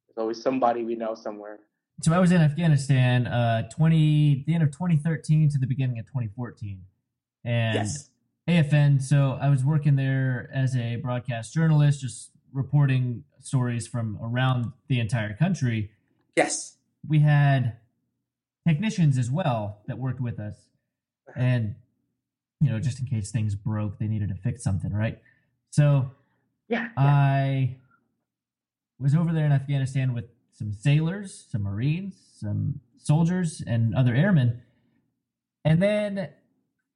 There's 0.08 0.22
always 0.22 0.42
somebody 0.42 0.84
we 0.84 0.96
know 0.96 1.14
somewhere. 1.14 1.60
So 2.02 2.12
I 2.12 2.18
was 2.18 2.32
in 2.32 2.40
Afghanistan, 2.40 3.26
uh, 3.26 3.68
twenty 3.68 4.42
the 4.46 4.54
end 4.54 4.62
of 4.62 4.70
2013 4.70 5.50
to 5.50 5.58
the 5.58 5.66
beginning 5.66 5.98
of 5.98 6.06
2014, 6.06 6.80
and 7.44 7.74
yes. 7.74 8.10
AFN. 8.48 9.00
So 9.00 9.38
I 9.40 9.48
was 9.50 9.64
working 9.64 9.94
there 9.94 10.50
as 10.52 10.74
a 10.76 10.96
broadcast 10.96 11.54
journalist, 11.54 12.00
just 12.00 12.32
reporting 12.52 13.24
stories 13.40 13.86
from 13.86 14.18
around 14.22 14.72
the 14.88 15.00
entire 15.00 15.34
country. 15.34 15.90
Yes. 16.36 16.76
We 17.06 17.20
had 17.20 17.76
technicians 18.66 19.18
as 19.18 19.30
well 19.30 19.82
that 19.86 19.98
worked 19.98 20.20
with 20.20 20.38
us, 20.40 20.56
and 21.36 21.74
you 22.60 22.70
know, 22.70 22.78
just 22.78 23.00
in 23.00 23.06
case 23.06 23.30
things 23.32 23.54
broke, 23.56 23.98
they 23.98 24.06
needed 24.06 24.28
to 24.28 24.36
fix 24.36 24.62
something, 24.62 24.92
right? 24.92 25.18
So 25.70 26.10
Yeah. 26.68 26.88
yeah. 26.96 27.02
I 27.04 27.76
was 29.00 29.14
over 29.16 29.32
there 29.32 29.44
in 29.46 29.52
Afghanistan 29.52 30.14
with 30.14 30.26
some 30.52 30.72
sailors, 30.72 31.46
some 31.50 31.62
Marines, 31.62 32.14
some 32.38 32.80
soldiers, 32.98 33.60
and 33.66 33.94
other 33.96 34.14
airmen. 34.14 34.62
And 35.64 35.82
then 35.82 36.28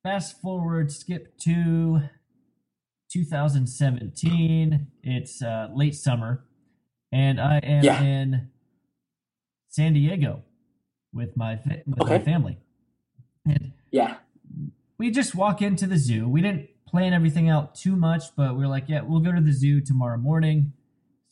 fast 0.05 0.41
forward, 0.41 0.93
skip 0.93 1.37
to 1.41 2.03
2017. 3.11 4.87
It's 5.03 5.43
uh, 5.43 5.69
late 5.75 5.95
summer, 5.97 6.45
and 7.13 7.41
I 7.41 7.59
am 7.59 7.83
Yeah. 7.85 8.03
in 8.03 8.51
San 9.69 9.95
Diego 9.95 10.43
with 11.17 11.37
my 11.37 11.57
fa- 11.57 11.83
with 11.87 11.99
my 12.09 12.19
family. 12.19 12.59
And 13.45 13.73
yeah. 13.91 14.17
we 14.99 15.11
just 15.11 15.35
walk 15.35 15.63
into 15.63 15.87
the 15.87 15.97
zoo. 15.99 16.29
We 16.29 16.41
didn't 16.43 16.69
plan 16.87 17.13
everything 17.13 17.49
out 17.49 17.75
too 17.75 17.97
much, 17.97 18.25
but 18.37 18.57
we 18.57 18.65
are 18.65 18.69
like, 18.69 18.85
yeah, 18.89 19.01
we'll 19.03 19.21
go 19.21 19.33
to 19.33 19.41
the 19.41 19.53
zoo 19.53 19.81
tomorrow 19.81 20.17
morning. 20.19 20.73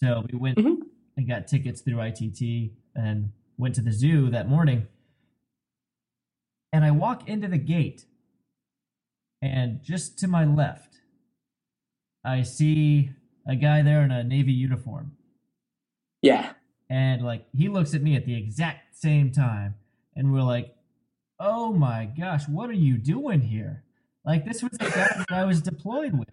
So 0.02 0.24
we 0.32 0.38
went 0.38 0.58
Mhm. 0.58 0.78
and 1.16 1.28
got 1.28 1.46
tickets 1.46 1.80
through 1.80 2.00
ITT 2.00 2.72
and 2.94 3.32
went 3.56 3.74
to 3.76 3.82
the 3.82 3.92
zoo 3.92 4.30
that 4.30 4.48
morning. 4.48 4.88
And 6.72 6.84
I 6.84 6.90
walk 6.90 7.28
into 7.28 7.46
the 7.46 7.58
gate, 7.58 8.04
and 9.40 9.80
just 9.82 10.18
to 10.20 10.26
my 10.26 10.44
left, 10.44 10.98
I 12.24 12.42
see 12.42 13.10
a 13.46 13.54
guy 13.54 13.82
there 13.82 14.02
in 14.02 14.10
a 14.10 14.24
Navy 14.24 14.52
uniform. 14.52 15.16
Yeah. 16.20 16.53
And 16.90 17.22
like 17.22 17.46
he 17.56 17.68
looks 17.68 17.94
at 17.94 18.02
me 18.02 18.16
at 18.16 18.26
the 18.26 18.36
exact 18.36 18.96
same 18.96 19.32
time, 19.32 19.76
and 20.14 20.32
we're 20.32 20.42
like, 20.42 20.74
"Oh 21.40 21.72
my 21.72 22.04
gosh, 22.04 22.48
what 22.48 22.68
are 22.68 22.74
you 22.74 22.98
doing 22.98 23.40
here?" 23.40 23.84
Like 24.24 24.44
this 24.44 24.62
was 24.62 24.72
the 24.72 24.84
guy 24.84 25.14
that 25.18 25.26
I 25.30 25.44
was 25.44 25.62
deployed 25.62 26.18
with 26.18 26.28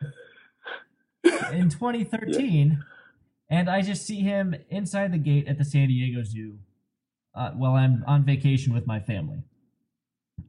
in 1.51 1.69
2013, 1.69 2.83
and 3.49 3.69
I 3.69 3.81
just 3.81 4.05
see 4.05 4.21
him 4.21 4.55
inside 4.69 5.13
the 5.13 5.17
gate 5.17 5.47
at 5.47 5.57
the 5.57 5.65
San 5.65 5.87
Diego 5.87 6.23
Zoo 6.23 6.59
uh, 7.33 7.51
while 7.51 7.75
I'm 7.75 8.03
on 8.07 8.23
vacation 8.23 8.73
with 8.73 8.85
my 8.85 8.99
family. 8.99 9.43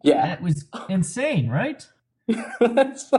Yeah. 0.03 0.27
That 0.27 0.43
was 0.43 0.65
insane, 0.89 1.49
right? 1.49 1.87
That's. 2.61 3.13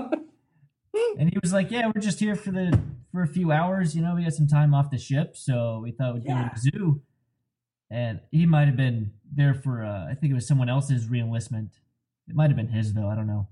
And 1.18 1.30
he 1.30 1.38
was 1.42 1.54
like, 1.54 1.72
"Yeah, 1.72 1.88
we're 1.94 2.02
just 2.02 2.20
here 2.20 2.36
for 2.36 2.52
the 2.52 2.80
for 3.14 3.22
a 3.22 3.28
few 3.28 3.52
hours. 3.54 3.96
You 3.96 4.02
know, 4.02 4.16
we 4.16 4.24
got 4.24 4.34
some 4.34 4.48
time 4.48 4.74
off 4.74 4.90
the 4.90 4.98
ship, 4.98 5.38
so 5.38 5.80
we 5.82 5.92
thought 5.92 6.16
we'd 6.16 6.26
go 6.26 6.34
to 6.34 6.52
the 6.54 6.60
zoo." 6.60 7.02
And 7.90 8.20
he 8.32 8.46
might 8.46 8.66
have 8.66 8.76
been 8.76 9.12
there 9.32 9.54
for, 9.54 9.86
uh, 9.86 10.08
I 10.10 10.16
think 10.16 10.32
it 10.32 10.34
was 10.34 10.48
someone 10.48 10.68
else's 10.68 11.06
reenlistment. 11.08 11.70
It 12.28 12.36
might 12.36 12.50
have 12.50 12.58
been 12.58 12.70
his 12.70 12.94
though. 12.94 13.08
I 13.08 13.16
don't 13.16 13.28
know. 13.28 13.48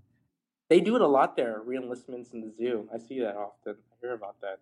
They 0.68 0.80
do 0.80 0.96
it 0.96 1.02
a 1.02 1.08
lot 1.08 1.36
there, 1.36 1.62
reenlistments 1.68 2.34
in 2.34 2.42
the 2.42 2.52
zoo. 2.58 2.90
I 2.94 2.98
see 2.98 3.20
that 3.20 3.36
often. 3.36 3.76
I 3.92 3.96
hear 4.02 4.14
about 4.14 4.42
that. 4.42 4.60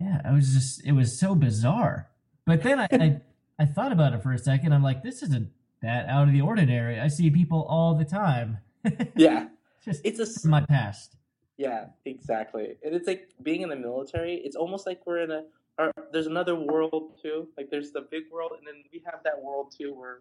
Yeah, 0.00 0.30
it 0.30 0.32
was 0.32 0.54
just 0.54 0.86
it 0.86 0.92
was 0.92 1.18
so 1.18 1.34
bizarre. 1.34 2.08
But 2.46 2.62
then 2.62 2.80
I 2.80 2.88
I, 2.92 3.20
I 3.58 3.66
thought 3.66 3.92
about 3.92 4.14
it 4.14 4.22
for 4.22 4.32
a 4.32 4.38
second. 4.38 4.72
I'm 4.72 4.82
like, 4.82 5.02
this 5.02 5.22
isn't 5.22 5.50
that 5.82 6.08
out 6.08 6.28
of 6.28 6.32
the 6.32 6.40
ordinary. 6.40 6.98
I 6.98 7.08
see 7.08 7.30
people 7.30 7.66
all 7.68 7.94
the 7.94 8.04
time. 8.04 8.58
Yeah. 9.16 9.48
just 9.84 10.00
It's 10.04 10.44
a 10.44 10.48
my 10.48 10.64
past. 10.64 11.17
Yeah, 11.58 11.86
exactly. 12.06 12.76
And 12.84 12.94
it's 12.94 13.06
like 13.08 13.30
being 13.42 13.62
in 13.62 13.68
the 13.68 13.76
military, 13.76 14.36
it's 14.36 14.56
almost 14.56 14.86
like 14.86 15.00
we're 15.06 15.18
in 15.22 15.30
a 15.32 15.42
or 15.76 15.92
there's 16.12 16.26
another 16.28 16.54
world 16.54 17.18
too. 17.22 17.48
Like 17.56 17.68
there's 17.70 17.90
the 17.92 18.06
big 18.10 18.24
world 18.32 18.52
and 18.56 18.66
then 18.66 18.82
we 18.92 19.02
have 19.04 19.20
that 19.24 19.40
world 19.42 19.74
too 19.76 19.92
where 19.94 20.20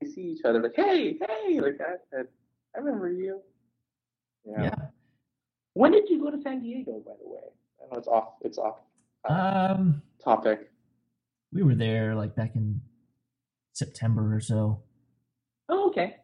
we 0.00 0.08
see 0.08 0.22
each 0.22 0.44
other 0.44 0.62
like, 0.62 0.74
hey, 0.76 1.18
hey, 1.46 1.60
like 1.60 1.78
that. 1.78 2.04
And 2.12 2.28
I 2.74 2.78
remember 2.78 3.10
you. 3.10 3.40
Yeah. 4.44 4.62
Yeah. 4.62 4.74
When 5.74 5.92
did 5.92 6.08
you 6.08 6.22
go 6.22 6.30
to 6.30 6.40
San 6.40 6.62
Diego, 6.62 7.02
by 7.04 7.12
the 7.22 7.28
way? 7.28 7.40
I 7.82 7.92
know 7.92 7.98
it's 7.98 8.08
off 8.08 8.34
it's 8.42 8.58
off 8.58 8.76
uh, 9.28 9.74
Um, 9.76 10.00
topic. 10.22 10.70
we 11.52 11.62
were 11.64 11.74
there 11.74 12.14
like 12.14 12.34
back 12.36 12.54
in 12.54 12.80
September 13.72 14.34
or 14.34 14.40
so. 14.40 14.80
Oh, 15.68 15.88
okay. 15.90 16.16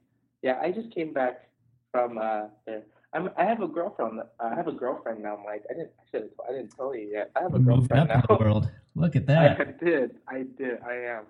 Yeah, 0.43 0.59
I 0.63 0.71
just 0.71 0.91
came 0.93 1.13
back 1.13 1.49
from 1.91 2.19
uh 2.19 2.45
there. 2.67 2.85
I'm, 3.15 3.29
I 3.37 3.45
have 3.45 3.61
a 3.63 3.69
girlfriend. 3.69 4.21
I 4.41 4.55
have 4.55 4.69
a 4.69 4.73
girlfriend 4.73 5.23
now, 5.23 5.39
Mike. 5.45 5.65
I 5.69 5.75
didn't. 5.75 5.91
I 6.01 6.03
should. 6.11 6.31
I 6.49 6.53
didn't 6.53 6.75
tell 6.77 6.95
you 6.95 7.11
yet. 7.13 7.31
I 7.37 7.43
have 7.43 7.55
a 7.55 7.59
Moving 7.59 7.87
girlfriend 7.89 8.11
up 8.11 8.15
in 8.17 8.21
now. 8.29 8.37
the 8.37 8.43
world. 8.45 8.71
Look 8.95 9.17
at 9.17 9.27
that. 9.33 9.61
I 9.61 9.65
did. 9.85 10.17
I 10.29 10.39
did. 10.57 10.79
I 10.87 10.95
am. 10.95 11.25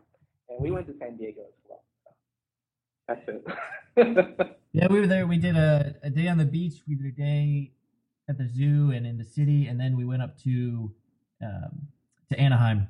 And 0.49 0.61
we 0.61 0.71
went 0.71 0.87
to 0.89 0.95
San 0.99 1.17
Diego 1.17 1.41
as 1.43 1.55
well. 1.69 1.83
That's 3.09 3.29
it. 3.29 4.57
Yeah, 4.75 4.87
we 4.89 5.01
were 5.01 5.07
there. 5.07 5.27
We 5.27 5.37
did 5.37 5.55
a, 5.55 5.95
a 6.03 6.09
day 6.09 6.29
on 6.29 6.39
the 6.39 6.47
beach. 6.47 6.77
We 6.89 6.95
did 6.95 7.05
a 7.05 7.11
day 7.11 7.73
at 8.27 8.39
the 8.39 8.49
zoo 8.49 8.91
and 8.93 9.07
in 9.07 9.19
the 9.19 9.25
city, 9.25 9.67
and 9.67 9.79
then 9.79 9.99
we 9.99 10.07
went 10.07 10.23
up 10.23 10.39
to 10.45 10.91
um, 11.43 11.89
to 12.31 12.41
Anaheim. 12.41 12.89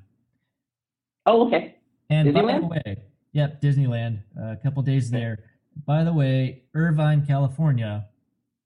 oh, 1.27 1.47
okay. 1.49 1.75
And 2.09 2.33
by 2.33 2.41
Disneyland? 2.43 2.61
the 2.61 2.67
way, 2.69 3.03
yep, 3.33 3.61
Disneyland. 3.61 4.21
Uh, 4.41 4.53
a 4.53 4.57
couple 4.63 4.81
days 4.85 5.11
there. 5.11 5.39
By 5.85 6.05
the 6.05 6.13
way, 6.13 6.63
Irvine, 6.75 7.27
California. 7.27 8.07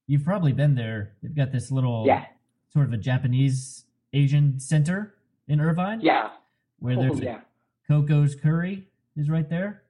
You've 0.06 0.24
probably 0.24 0.52
been 0.52 0.74
there. 0.74 1.12
They've 1.22 1.34
got 1.34 1.52
this 1.52 1.70
little 1.70 2.04
Yeah. 2.06 2.26
sort 2.68 2.86
of 2.86 2.92
a 2.92 2.96
Japanese 2.96 3.84
Asian 4.12 4.58
center 4.60 5.14
in 5.48 5.60
Irvine, 5.60 6.00
Yeah. 6.00 6.30
where 6.78 6.96
Oh, 6.96 7.02
there's 7.02 7.20
a 7.20 7.24
yeah. 7.24 7.40
Coco's 7.88 8.34
Curry 8.34 8.88
is 9.16 9.28
right 9.30 9.48
there. 9.48 9.82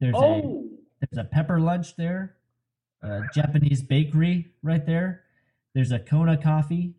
There's 0.00 0.14
a 0.14 0.18
Oh. 0.18 0.68
there's 1.00 1.18
a 1.18 1.28
pepper 1.28 1.60
lunch 1.60 1.96
there, 1.96 2.36
a 3.02 3.22
Japanese 3.34 3.82
bakery 3.82 4.52
right 4.62 4.84
there. 4.84 5.24
There's 5.74 5.92
a 5.92 5.98
Kona 5.98 6.36
coffee. 6.36 6.94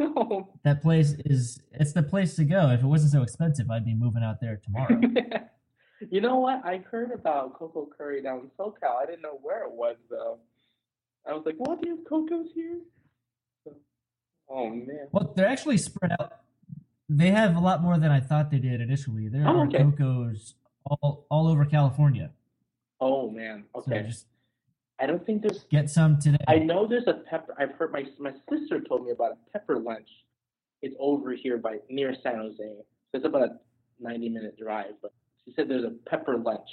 Oh. 0.00 0.48
That 0.64 0.82
place 0.82 1.12
is 1.24 1.60
it's 1.72 1.92
the 1.92 2.02
place 2.02 2.36
to 2.36 2.44
go. 2.44 2.70
If 2.70 2.82
it 2.82 2.86
wasn't 2.86 3.12
so 3.12 3.22
expensive, 3.22 3.70
I'd 3.70 3.84
be 3.84 3.94
moving 3.94 4.22
out 4.22 4.40
there 4.40 4.56
tomorrow. 4.58 5.00
you 6.10 6.20
know 6.20 6.38
what? 6.40 6.64
I 6.64 6.78
heard 6.78 7.10
about 7.10 7.54
Coco 7.54 7.86
Curry 7.86 8.22
down 8.22 8.40
in 8.40 8.50
SoCal. 8.50 8.96
I 9.02 9.06
didn't 9.06 9.22
know 9.22 9.38
where 9.42 9.64
it 9.64 9.72
was 9.72 9.96
though. 10.10 10.38
I 11.28 11.34
was 11.34 11.44
like, 11.44 11.56
"What? 11.58 11.82
Do 11.82 11.88
you 11.88 11.96
have 11.96 12.04
Coco's 12.04 12.48
here?" 12.54 12.78
Oh 14.50 14.70
man. 14.70 15.08
well, 15.12 15.32
they're 15.36 15.46
actually 15.46 15.76
spread 15.76 16.12
out. 16.18 16.40
They 17.10 17.30
have 17.30 17.56
a 17.56 17.60
lot 17.60 17.82
more 17.82 17.98
than 17.98 18.10
I 18.10 18.20
thought 18.20 18.50
they 18.50 18.58
did 18.58 18.80
initially. 18.80 19.28
There 19.28 19.46
Oh, 19.46 19.60
are 19.60 19.66
okay. 19.66 19.78
Cocos 19.82 20.54
all 20.86 21.26
all 21.30 21.46
over 21.48 21.64
California. 21.66 22.30
Oh 23.00 23.30
man. 23.30 23.64
So 23.74 23.80
Okay. 23.92 24.02
just 24.04 24.26
I 24.98 25.06
don't 25.06 25.24
think 25.24 25.42
there's. 25.42 25.64
get 25.64 25.90
some 25.90 26.18
today. 26.18 26.42
I 26.48 26.56
know 26.58 26.86
there's 26.86 27.06
a 27.06 27.22
pepper. 27.28 27.54
I've 27.58 27.72
heard 27.72 27.92
my 27.92 28.04
my 28.18 28.32
sister 28.50 28.80
told 28.80 29.04
me 29.04 29.12
about 29.12 29.32
a 29.32 29.50
pepper 29.52 29.78
lunch. 29.78 30.08
It's 30.80 30.96
over 30.98 31.32
here 31.32 31.58
by 31.58 31.78
near 31.90 32.14
San 32.22 32.36
Jose. 32.36 32.56
So 32.56 32.84
it's 33.14 33.26
about 33.26 33.42
a 33.42 33.58
90 34.00 34.28
minute 34.30 34.56
drive. 34.58 34.92
But 35.02 35.12
she 35.44 35.52
said 35.52 35.68
there's 35.68 35.84
a 35.84 35.92
pepper 36.08 36.38
lunch. 36.38 36.68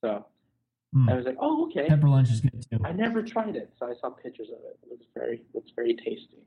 So 0.00 0.26
Mm. 0.94 1.10
I 1.10 1.16
was 1.16 1.26
like, 1.26 1.36
oh 1.40 1.66
okay. 1.66 1.86
Pepper 1.86 2.08
lunch 2.08 2.30
is 2.30 2.40
good 2.40 2.64
too. 2.70 2.78
I 2.84 2.92
never 2.92 3.22
tried 3.22 3.56
it, 3.56 3.72
so 3.78 3.86
I 3.86 3.94
saw 4.00 4.10
pictures 4.10 4.48
of 4.48 4.58
it. 4.64 4.78
It 4.82 4.90
looks 4.90 5.06
very 5.14 5.42
looks 5.54 5.70
very 5.76 5.94
tasty. 5.94 6.44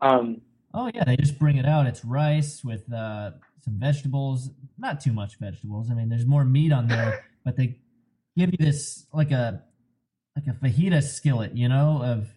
Um, 0.00 0.40
Oh 0.74 0.90
yeah, 0.94 1.04
they 1.04 1.16
just 1.16 1.38
bring 1.38 1.56
it 1.56 1.64
out. 1.64 1.86
It's 1.86 2.04
rice 2.04 2.62
with 2.62 2.92
uh, 2.92 3.30
some 3.64 3.78
vegetables. 3.78 4.50
Not 4.76 5.00
too 5.00 5.12
much 5.12 5.38
vegetables. 5.38 5.90
I 5.90 5.94
mean, 5.94 6.10
there's 6.10 6.26
more 6.26 6.44
meat 6.44 6.70
on 6.70 6.86
there, 6.86 7.24
but 7.46 7.56
they 7.56 7.78
give 8.36 8.50
you 8.50 8.58
this 8.58 9.06
like 9.12 9.30
a 9.30 9.62
like 10.36 10.46
a 10.46 10.50
fajita 10.50 11.02
skillet, 11.02 11.56
you 11.56 11.68
know, 11.68 12.02
of 12.04 12.28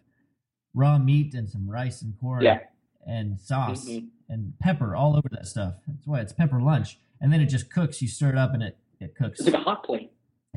raw 0.73 0.97
meat 0.97 1.33
and 1.33 1.49
some 1.49 1.69
rice 1.69 2.01
and 2.01 2.17
corn 2.19 2.43
yeah. 2.43 2.59
and 3.05 3.37
sauce 3.41 3.85
Mhm. 3.89 4.07
and 4.29 4.53
pepper 4.59 4.95
all 4.95 5.17
over 5.17 5.27
that 5.31 5.45
stuff. 5.45 5.75
That's 5.85 6.07
why 6.07 6.21
it's 6.21 6.31
pepper 6.31 6.61
lunch. 6.61 6.97
And 7.19 7.33
then 7.33 7.41
it 7.41 7.47
just 7.47 7.69
cooks. 7.69 8.01
You 8.01 8.07
stir 8.07 8.29
it 8.29 8.37
up 8.37 8.53
and 8.53 8.63
it 8.63 8.77
it 9.01 9.15
cooks. 9.15 9.39
It's 9.41 9.49
like 9.49 9.59
a 9.61 9.63
hot 9.63 9.83
plate. 9.83 10.13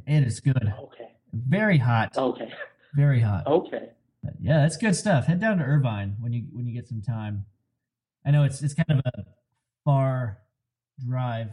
It 0.06 0.22
is 0.24 0.40
good. 0.40 0.72
Okay. 0.80 1.12
Very 1.32 1.78
hot. 1.78 2.16
Okay. 2.16 2.52
Very 2.94 3.20
hot. 3.20 3.46
Okay. 3.46 3.88
But 4.22 4.34
yeah, 4.40 4.60
that's 4.62 4.76
good 4.76 4.94
stuff. 4.94 5.26
Head 5.26 5.40
down 5.40 5.58
to 5.58 5.64
Irvine 5.64 6.16
when 6.20 6.32
you 6.32 6.44
when 6.52 6.66
you 6.66 6.72
get 6.74 6.86
some 6.88 7.02
time. 7.02 7.44
I 8.24 8.30
know 8.30 8.44
it's 8.44 8.62
it's 8.62 8.74
kind 8.74 8.90
of 9.00 9.12
a 9.14 9.24
far 9.84 10.38
drive 11.04 11.48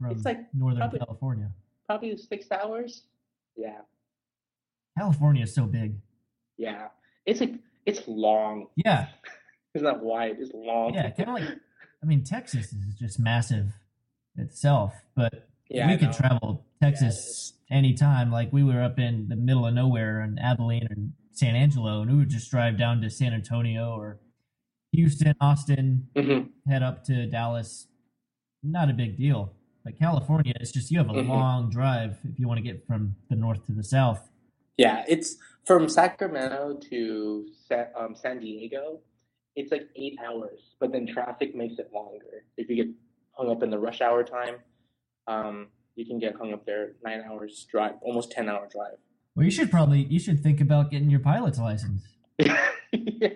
from 0.00 0.10
It's 0.12 0.24
like 0.24 0.40
Northern 0.54 0.78
probably- 0.80 0.98
California. 1.00 1.50
Probably 1.86 2.16
six 2.16 2.50
hours. 2.50 3.02
Yeah. 3.56 3.80
California 4.96 5.42
is 5.42 5.54
so 5.54 5.64
big. 5.66 5.96
Yeah. 6.56 6.88
It's 7.26 7.40
like 7.40 7.54
it's 7.86 8.02
long. 8.06 8.68
Yeah, 8.76 9.08
It's 9.74 9.82
not 9.82 10.02
wide. 10.02 10.36
It's 10.38 10.52
long. 10.54 10.94
yeah, 10.94 11.10
kind 11.10 11.28
of 11.30 11.34
like 11.34 11.58
I 12.02 12.06
mean 12.06 12.22
Texas 12.24 12.72
is 12.72 12.94
just 12.98 13.18
massive 13.18 13.72
itself, 14.36 14.94
but 15.14 15.48
Yeah, 15.74 15.86
we 15.88 15.94
I 15.94 15.96
could 15.96 16.08
know. 16.08 16.12
travel 16.12 16.66
Texas 16.82 17.54
anytime. 17.70 18.30
Like 18.30 18.52
we 18.52 18.62
were 18.62 18.82
up 18.82 18.98
in 18.98 19.28
the 19.28 19.36
middle 19.36 19.66
of 19.66 19.74
nowhere 19.74 20.22
in 20.22 20.38
Abilene 20.38 20.86
and 20.90 21.12
San 21.32 21.56
Angelo, 21.56 22.02
and 22.02 22.10
we 22.12 22.18
would 22.18 22.28
just 22.30 22.50
drive 22.50 22.78
down 22.78 23.00
to 23.02 23.10
San 23.10 23.32
Antonio 23.34 23.94
or 23.96 24.20
Houston, 24.92 25.34
Austin, 25.40 26.06
Mhm. 26.14 26.50
head 26.68 26.82
up 26.82 27.02
to 27.04 27.26
Dallas. 27.26 27.88
Not 28.62 28.88
a 28.88 28.92
big 28.94 29.16
deal. 29.16 29.52
But 29.84 29.98
California, 29.98 30.54
it's 30.60 30.70
just 30.72 30.90
you 30.90 30.98
have 30.98 31.10
a 31.10 31.14
Mhm. 31.14 31.28
long 31.28 31.68
drive 31.70 32.18
if 32.24 32.38
you 32.38 32.46
want 32.48 32.58
to 32.58 32.62
get 32.62 32.86
from 32.86 33.16
the 33.28 33.36
north 33.36 33.66
to 33.66 33.72
the 33.72 33.82
south. 33.82 34.30
Yeah, 34.78 35.04
it's 35.08 35.36
from 35.66 35.88
Sacramento 35.88 36.78
to 36.90 37.48
Sa- 37.66 37.88
um, 37.96 38.14
San 38.14 38.38
Diego. 38.40 39.00
It's 39.56 39.70
like 39.70 39.88
eight 39.96 40.18
hours, 40.24 40.74
but 40.80 40.90
then 40.92 41.06
traffic 41.06 41.54
makes 41.54 41.78
it 41.78 41.92
longer. 41.92 42.44
If 42.56 42.70
you 42.70 42.76
get 42.76 42.94
hung 43.32 43.50
up 43.50 43.62
in 43.62 43.70
the 43.70 43.78
rush 43.78 44.00
hour 44.00 44.24
time, 44.24 44.56
um, 45.26 45.68
you 45.96 46.04
can 46.06 46.18
get 46.18 46.34
hung 46.36 46.52
up 46.52 46.66
there 46.66 46.92
nine 47.04 47.22
hours 47.28 47.66
drive, 47.70 47.94
almost 48.02 48.30
ten 48.32 48.48
hour 48.48 48.68
drive. 48.70 48.98
Well, 49.34 49.44
you 49.44 49.50
should 49.50 49.70
probably 49.70 50.04
you 50.04 50.18
should 50.18 50.42
think 50.42 50.60
about 50.60 50.90
getting 50.90 51.10
your 51.10 51.20
pilot's 51.20 51.58
license. 51.58 52.02
yeah, 52.38 53.28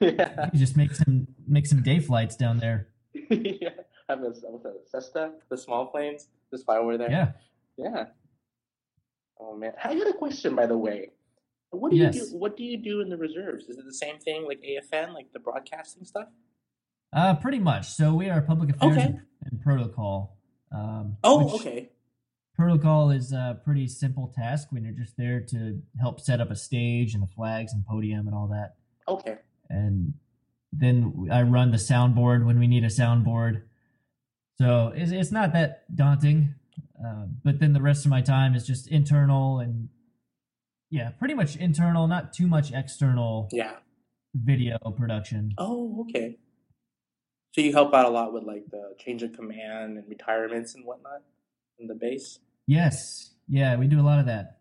You 0.00 0.58
just 0.58 0.76
make 0.76 0.92
some 0.94 1.26
make 1.46 1.66
some 1.66 1.82
day 1.82 1.98
flights 2.00 2.36
down 2.36 2.58
there. 2.58 2.88
yeah. 3.30 3.70
Have 4.08 4.20
a 4.20 4.32
what's 4.42 4.42
that, 4.64 4.82
Cessna, 4.86 5.32
the 5.48 5.56
small 5.56 5.86
planes, 5.86 6.28
just 6.50 6.66
fly 6.66 6.76
over 6.76 6.98
there. 6.98 7.10
Yeah. 7.10 7.32
Yeah. 7.76 8.04
Oh 9.40 9.56
man, 9.56 9.72
I 9.82 9.94
got 9.98 10.08
a 10.08 10.12
question 10.12 10.54
by 10.54 10.66
the 10.66 10.76
way. 10.76 11.10
What 11.70 11.90
do 11.90 11.96
you 11.96 12.10
do? 12.10 12.20
What 12.32 12.56
do 12.56 12.62
you 12.64 12.76
do 12.76 13.00
in 13.00 13.08
the 13.08 13.16
reserves? 13.16 13.64
Is 13.64 13.78
it 13.78 13.84
the 13.84 13.94
same 13.94 14.18
thing 14.18 14.46
like 14.46 14.62
AFN, 14.62 15.12
like 15.12 15.32
the 15.32 15.40
broadcasting 15.40 16.04
stuff? 16.04 16.28
Uh, 17.12 17.34
pretty 17.34 17.58
much. 17.58 17.88
So 17.88 18.14
we 18.14 18.30
are 18.30 18.40
public 18.42 18.70
affairs 18.76 18.96
Okay. 18.98 19.14
and 19.44 19.60
protocol. 19.62 20.33
Um, 20.74 21.16
Oh, 21.22 21.54
okay. 21.56 21.90
Protocol 22.56 23.10
is 23.10 23.32
a 23.32 23.60
pretty 23.64 23.88
simple 23.88 24.32
task 24.34 24.68
when 24.70 24.84
you're 24.84 24.92
just 24.92 25.16
there 25.16 25.40
to 25.40 25.80
help 26.00 26.20
set 26.20 26.40
up 26.40 26.50
a 26.50 26.56
stage 26.56 27.14
and 27.14 27.22
the 27.22 27.26
flags 27.26 27.72
and 27.72 27.84
podium 27.86 28.26
and 28.26 28.34
all 28.34 28.48
that. 28.48 28.74
Okay. 29.08 29.38
And 29.68 30.14
then 30.72 31.28
I 31.32 31.42
run 31.42 31.70
the 31.72 31.76
soundboard 31.78 32.44
when 32.46 32.58
we 32.58 32.66
need 32.66 32.84
a 32.84 32.88
soundboard. 32.88 33.62
So 34.58 34.92
it's, 34.94 35.10
it's 35.10 35.32
not 35.32 35.52
that 35.52 35.84
daunting. 35.94 36.54
Uh, 37.04 37.26
but 37.42 37.58
then 37.58 37.72
the 37.72 37.82
rest 37.82 38.04
of 38.04 38.10
my 38.10 38.20
time 38.20 38.54
is 38.54 38.66
just 38.66 38.88
internal 38.88 39.58
and 39.58 39.88
yeah, 40.90 41.10
pretty 41.10 41.34
much 41.34 41.56
internal, 41.56 42.06
not 42.06 42.32
too 42.32 42.46
much 42.46 42.72
external 42.72 43.48
Yeah. 43.50 43.74
video 44.32 44.78
production. 44.96 45.54
Oh, 45.58 46.02
okay. 46.02 46.38
So 47.54 47.60
you 47.60 47.72
help 47.72 47.94
out 47.94 48.04
a 48.04 48.08
lot 48.08 48.32
with 48.32 48.42
like 48.42 48.68
the 48.68 48.96
change 48.98 49.22
of 49.22 49.32
command 49.32 49.96
and 49.96 50.08
retirements 50.08 50.74
and 50.74 50.84
whatnot 50.84 51.22
in 51.78 51.86
the 51.86 51.94
base. 51.94 52.40
Yes. 52.66 53.30
Yeah, 53.46 53.76
we 53.76 53.86
do 53.86 54.00
a 54.00 54.02
lot 54.02 54.18
of 54.18 54.26
that. 54.26 54.58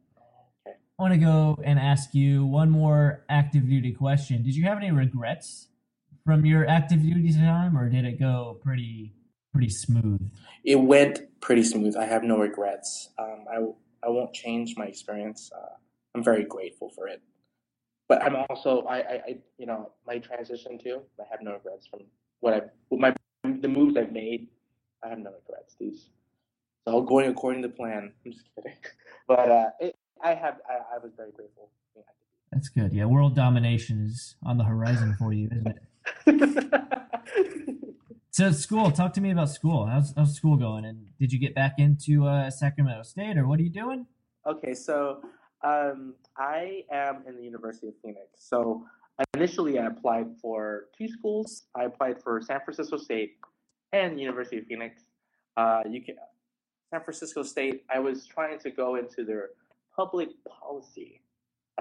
Okay. 0.68 0.78
I 0.78 1.02
want 1.02 1.12
to 1.16 1.20
go 1.20 1.58
and 1.64 1.80
ask 1.80 2.14
you 2.14 2.46
one 2.46 2.70
more 2.70 3.26
active 3.30 3.68
duty 3.68 3.94
question. 3.94 4.44
Did 4.44 4.56
you 4.56 4.66
have 4.66 4.78
any 4.78 4.92
regrets 4.92 5.70
from 6.24 6.46
your 6.46 6.70
active 6.70 7.02
duty 7.02 7.34
time, 7.34 7.76
or 7.76 7.90
did 7.90 8.06
it 8.06 8.20
go 8.20 8.60
pretty 8.64 9.16
pretty 9.52 9.70
smooth? 9.70 10.30
It 10.64 10.76
went 10.76 11.42
pretty 11.42 11.64
smooth. 11.64 11.96
I 11.98 12.06
have 12.06 12.24
no 12.24 12.38
regrets. 12.38 13.10
Um, 13.18 13.46
I 13.52 14.06
I 14.06 14.10
won't 14.10 14.34
change 14.34 14.76
my 14.78 14.86
experience. 14.86 15.50
Uh, 15.52 15.78
I'm 16.14 16.24
very 16.24 16.44
grateful 16.44 16.92
for 16.92 17.08
it. 17.08 17.24
But 18.08 18.22
I'm 18.22 18.36
also 18.36 18.84
I, 18.84 18.98
I, 18.98 19.14
I 19.14 19.38
you 19.58 19.66
know 19.66 19.94
my 20.06 20.20
transition 20.20 20.78
too. 20.78 21.02
I 21.20 21.24
have 21.32 21.42
no 21.42 21.54
regrets 21.54 21.88
from 21.88 22.02
what 22.44 22.54
I 22.54 22.62
what 22.90 23.00
my 23.02 23.16
the 23.44 23.68
moves 23.68 23.96
I've 23.98 24.12
made. 24.12 24.48
I 25.04 25.10
have 25.10 25.20
no 25.20 25.32
regrets. 25.32 25.76
These 25.80 26.10
it's 26.86 26.94
all 26.94 27.02
going 27.02 27.30
according 27.30 27.62
to 27.64 27.70
plan. 27.70 28.14
I'm 28.26 28.32
just 28.32 28.46
kidding. 28.56 28.78
But 29.26 29.50
uh, 29.50 29.70
it, 29.80 29.96
I 30.22 30.34
have 30.34 30.58
I, 30.70 30.96
I 30.96 30.98
was 31.02 31.14
very 31.16 31.32
grateful. 31.32 31.70
duty. 31.96 32.06
That's 32.52 32.68
good. 32.68 32.92
Yeah, 32.92 33.06
world 33.06 33.36
domination 33.36 34.06
is 34.06 34.36
on 34.46 34.58
the 34.58 34.66
horizon 34.66 35.16
for 35.18 35.32
you, 35.32 35.50
isn't 35.50 35.68
it? 35.68 36.84
So 38.34 38.52
school, 38.52 38.92
talk 38.92 39.14
to 39.14 39.22
me 39.22 39.30
about 39.30 39.52
school. 39.52 39.86
How's, 39.86 40.12
how's 40.18 40.34
school 40.36 40.58
going? 40.58 40.86
And 40.86 41.06
did 41.20 41.32
you 41.32 41.38
get 41.38 41.54
back 41.54 41.76
into 41.78 42.26
uh, 42.26 42.50
Sacramento 42.50 43.04
State, 43.04 43.38
or 43.38 43.46
what 43.48 43.60
are 43.60 43.62
you 43.62 43.70
doing? 43.70 44.08
okay, 44.48 44.74
so 44.74 45.22
um, 45.64 46.16
I 46.36 46.82
am 46.92 47.24
in 47.28 47.38
the 47.38 47.44
University 47.44 47.90
of 47.90 47.94
Phoenix. 48.04 48.28
So 48.40 48.88
initially, 49.36 49.80
I 49.80 49.88
applied 49.88 50.28
for 50.42 50.86
two 50.98 51.08
schools. 51.08 51.64
I 51.76 51.86
applied 51.86 52.22
for 52.22 52.42
San 52.42 52.60
Francisco 52.66 52.98
State 52.98 53.36
and 53.92 54.20
University 54.20 54.58
of 54.58 54.66
Phoenix. 54.66 55.04
Uh, 55.56 55.82
you 55.90 56.02
can 56.02 56.16
San 56.92 57.02
Francisco 57.04 57.44
State. 57.44 57.84
I 57.94 58.00
was 58.00 58.26
trying 58.26 58.60
to 58.60 58.72
go 58.72 58.96
into 58.96 59.24
their 59.24 59.50
public 59.96 60.30
policy 60.48 61.22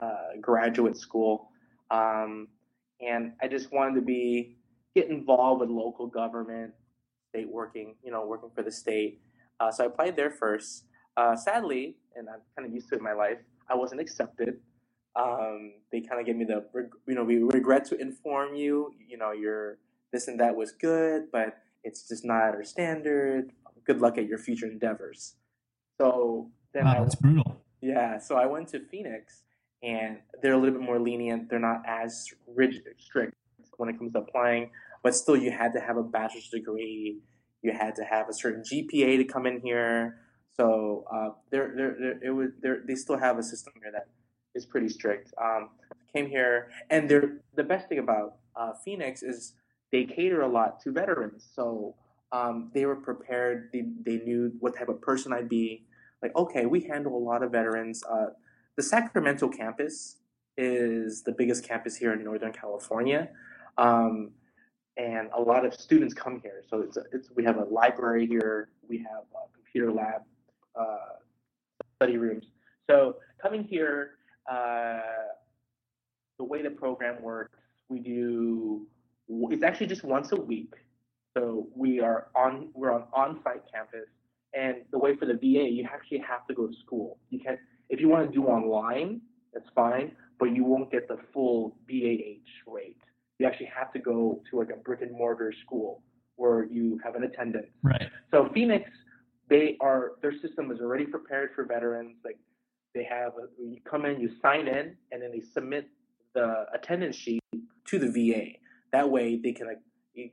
uh, 0.01 0.37
graduate 0.41 0.97
school, 0.97 1.51
um, 1.91 2.49
and 3.01 3.33
I 3.43 3.49
just 3.49 3.73
wanted 3.73 3.95
to 3.97 4.03
be 4.03 4.57
get 4.95 5.09
involved 5.09 5.61
with 5.61 5.71
local 5.71 6.07
government, 6.07 6.73
state 7.31 7.49
working, 7.51 7.95
you 8.05 8.11
know, 8.11 8.27
working 8.27 8.51
for 8.55 8.63
the 8.63 8.71
state. 8.71 9.21
Uh, 9.59 9.71
so 9.71 9.85
I 9.85 9.87
applied 9.87 10.17
there 10.17 10.31
first. 10.31 10.85
Uh, 11.17 11.37
sadly, 11.37 11.97
and 12.17 12.29
I'm 12.29 12.41
kind 12.57 12.67
of 12.67 12.75
used 12.75 12.89
to 12.89 12.95
it 12.95 12.99
in 12.99 13.05
my 13.05 13.13
life, 13.13 13.39
I 13.71 13.75
wasn't 13.75 14.01
accepted. 14.01 14.61
Um, 15.15 15.75
they 15.91 16.01
kind 16.01 16.21
of 16.21 16.27
gave 16.27 16.37
me 16.37 16.45
the, 16.45 16.65
you 17.07 17.15
know, 17.15 17.25
we 17.25 17.37
regret 17.39 17.85
to 17.87 18.01
inform 18.01 18.55
you, 18.55 18.95
you 19.09 19.19
know, 19.19 19.33
your 19.33 19.79
this 20.13 20.29
and 20.29 20.41
that 20.41 20.57
was 20.57 20.73
good, 20.73 21.25
but 21.33 21.59
it's 21.85 22.09
just 22.09 22.25
not 22.25 22.43
at 22.43 22.55
our 22.55 22.65
standard. 22.65 23.53
Good 23.85 24.01
luck 24.01 24.19
at 24.19 24.27
your 24.27 24.39
future 24.39 24.67
endeavors. 24.67 25.35
So 26.01 26.51
then 26.73 26.85
Wow, 26.85 26.97
I, 26.97 27.01
that's 27.01 27.15
brutal. 27.15 27.63
yeah, 27.81 28.19
so 28.19 28.37
I 28.37 28.47
went 28.47 28.69
to 28.69 28.81
Phoenix, 28.81 29.43
and 29.83 30.19
they're 30.41 30.53
a 30.53 30.59
little 30.59 30.75
bit 30.79 30.85
more 30.85 30.99
lenient. 30.99 31.51
They're 31.51 31.59
not 31.59 31.83
as 31.87 32.27
rigid, 32.47 32.85
strict 32.99 33.35
when 33.77 33.89
it 33.89 33.99
comes 33.99 34.13
to 34.13 34.21
applying, 34.21 34.71
but 35.03 35.15
still, 35.15 35.37
you 35.37 35.51
had 35.51 35.73
to 35.73 35.81
have 35.81 35.97
a 35.97 36.03
bachelor's 36.03 36.49
degree. 36.49 37.19
You 37.63 37.73
had 37.73 37.95
to 37.97 38.05
have 38.05 38.29
a 38.29 38.33
certain 38.35 38.63
GPA 38.63 39.19
to 39.19 39.25
come 39.25 39.47
in 39.47 39.61
here. 39.61 40.19
So 40.57 41.05
uh, 41.13 41.31
they're, 41.51 41.73
they're, 41.75 41.97
they're, 41.99 42.19
it 42.23 42.31
was, 42.31 42.51
they're, 42.61 42.83
they 42.87 42.95
still 42.95 43.19
have 43.19 43.39
a 43.39 43.43
system 43.43 43.73
here 43.83 43.91
that 43.93 44.09
is 44.55 44.67
pretty 44.67 44.89
strict. 44.89 45.33
Um, 45.43 45.71
came 46.15 46.29
here, 46.29 46.71
and 46.91 47.09
they're 47.09 47.39
the 47.55 47.65
best 47.65 47.89
thing 47.89 47.99
about 47.99 48.37
uh, 48.57 48.73
Phoenix 48.85 49.23
is 49.23 49.55
they 49.91 50.05
cater 50.05 50.43
a 50.43 50.49
lot 50.49 50.81
to 50.83 50.93
veterans. 50.93 51.49
So 51.55 51.95
um, 52.33 52.71
they 52.75 52.87
were 52.87 52.97
prepared. 52.97 53.71
They, 53.73 53.85
they 54.05 54.25
knew 54.25 54.53
what 54.61 54.77
type 54.77 54.89
of 54.89 55.01
person 55.01 55.33
I'd 55.33 55.49
be 55.49 55.85
like 56.23 56.37
okay 56.37 56.67
we 56.67 56.81
handle 56.81 57.17
a 57.17 57.19
lot 57.19 57.43
of 57.43 57.51
veterans 57.51 58.05
uh, 58.05 58.27
the 58.77 58.83
sacramento 58.83 59.49
campus 59.49 60.19
is 60.57 61.25
the 61.25 61.33
biggest 61.33 61.67
campus 61.67 61.97
here 61.97 62.13
in 62.13 62.23
northern 62.23 62.53
california 62.53 63.29
um, 63.77 64.31
and 64.97 65.31
a 65.37 65.41
lot 65.41 65.67
of 65.67 65.75
students 65.75 66.15
come 66.15 66.41
here 66.41 66.63
so 66.71 66.81
it's, 66.81 66.97
a, 66.97 67.03
it's 67.11 67.29
we 67.35 67.43
have 67.43 67.57
a 67.57 67.65
library 67.65 68.25
here 68.25 68.69
we 68.89 68.99
have 68.99 69.25
a 69.35 69.53
computer 69.57 69.91
lab 69.91 70.23
uh, 70.79 71.17
study 71.97 72.17
rooms. 72.17 72.47
So 72.91 73.17
coming 73.41 73.63
here, 73.63 74.13
uh, 74.51 75.01
the 76.39 76.45
way 76.45 76.63
the 76.63 76.71
program 76.71 77.23
works, 77.23 77.59
we 77.89 78.01
do 78.01 78.87
it's 79.51 79.63
actually 79.63 79.87
just 79.87 80.05
once 80.05 80.33
a 80.33 80.37
week. 80.37 80.75
So 81.37 81.69
we 81.75 82.01
are 82.01 82.29
on 82.35 82.69
we're 82.75 82.93
on 82.93 83.05
on-site 83.13 83.63
campus, 83.73 84.09
and 84.55 84.83
the 84.91 84.99
way 84.99 85.17
for 85.17 85.27
the 85.27 85.35
VA, 85.35 85.71
you 85.71 85.87
actually 85.91 86.19
have 86.19 86.47
to 86.49 86.55
go 86.55 86.67
to 86.67 86.75
school. 86.85 87.19
You 87.31 87.41
can 87.41 87.59
if 87.89 88.01
you 88.01 88.09
want 88.09 88.31
to 88.31 88.33
do 88.33 88.47
online, 88.47 89.21
that's 89.55 89.69
fine, 89.75 90.13
but 90.39 90.47
you 90.55 90.65
won't 90.65 90.91
get 90.91 91.09
the 91.09 91.19
full 91.33 91.77
BAH 91.89 92.71
rate. 92.71 92.99
You 93.39 93.47
actually 93.47 93.71
have 93.75 93.93
to 93.95 93.99
go 93.99 94.43
to 94.51 94.59
like 94.59 94.71
a 94.71 94.77
brick 94.77 95.01
and 95.01 95.13
mortar 95.13 95.53
school 95.65 96.03
where 96.37 96.65
you 96.65 96.99
have 97.03 97.15
an 97.15 97.25
attendance. 97.25 97.69
Right. 97.83 98.11
So 98.31 98.51
Phoenix, 98.53 98.91
they 99.49 99.77
are 99.81 100.13
their 100.21 100.33
system 100.41 100.71
is 100.71 100.81
already 100.81 101.07
prepared 101.07 101.51
for 101.55 101.65
veterans. 101.65 102.17
Like 102.25 102.39
they 102.95 103.05
have, 103.05 103.33
you 103.59 103.79
come 103.89 104.05
in, 104.05 104.21
you 104.21 104.31
sign 104.41 104.69
in, 104.69 104.97
and 105.11 105.23
then 105.23 105.31
they 105.33 105.41
submit 105.41 105.89
the 106.35 106.67
attendance 106.75 107.17
sheet 107.17 107.41
to 107.87 107.99
the 107.99 108.09
VA. 108.09 108.59
That 108.93 109.11
way, 109.11 109.41
they 109.43 109.53
can 109.53 109.69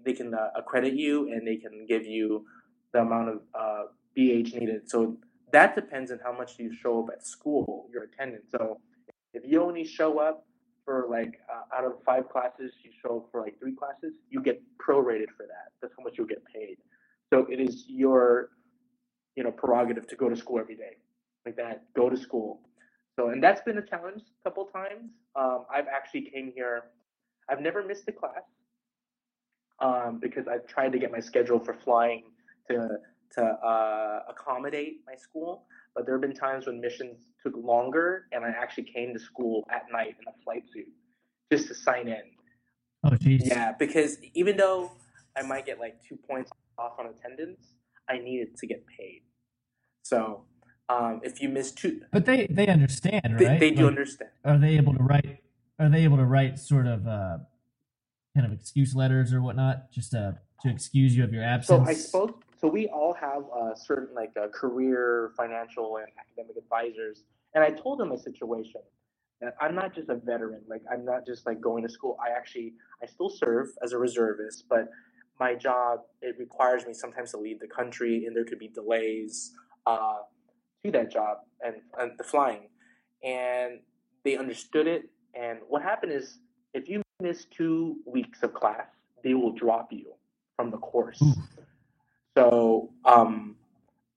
they 0.06 0.14
can 0.14 0.34
uh, 0.34 0.50
accredit 0.58 0.94
you 0.94 1.32
and 1.32 1.48
they 1.48 1.56
can 1.56 1.86
give 1.88 2.06
you 2.06 2.46
the 2.92 3.00
amount 3.00 3.30
of 3.30 3.40
uh, 3.58 3.84
BH 4.18 4.60
needed. 4.60 4.90
So 4.90 5.18
that 5.54 5.74
depends 5.76 6.12
on 6.12 6.20
how 6.22 6.34
much 6.34 6.60
you 6.60 6.74
show 6.74 7.04
up 7.04 7.10
at 7.14 7.26
school, 7.26 7.88
your 7.94 8.04
attendance. 8.04 8.48
So 8.52 8.82
if 9.34 9.44
you 9.46 9.64
only 9.64 9.86
show 9.86 10.20
up 10.20 10.46
for 10.84 11.08
like 11.10 11.40
uh, 11.50 11.78
out 11.78 11.86
of 11.86 11.94
five 12.06 12.28
classes, 12.28 12.74
you 12.84 12.92
show 13.02 13.18
up 13.20 13.28
for 13.32 13.42
like 13.42 13.58
three 13.58 13.74
classes, 13.74 14.14
you 14.30 14.42
get 14.42 14.62
prorated 14.86 15.30
for 15.38 15.46
that. 15.48 15.72
That's 15.82 15.94
how 15.98 16.04
much 16.04 16.18
you'll 16.18 16.28
get 16.28 16.44
paid. 16.54 16.76
So 17.32 17.46
it 17.50 17.62
is 17.62 17.86
your 17.88 18.50
you 19.38 19.44
know 19.44 19.52
prerogative 19.52 20.08
to 20.08 20.16
go 20.18 20.28
to 20.28 20.36
school 20.36 20.60
every 20.60 20.76
day 20.76 20.98
like 21.50 21.58
that. 21.58 21.84
Go 21.96 22.10
to 22.10 22.18
school. 22.18 22.62
So 23.18 23.30
and 23.30 23.44
that's 23.44 23.62
been 23.62 23.78
a 23.78 23.86
challenge 23.86 24.22
a 24.22 24.50
couple 24.50 24.66
times. 24.66 25.12
Um, 25.36 25.66
I've 25.74 25.88
actually 25.88 26.30
came 26.34 26.52
here. 26.56 26.84
I've 27.50 27.62
never 27.62 27.84
missed 27.84 28.08
a 28.08 28.12
class 28.12 28.44
um, 29.80 30.20
because 30.22 30.48
I've 30.48 30.68
tried 30.68 30.92
to 30.94 31.00
get 31.00 31.12
my 31.12 31.20
schedule 31.20 31.60
for 31.60 31.74
flying 31.74 32.24
to 32.70 32.98
to 33.36 33.44
uh, 33.44 34.22
accommodate 34.30 35.02
my 35.06 35.16
school. 35.16 35.66
But 35.96 36.06
there 36.06 36.16
have 36.16 36.22
been 36.22 36.34
times 36.34 36.68
when 36.68 36.80
missions 36.80 37.26
took 37.44 37.54
longer, 37.58 38.26
and 38.32 38.46
I 38.46 38.50
actually 38.50 38.86
came 38.86 39.14
to 39.14 39.20
school 39.20 39.68
at 39.72 39.84
night 39.92 40.16
in 40.20 40.28
a 40.28 40.44
flight 40.44 40.64
suit 40.72 40.88
just 41.52 41.68
to 41.68 41.76
sign 41.76 42.08
in. 42.08 42.22
Oh, 43.04 43.10
jeez. 43.10 43.42
Yeah, 43.46 43.74
because 43.78 44.18
even 44.34 44.56
though 44.56 44.92
I 45.36 45.42
might 45.42 45.66
get 45.66 45.80
like 45.80 45.96
two 46.08 46.18
points 46.18 46.52
off 46.78 46.94
on 47.00 47.08
attendance, 47.08 47.76
I 48.08 48.18
needed 48.18 48.56
to 48.58 48.68
get 48.68 48.86
paid. 48.88 49.24
So 50.04 50.46
um, 50.90 51.22
if 51.24 51.42
you 51.42 51.50
miss 51.50 51.72
two, 51.72 52.02
but 52.12 52.26
they 52.26 52.48
they 52.50 52.68
understand, 52.68 53.22
right? 53.40 53.60
They, 53.60 53.70
they 53.70 53.72
do 53.72 53.84
like, 53.84 53.90
understand. 53.90 54.32
Are 54.44 54.58
they 54.58 54.76
able 54.78 54.94
to 54.94 55.04
write? 55.04 55.40
Are 55.78 55.88
they 55.88 56.04
able 56.04 56.18
to 56.18 56.26
write 56.26 56.60
sort 56.60 56.88
of 56.88 57.08
uh, 57.08 57.38
kind 58.36 58.46
of 58.46 58.52
excuse 58.52 58.96
letters 58.96 59.34
or 59.34 59.42
whatnot, 59.42 59.92
just 59.92 60.12
to 60.12 60.38
to 60.64 60.70
excuse 60.70 61.16
you 61.16 61.24
of 61.24 61.32
your 61.32 61.44
absence? 61.44 61.86
So 61.86 61.90
I 61.90 61.94
spoke. 61.94 62.44
So 62.60 62.68
we 62.68 62.88
all 62.88 63.14
have 63.14 63.44
uh, 63.56 63.76
certain 63.76 64.14
like 64.16 64.32
uh, 64.36 64.48
career, 64.48 65.32
financial, 65.38 65.98
and 65.98 66.08
academic 66.20 66.58
advisors, 66.58 67.24
and 67.54 67.64
I 67.64 67.70
told 67.70 68.00
them 68.00 68.12
a 68.12 68.18
situation 68.18 68.82
that 69.42 69.56
I'm 69.62 69.76
not 69.76 69.94
just 69.94 70.10
a 70.10 70.16
veteran. 70.16 70.62
Like 70.68 70.82
I'm 70.92 71.06
not 71.06 71.26
just 71.26 71.46
like 71.46 71.62
going 71.62 71.84
to 71.84 71.90
school. 71.90 72.18
I 72.20 72.36
actually 72.36 72.74
I 73.02 73.06
still 73.06 73.30
serve 73.30 73.68
as 73.84 73.94
a 73.94 73.98
reservist, 74.00 74.66
but 74.68 74.90
my 75.40 75.54
job 75.54 76.00
it 76.22 76.36
requires 76.40 76.86
me 76.86 76.94
sometimes 76.94 77.32
to 77.32 77.38
leave 77.38 77.60
the 77.60 77.68
country, 77.68 78.26
and 78.26 78.36
there 78.36 78.44
could 78.44 78.60
be 78.60 78.70
delays 78.70 79.54
uh, 79.86 80.18
to 80.84 80.92
that 80.92 81.12
job 81.12 81.38
and, 81.66 81.76
and 82.00 82.12
the 82.18 82.24
flying, 82.24 82.70
and 83.24 83.80
they 84.24 84.38
understood 84.38 84.88
it. 84.88 85.10
And 85.34 85.60
what 85.68 85.82
happened 85.82 86.12
is, 86.12 86.40
if 86.74 86.88
you 86.88 87.02
miss 87.22 87.46
two 87.46 87.98
weeks 88.06 88.44
of 88.44 88.54
class, 88.54 88.88
they 89.24 89.34
will 89.34 89.54
drop 89.54 89.92
you 89.92 90.14
from 90.56 90.72
the 90.72 90.78
course. 90.78 91.22
Ooh. 91.22 91.34
So, 92.38 92.94
um, 93.06 93.56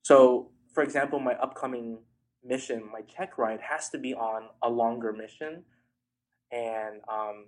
so 0.03 0.51
for 0.73 0.83
example, 0.83 1.19
my 1.19 1.35
upcoming 1.35 1.99
mission, 2.45 2.83
my 2.93 3.01
check 3.03 3.39
ride 3.39 3.61
has 3.61 3.89
to 3.91 3.99
be 3.99 4.15
on 4.15 4.45
a 4.63 4.69
longer 4.69 5.13
mission, 5.13 5.63
and 6.51 7.01
um, 7.13 7.47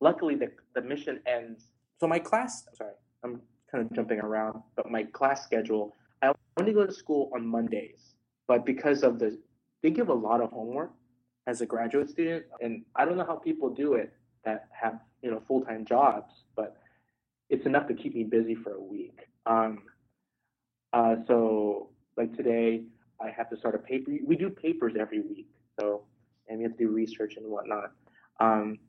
luckily 0.00 0.34
the 0.34 0.50
the 0.74 0.82
mission 0.82 1.20
ends. 1.26 1.66
So 2.00 2.06
my 2.06 2.18
class, 2.18 2.64
sorry, 2.74 2.92
I'm 3.22 3.40
kind 3.70 3.84
of 3.84 3.92
jumping 3.92 4.20
around, 4.20 4.62
but 4.74 4.90
my 4.90 5.04
class 5.04 5.44
schedule, 5.44 5.94
I 6.22 6.32
only 6.58 6.72
go 6.72 6.86
to 6.86 6.92
school 6.92 7.30
on 7.34 7.46
Mondays, 7.46 8.09
but 8.50 8.66
because 8.66 9.04
of 9.04 9.20
the, 9.20 9.38
they 9.80 9.90
give 9.90 10.08
a 10.08 10.12
lot 10.12 10.40
of 10.40 10.50
homework 10.50 10.90
as 11.46 11.60
a 11.60 11.66
graduate 11.66 12.10
student, 12.10 12.46
and 12.60 12.84
I 12.96 13.04
don't 13.04 13.16
know 13.16 13.24
how 13.24 13.36
people 13.36 13.70
do 13.70 13.94
it 13.94 14.12
that 14.44 14.66
have 14.72 14.98
you 15.22 15.30
know 15.30 15.40
full 15.46 15.60
time 15.60 15.84
jobs, 15.84 16.34
but 16.56 16.76
it's 17.48 17.64
enough 17.64 17.86
to 17.86 17.94
keep 17.94 18.12
me 18.12 18.24
busy 18.24 18.56
for 18.56 18.74
a 18.74 18.80
week. 18.80 19.20
Um, 19.46 19.84
uh, 20.92 21.14
so 21.28 21.90
like 22.16 22.36
today, 22.36 22.82
I 23.20 23.30
have 23.30 23.48
to 23.50 23.56
start 23.56 23.76
a 23.76 23.78
paper. 23.78 24.10
We 24.26 24.34
do 24.34 24.50
papers 24.50 24.94
every 24.98 25.20
week, 25.20 25.46
so 25.78 26.02
and 26.48 26.58
we 26.58 26.64
have 26.64 26.72
to 26.72 26.86
do 26.86 26.88
research 26.88 27.36
and 27.36 27.46
whatnot. 27.46 27.92
Um, 28.40 28.80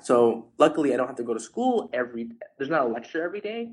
so 0.00 0.48
luckily, 0.58 0.92
I 0.92 0.96
don't 0.96 1.06
have 1.06 1.22
to 1.22 1.22
go 1.22 1.34
to 1.34 1.38
school 1.38 1.90
every. 1.92 2.30
There's 2.58 2.70
not 2.70 2.86
a 2.86 2.88
lecture 2.88 3.22
every 3.22 3.40
day, 3.40 3.70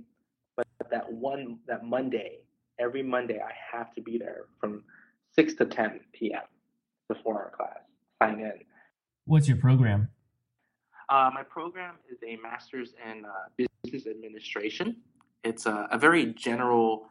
but 0.55 0.67
that 0.91 1.11
one 1.11 1.57
that 1.65 1.83
Monday, 1.83 2.41
every 2.79 3.03
Monday, 3.03 3.39
I 3.39 3.53
have 3.77 3.93
to 3.95 4.01
be 4.01 4.17
there 4.17 4.45
from 4.59 4.83
six 5.35 5.53
to 5.55 5.65
ten 5.65 5.99
p.m. 6.13 6.41
before 7.07 7.35
our 7.35 7.51
class. 7.51 7.79
Sign 8.21 8.39
in. 8.39 8.53
What's 9.25 9.47
your 9.47 9.57
program? 9.57 10.09
Uh, 11.09 11.29
my 11.33 11.43
program 11.43 11.95
is 12.11 12.19
a 12.25 12.37
master's 12.41 12.93
in 13.09 13.25
uh, 13.25 13.29
business 13.83 14.07
administration. 14.07 14.97
It's 15.43 15.65
a, 15.65 15.87
a 15.91 15.97
very 15.97 16.27
general 16.33 17.09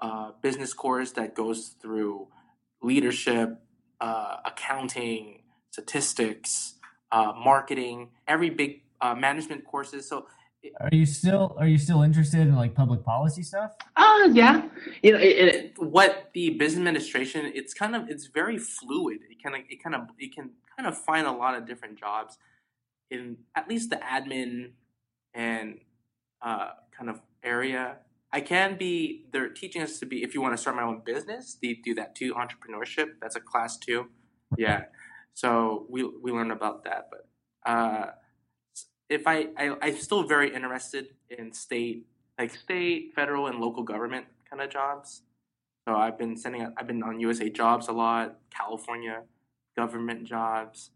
uh, 0.00 0.32
business 0.42 0.72
course 0.72 1.12
that 1.12 1.34
goes 1.34 1.74
through 1.80 2.28
leadership, 2.82 3.60
uh, 4.00 4.36
accounting, 4.44 5.42
statistics, 5.70 6.74
uh, 7.10 7.32
marketing, 7.44 8.10
every 8.28 8.50
big 8.50 8.82
uh, 9.00 9.14
management 9.14 9.64
courses. 9.64 10.08
So 10.08 10.26
are 10.80 10.90
you 10.92 11.06
still 11.06 11.56
are 11.58 11.66
you 11.66 11.78
still 11.78 12.02
interested 12.02 12.40
in 12.40 12.54
like 12.54 12.74
public 12.74 13.04
policy 13.04 13.42
stuff? 13.42 13.72
Uh 13.96 14.28
yeah. 14.32 14.68
You 15.02 15.12
know, 15.12 15.18
it, 15.18 15.54
it, 15.54 15.74
what 15.78 16.30
the 16.34 16.50
business 16.50 16.78
administration 16.78 17.50
it's 17.54 17.74
kind 17.74 17.96
of 17.96 18.08
it's 18.08 18.26
very 18.26 18.58
fluid. 18.58 19.20
It 19.30 19.42
kind 19.42 19.56
of 19.56 19.62
it 19.68 19.82
kind 19.82 19.94
of 19.94 20.02
it 20.18 20.34
can 20.34 20.50
kind 20.76 20.88
of 20.88 20.96
find 20.96 21.26
a 21.26 21.32
lot 21.32 21.56
of 21.56 21.66
different 21.66 21.98
jobs 21.98 22.38
in 23.10 23.36
at 23.54 23.68
least 23.68 23.90
the 23.90 23.96
admin 23.96 24.70
and 25.34 25.78
uh, 26.40 26.70
kind 26.96 27.10
of 27.10 27.20
area. 27.42 27.98
I 28.32 28.40
can 28.40 28.78
be, 28.78 29.26
they're 29.30 29.50
teaching 29.50 29.82
us 29.82 29.98
to 29.98 30.06
be, 30.06 30.22
if 30.22 30.34
you 30.34 30.40
want 30.40 30.54
to 30.54 30.58
start 30.58 30.74
my 30.76 30.82
own 30.82 31.02
business, 31.04 31.58
they 31.62 31.74
do 31.74 31.94
that 31.94 32.14
too. 32.14 32.34
Entrepreneurship, 32.34 33.10
that's 33.20 33.36
a 33.36 33.40
class 33.40 33.76
too. 33.76 34.06
Yeah. 34.56 34.84
So 35.34 35.86
we, 35.90 36.04
we 36.04 36.32
learn 36.32 36.50
about 36.50 36.84
that. 36.84 37.10
But 37.10 37.70
uh, 37.70 38.10
if 39.12 39.26
I, 39.26 39.48
I, 39.56 39.76
I'm 39.82 39.96
still 39.96 40.22
very 40.22 40.54
interested 40.54 41.08
in 41.30 41.52
state, 41.52 42.06
like 42.38 42.54
state, 42.54 43.12
federal, 43.14 43.46
and 43.46 43.60
local 43.60 43.82
government 43.82 44.26
kind 44.48 44.62
of 44.62 44.70
jobs. 44.70 45.22
So 45.86 45.96
I've 45.96 46.16
been 46.16 46.36
sending, 46.36 46.72
I've 46.76 46.86
been 46.86 47.02
on 47.02 47.20
USA 47.20 47.50
Jobs 47.50 47.88
a 47.88 47.92
lot, 47.92 48.38
California 48.50 49.22
government 49.76 50.24
jobs. 50.24 50.90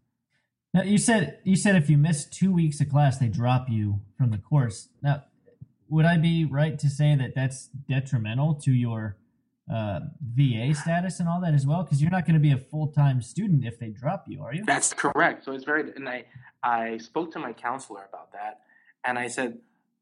Now 0.73 0.83
you 0.83 0.97
said 0.97 1.39
you 1.43 1.55
said 1.55 1.75
if 1.75 1.89
you 1.89 1.97
miss 1.97 2.25
two 2.25 2.53
weeks 2.53 2.79
of 2.81 2.89
class, 2.89 3.17
they 3.17 3.27
drop 3.27 3.67
you 3.69 4.01
from 4.17 4.31
the 4.31 4.37
course. 4.37 4.89
Now, 5.01 5.23
would 5.89 6.05
I 6.05 6.17
be 6.17 6.45
right 6.45 6.77
to 6.79 6.89
say 6.89 7.15
that 7.15 7.33
that's 7.35 7.69
detrimental 7.89 8.55
to 8.55 8.71
your 8.71 9.17
uh, 9.73 9.99
VA 10.21 10.73
status 10.73 11.19
and 11.19 11.27
all 11.27 11.41
that 11.41 11.53
as 11.53 11.65
well? 11.65 11.83
Because 11.83 12.01
you're 12.01 12.11
not 12.11 12.25
going 12.25 12.35
to 12.35 12.39
be 12.39 12.51
a 12.51 12.57
full 12.57 12.87
time 12.87 13.21
student 13.21 13.65
if 13.65 13.79
they 13.79 13.89
drop 13.89 14.25
you, 14.27 14.41
are 14.41 14.53
you? 14.53 14.63
That's 14.65 14.93
correct. 14.93 15.45
So 15.45 15.51
it's 15.51 15.65
very, 15.65 15.91
and 15.95 16.07
I 16.07 16.25
I 16.63 16.97
spoke 16.97 17.31
to 17.33 17.39
my 17.39 17.53
counselor 17.53 18.05
about 18.07 18.31
that, 18.33 18.61
and 19.03 19.17
I 19.17 19.27
said, 19.27 19.59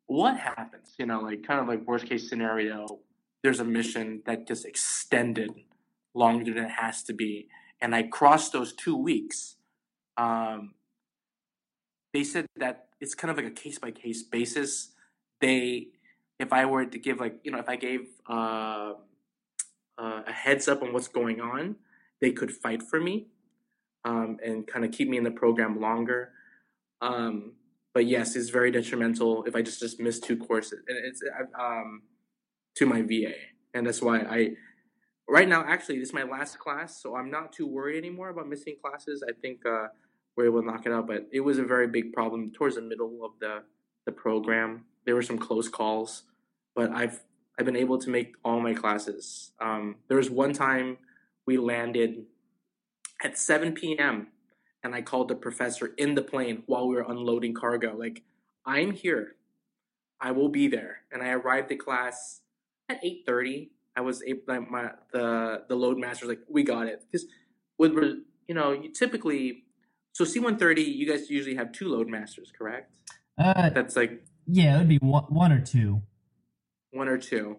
what 0.07 0.37
happens? 0.37 0.93
You 0.97 1.05
know, 1.05 1.21
like 1.21 1.43
kind 1.43 1.59
of 1.59 1.67
like 1.67 1.85
worst 1.87 2.05
case 2.05 2.29
scenario. 2.29 2.99
There's 3.43 3.59
a 3.59 3.65
mission 3.65 4.23
that 4.25 4.47
gets 4.47 4.65
extended 4.65 5.51
longer 6.15 6.51
than 6.53 6.65
it 6.65 6.71
has 6.71 7.03
to 7.03 7.13
be, 7.13 7.47
and 7.81 7.93
I 7.93 8.03
crossed 8.03 8.53
those 8.53 8.73
two 8.73 8.97
weeks 8.97 9.55
um, 10.17 10.73
they 12.13 12.23
said 12.23 12.45
that 12.57 12.87
it's 13.01 13.15
kind 13.15 13.31
of 13.31 13.37
like 13.37 13.45
a 13.45 13.51
case 13.51 13.77
by 13.79 13.91
case 13.91 14.23
basis. 14.23 14.91
They, 15.41 15.87
if 16.39 16.53
I 16.53 16.65
were 16.65 16.85
to 16.85 16.97
give 16.97 17.19
like 17.19 17.39
you 17.43 17.51
know, 17.51 17.59
if 17.59 17.69
I 17.69 17.75
gave 17.75 18.07
uh, 18.27 18.93
uh, 19.97 20.21
a 20.27 20.31
heads 20.31 20.67
up 20.67 20.81
on 20.81 20.93
what's 20.93 21.07
going 21.07 21.41
on, 21.41 21.75
they 22.21 22.31
could 22.31 22.51
fight 22.51 22.83
for 22.83 22.99
me 22.99 23.27
um, 24.03 24.37
and 24.43 24.65
kind 24.67 24.85
of 24.85 24.91
keep 24.91 25.09
me 25.09 25.17
in 25.17 25.23
the 25.23 25.31
program 25.31 25.81
longer. 25.81 26.31
Um, 27.01 27.53
but 27.93 28.05
yes, 28.05 28.35
it's 28.35 28.49
very 28.49 28.71
detrimental 28.71 29.43
if 29.45 29.55
I 29.55 29.61
just 29.61 29.79
just 29.79 29.99
miss 29.99 30.19
two 30.19 30.37
courses, 30.37 30.79
and 30.87 30.97
it's 31.05 31.21
um, 31.59 32.01
to 32.75 32.85
my 32.85 33.01
VA, 33.01 33.33
and 33.73 33.87
that's 33.87 34.01
why 34.01 34.19
I 34.19 34.51
right 35.27 35.47
now, 35.47 35.63
actually, 35.65 35.99
this 35.99 36.09
is 36.09 36.13
my 36.13 36.23
last 36.23 36.59
class, 36.59 37.01
so 37.01 37.15
I'm 37.15 37.31
not 37.31 37.53
too 37.53 37.67
worried 37.67 37.97
anymore 37.97 38.29
about 38.29 38.47
missing 38.47 38.75
classes. 38.83 39.23
I 39.27 39.31
think 39.41 39.65
uh, 39.65 39.87
we're 40.35 40.45
able 40.45 40.61
to 40.61 40.67
knock 40.67 40.85
it 40.85 40.91
out, 40.91 41.07
but 41.07 41.27
it 41.31 41.39
was 41.39 41.57
a 41.57 41.63
very 41.63 41.87
big 41.87 42.13
problem 42.13 42.51
towards 42.51 42.75
the 42.75 42.81
middle 42.81 43.23
of 43.23 43.31
the 43.39 43.63
the 44.05 44.11
program. 44.11 44.85
There 45.05 45.15
were 45.15 45.23
some 45.23 45.37
close 45.37 45.67
calls, 45.69 46.23
but 46.75 46.91
I've 46.91 47.23
I've 47.57 47.65
been 47.65 47.75
able 47.75 47.97
to 47.99 48.09
make 48.09 48.35
all 48.43 48.59
my 48.59 48.73
classes. 48.73 49.51
Um, 49.59 49.95
there 50.07 50.17
was 50.17 50.29
one 50.29 50.53
time 50.53 50.97
we 51.45 51.57
landed 51.57 52.25
at 53.23 53.37
7 53.37 53.73
p.m. 53.73 54.27
and 54.83 54.93
I 54.93 55.01
called 55.01 55.29
the 55.29 55.35
professor 55.35 55.93
in 55.97 56.15
the 56.15 56.21
plane 56.21 56.63
while 56.65 56.87
we 56.87 56.95
were 56.95 57.05
unloading 57.07 57.53
cargo. 57.53 57.95
Like, 57.95 58.23
I'm 58.65 58.91
here. 58.91 59.35
I 60.19 60.31
will 60.31 60.49
be 60.49 60.67
there. 60.67 61.01
And 61.11 61.21
I 61.21 61.29
arrived 61.29 61.71
at 61.71 61.79
class 61.79 62.41
at 62.89 63.01
8:30. 63.03 63.69
I 63.95 64.01
was 64.01 64.21
able. 64.23 64.41
My 64.69 64.91
the 65.11 65.63
the 65.69 65.75
load 65.75 65.97
master 65.97 66.25
was 66.25 66.37
like, 66.37 66.45
"We 66.49 66.63
got 66.63 66.87
it." 66.87 67.03
Because 67.09 67.27
with 67.77 67.93
you 68.47 68.55
know, 68.55 68.71
you 68.71 68.91
typically 68.91 69.65
so 70.13 70.23
C130, 70.23 70.95
you 70.95 71.05
guys 71.05 71.29
usually 71.29 71.55
have 71.55 71.73
two 71.73 71.89
load 71.89 72.07
masters, 72.07 72.51
correct? 72.57 72.89
Uh, 73.37 73.69
That's 73.69 73.95
like 73.95 74.23
yeah, 74.47 74.75
it 74.75 74.79
would 74.79 74.87
be 74.87 74.97
one, 74.97 75.23
one 75.23 75.51
or 75.51 75.59
two. 75.59 76.01
One 76.95 77.07
or 77.07 77.17
two. 77.17 77.57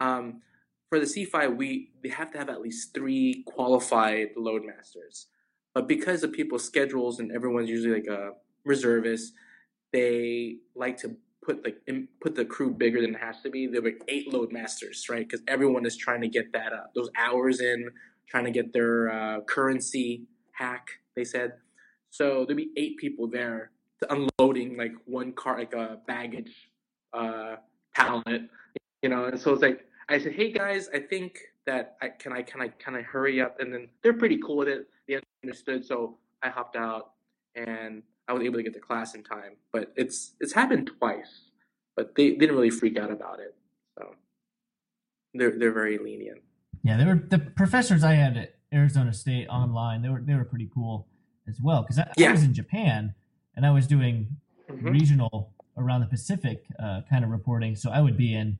Um, 0.00 0.42
for 0.88 0.98
the 0.98 1.06
C5, 1.06 1.56
we, 1.56 1.90
we 2.02 2.08
have 2.10 2.30
to 2.32 2.38
have 2.38 2.48
at 2.48 2.62
least 2.62 2.94
three 2.94 3.42
qualified 3.46 4.28
loadmasters. 4.36 5.26
But 5.74 5.86
because 5.86 6.22
of 6.22 6.32
people's 6.32 6.64
schedules 6.64 7.20
and 7.20 7.30
everyone's 7.30 7.68
usually 7.68 7.94
like 8.00 8.06
a 8.06 8.32
reservist, 8.64 9.32
they 9.92 10.56
like 10.74 10.96
to 10.98 11.16
put 11.42 11.64
like 11.64 11.76
put 12.20 12.34
the 12.34 12.44
crew 12.44 12.70
bigger 12.70 13.00
than 13.00 13.14
it 13.14 13.20
has 13.20 13.40
to 13.42 13.50
be. 13.50 13.66
There 13.66 13.82
were 13.82 13.92
eight 14.08 14.32
loadmasters, 14.32 15.08
right? 15.10 15.26
Because 15.26 15.42
everyone 15.46 15.86
is 15.86 15.96
trying 15.96 16.20
to 16.22 16.28
get 16.28 16.52
that 16.52 16.72
uh, 16.72 16.86
those 16.94 17.10
hours 17.16 17.60
in, 17.60 17.90
trying 18.28 18.44
to 18.44 18.50
get 18.50 18.72
their 18.72 19.10
uh, 19.10 19.40
currency 19.42 20.26
hack. 20.52 20.86
They 21.16 21.24
said 21.24 21.52
so. 22.10 22.44
There'd 22.44 22.56
be 22.56 22.70
eight 22.76 22.96
people 22.98 23.28
there 23.28 23.70
to 24.00 24.28
unloading 24.38 24.76
like 24.76 24.92
one 25.04 25.32
car, 25.32 25.58
like 25.58 25.74
a 25.74 25.98
baggage 26.06 26.70
uh, 27.12 27.56
pallet, 27.98 28.42
you 29.02 29.08
know. 29.08 29.24
And 29.26 29.38
so 29.40 29.52
it's 29.52 29.62
like 29.62 29.84
I 30.08 30.18
said, 30.18 30.32
"Hey 30.32 30.52
guys, 30.52 30.88
I 30.94 31.00
think 31.00 31.38
that 31.66 31.96
I 32.00 32.08
can 32.08 32.32
I 32.32 32.42
can 32.42 32.60
I 32.62 32.68
can 32.68 32.94
I 32.94 33.02
hurry 33.02 33.40
up?" 33.40 33.60
And 33.60 33.72
then 33.72 33.88
they're 34.02 34.14
pretty 34.14 34.38
cool 34.38 34.56
with 34.56 34.68
it. 34.68 34.88
They 35.06 35.20
understood, 35.44 35.84
so 35.84 36.18
I 36.42 36.48
hopped 36.48 36.76
out 36.76 37.12
and 37.54 38.02
I 38.28 38.32
was 38.32 38.42
able 38.42 38.56
to 38.56 38.62
get 38.62 38.74
to 38.74 38.80
class 38.80 39.14
in 39.14 39.22
time. 39.22 39.52
But 39.72 39.92
it's 39.96 40.34
it's 40.40 40.52
happened 40.52 40.90
twice, 40.98 41.50
but 41.96 42.14
they, 42.14 42.30
they 42.30 42.36
didn't 42.36 42.56
really 42.56 42.70
freak 42.70 42.98
out 42.98 43.10
about 43.10 43.40
it. 43.40 43.54
So 43.98 44.14
they're 45.34 45.58
they're 45.58 45.72
very 45.72 45.98
lenient. 45.98 46.40
Yeah, 46.82 46.96
they 46.96 47.04
were 47.04 47.16
the 47.16 47.38
professors 47.38 48.04
I 48.04 48.14
had 48.14 48.36
at 48.36 48.54
Arizona 48.72 49.12
State 49.12 49.48
online. 49.48 50.02
They 50.02 50.08
were 50.08 50.20
they 50.20 50.34
were 50.34 50.44
pretty 50.44 50.70
cool 50.72 51.06
as 51.48 51.60
well 51.62 51.82
because 51.82 51.98
I, 51.98 52.10
Yeah. 52.16 52.28
I 52.28 52.32
was 52.32 52.42
in 52.44 52.54
Japan 52.54 53.14
and 53.56 53.66
I 53.66 53.70
was 53.70 53.86
doing 53.86 54.28
Mhm. 54.70 54.92
regional 54.92 55.54
around 55.78 56.00
the 56.00 56.06
Pacific 56.06 56.64
uh, 56.78 57.02
kind 57.08 57.24
of 57.24 57.30
reporting. 57.30 57.76
So 57.76 57.90
I 57.90 58.00
would 58.00 58.16
be 58.16 58.34
in, 58.34 58.58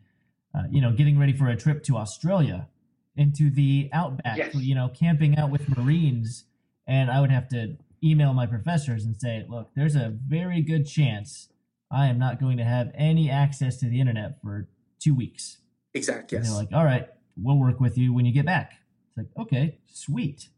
uh, 0.55 0.63
you 0.71 0.81
know, 0.81 0.93
getting 0.93 1.19
ready 1.19 1.33
for 1.33 1.49
a 1.49 1.57
trip 1.57 1.83
to 1.85 1.97
Australia, 1.97 2.69
into 3.17 3.51
the 3.51 3.91
outback, 3.93 4.37
Yes. 4.39 4.55
you 4.55 4.75
know, 4.77 4.89
camping 4.89 5.37
out 5.37 5.51
with 5.51 5.77
Marines, 5.77 6.45
and 6.87 7.11
I 7.11 7.21
would 7.21 7.31
have 7.33 7.49
to 7.49 7.77
email 8.03 8.33
my 8.33 8.47
professors 8.47 9.05
and 9.05 9.17
say, 9.17 9.45
look, 9.49 9.71
there's 9.75 9.97
a 9.97 10.11
very 10.29 10.63
good 10.63 10.87
chance 10.87 11.49
I 11.91 12.07
am 12.07 12.19
not 12.19 12.39
going 12.39 12.59
to 12.59 12.65
have 12.65 12.93
any 12.95 13.29
access 13.29 13.77
to 13.79 13.89
the 13.89 13.99
internet 13.99 14.41
for 14.41 14.69
two 15.01 15.15
weeks. 15.15 15.59
Exact. 15.95 16.33
And 16.33 16.45
Yes. 16.45 16.49
they're 16.53 16.59
like, 16.63 16.73
all 16.73 16.85
right, 16.85 17.09
we'll 17.37 17.59
work 17.59 17.81
with 17.81 17.99
you 17.99 18.13
when 18.13 18.25
you 18.25 18.33
get 18.33 18.47
back. 18.47 18.75
It's 19.09 19.17
like, 19.17 19.27
okay, 19.37 19.79
sweet. 19.93 20.49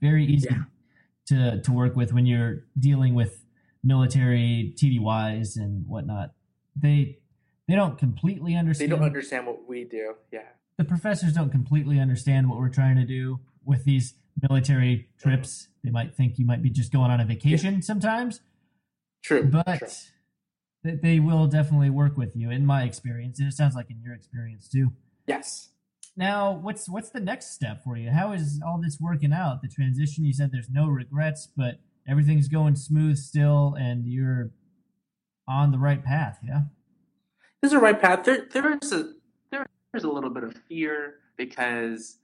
Very 0.00 0.24
easy 0.26 0.48
Yeah. 0.50 0.64
to, 1.26 1.60
to 1.62 1.72
work 1.72 1.96
with 1.96 2.12
when 2.12 2.24
you're 2.26 2.62
dealing 2.78 3.14
with 3.14 3.44
military 3.82 4.74
TDYs 4.76 5.56
and 5.56 5.86
whatnot. 5.86 6.32
They 6.76 7.18
they 7.66 7.74
don't 7.74 7.98
completely 7.98 8.56
understand. 8.56 8.90
they 8.90 8.96
don't 8.96 9.04
understand 9.04 9.46
what 9.46 9.68
we 9.68 9.84
do. 9.84 10.14
Yeah. 10.32 10.40
the 10.78 10.84
professors 10.84 11.32
don't 11.32 11.50
completely 11.50 11.98
understand 12.00 12.48
what 12.48 12.58
we're 12.58 12.70
trying 12.70 12.96
to 12.96 13.04
do 13.04 13.40
with 13.64 13.84
these 13.84 14.14
military 14.48 15.08
trips. 15.18 15.68
They 15.84 15.90
might 15.90 16.14
think 16.14 16.38
you 16.38 16.46
might 16.46 16.62
be 16.62 16.70
just 16.70 16.92
going 16.92 17.10
on 17.10 17.20
a 17.20 17.24
vacation 17.26 17.82
sometimes, 17.82 18.40
True. 19.22 19.44
but 19.44 19.78
true. 19.78 19.88
they, 20.84 20.94
they 20.94 21.20
will 21.20 21.46
definitely 21.46 21.90
work 21.90 22.16
with 22.16 22.34
you. 22.36 22.50
In 22.50 22.64
my 22.64 22.84
experience, 22.84 23.38
and 23.38 23.48
it 23.48 23.52
sounds 23.54 23.74
like 23.74 23.90
in 23.90 24.00
your 24.02 24.14
experience 24.14 24.68
too. 24.68 24.92
Yes. 25.26 25.70
Now, 26.16 26.52
what's 26.52 26.88
what's 26.88 27.10
the 27.10 27.20
next 27.20 27.52
step 27.52 27.84
for 27.84 27.96
you? 27.96 28.10
How 28.10 28.32
is 28.32 28.60
all 28.66 28.80
this 28.82 28.98
working 29.00 29.32
out? 29.32 29.60
The 29.62 29.68
transition, 29.68 30.24
you 30.24 30.32
said 30.32 30.50
there's 30.52 30.70
no 30.70 30.88
regrets, 30.88 31.48
but 31.56 31.80
everything's 32.08 32.48
going 32.48 32.74
smooth 32.76 33.18
still, 33.18 33.76
and 33.78 34.06
you're 34.06 34.50
on 35.46 35.70
the 35.70 35.78
right 35.78 36.04
path. 36.04 36.38
Yeah. 36.46 36.62
this 37.62 37.70
is 37.70 37.72
the 37.72 37.82
right 37.82 38.00
path. 38.00 38.24
There, 38.24 38.46
there 38.52 38.78
is 38.80 38.92
a 38.92 39.12
there's 39.50 40.04
a 40.04 40.08
little 40.10 40.30
bit 40.30 40.44
of 40.44 40.54
fear 40.68 41.14
because 41.36 42.18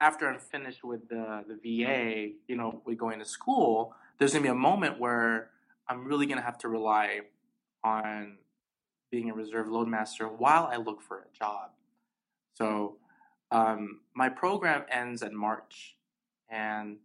after 0.00 0.28
I'm 0.28 0.38
finished 0.38 0.84
with 0.84 1.08
the 1.08 1.44
the 1.46 1.54
VA, 1.84 2.32
you 2.48 2.56
know, 2.56 2.82
with 2.84 2.98
going 2.98 3.18
to 3.18 3.24
school, 3.24 3.94
there's 4.18 4.32
gonna 4.32 4.42
be 4.42 4.48
a 4.48 4.54
moment 4.54 4.98
where 4.98 5.50
I'm 5.88 6.06
really 6.06 6.26
gonna 6.26 6.42
have 6.42 6.58
to 6.58 6.68
rely 6.68 7.20
on 7.82 8.38
being 9.10 9.30
a 9.30 9.34
reserve 9.34 9.66
loadmaster 9.66 10.30
while 10.30 10.68
I 10.70 10.76
look 10.76 11.02
for 11.02 11.18
a 11.18 11.36
job. 11.36 11.70
So 12.54 12.98
um, 13.50 14.00
my 14.14 14.28
program 14.28 14.84
ends 14.88 15.22
in 15.22 15.36
March, 15.36 15.96
and 16.48 16.98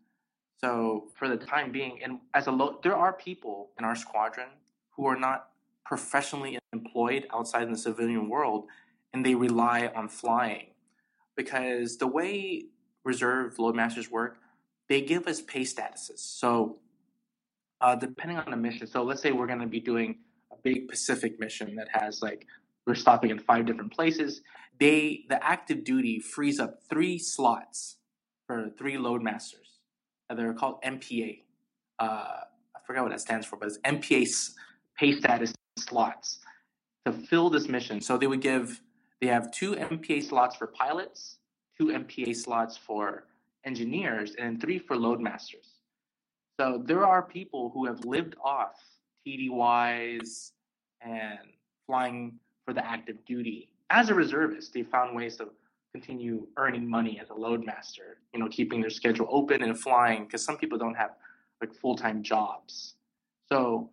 so 0.57 1.09
for 1.15 1.27
the 1.27 1.37
time 1.37 1.71
being, 1.71 1.99
and 2.03 2.19
as 2.33 2.47
a 2.47 2.51
lo- 2.51 2.79
there 2.83 2.95
are 2.95 3.13
people 3.13 3.71
in 3.77 3.85
our 3.85 3.95
squadron 3.95 4.49
who 4.91 5.05
are 5.05 5.17
not 5.17 5.49
professionally 5.85 6.57
employed 6.73 7.27
outside 7.33 7.63
in 7.63 7.71
the 7.71 7.77
civilian 7.77 8.29
world, 8.29 8.65
and 9.13 9.25
they 9.25 9.35
rely 9.35 9.91
on 9.95 10.07
flying 10.07 10.67
because 11.35 11.97
the 11.97 12.07
way 12.07 12.65
reserve 13.03 13.55
loadmasters 13.57 14.09
work, 14.09 14.37
they 14.89 15.01
give 15.01 15.27
us 15.27 15.41
pay 15.41 15.61
statuses. 15.61 16.19
So 16.19 16.79
uh, 17.81 17.95
depending 17.95 18.37
on 18.37 18.49
the 18.49 18.57
mission, 18.57 18.87
so 18.87 19.03
let's 19.03 19.21
say 19.21 19.31
we're 19.31 19.47
going 19.47 19.59
to 19.59 19.67
be 19.67 19.79
doing 19.79 20.19
a 20.51 20.55
big 20.63 20.87
Pacific 20.87 21.39
mission 21.39 21.75
that 21.75 21.87
has 21.91 22.21
like 22.21 22.47
we're 22.87 22.95
stopping 22.95 23.31
in 23.31 23.39
five 23.39 23.65
different 23.65 23.93
places. 23.93 24.41
They 24.79 25.25
the 25.29 25.43
active 25.43 25.83
duty 25.83 26.19
frees 26.19 26.59
up 26.59 26.79
three 26.89 27.17
slots 27.17 27.97
for 28.47 28.69
three 28.77 28.95
loadmasters. 28.95 29.74
They're 30.33 30.53
called 30.53 30.81
MPA. 30.81 31.41
Uh, 31.99 32.03
I 32.03 32.79
forgot 32.85 33.03
what 33.03 33.11
that 33.11 33.21
stands 33.21 33.45
for, 33.45 33.57
but 33.57 33.67
it's 33.67 33.77
MPA 33.79 34.27
pay 34.97 35.19
status 35.19 35.53
slots 35.77 36.39
to 37.05 37.11
fill 37.11 37.49
this 37.49 37.67
mission. 37.67 38.01
So 38.01 38.17
they 38.17 38.27
would 38.27 38.41
give 38.41 38.81
they 39.21 39.27
have 39.27 39.51
two 39.51 39.73
MPA 39.75 40.23
slots 40.23 40.55
for 40.55 40.67
pilots, 40.67 41.37
two 41.77 41.87
MPA 41.87 42.35
slots 42.35 42.77
for 42.77 43.25
engineers, 43.65 44.35
and 44.37 44.59
three 44.59 44.77
for 44.79 44.95
loadmasters. 44.95 45.79
So 46.59 46.81
there 46.85 47.05
are 47.05 47.21
people 47.21 47.69
who 47.73 47.85
have 47.85 48.03
lived 48.05 48.35
off 48.43 48.75
TDYs 49.27 50.51
and 51.01 51.39
flying 51.85 52.39
for 52.65 52.73
the 52.73 52.85
active 52.85 53.17
duty. 53.25 53.69
As 53.89 54.09
a 54.09 54.13
reservist, 54.13 54.73
they 54.73 54.83
found 54.83 55.15
ways 55.15 55.37
to 55.37 55.49
continue 55.95 56.45
earning 56.57 56.85
money 56.97 57.21
as 57.21 57.29
a 57.29 57.33
loadmaster, 57.33 58.07
you 58.33 58.39
know, 58.41 58.49
keeping 58.49 58.81
their 58.81 58.89
schedule 58.89 59.27
open 59.31 59.63
and 59.63 59.79
flying 59.79 60.25
because 60.25 60.43
some 60.43 60.57
people 60.57 60.77
don't 60.77 60.95
have 61.03 61.11
like 61.61 61.73
full-time 61.73 62.21
jobs. 62.21 62.95
So 63.47 63.89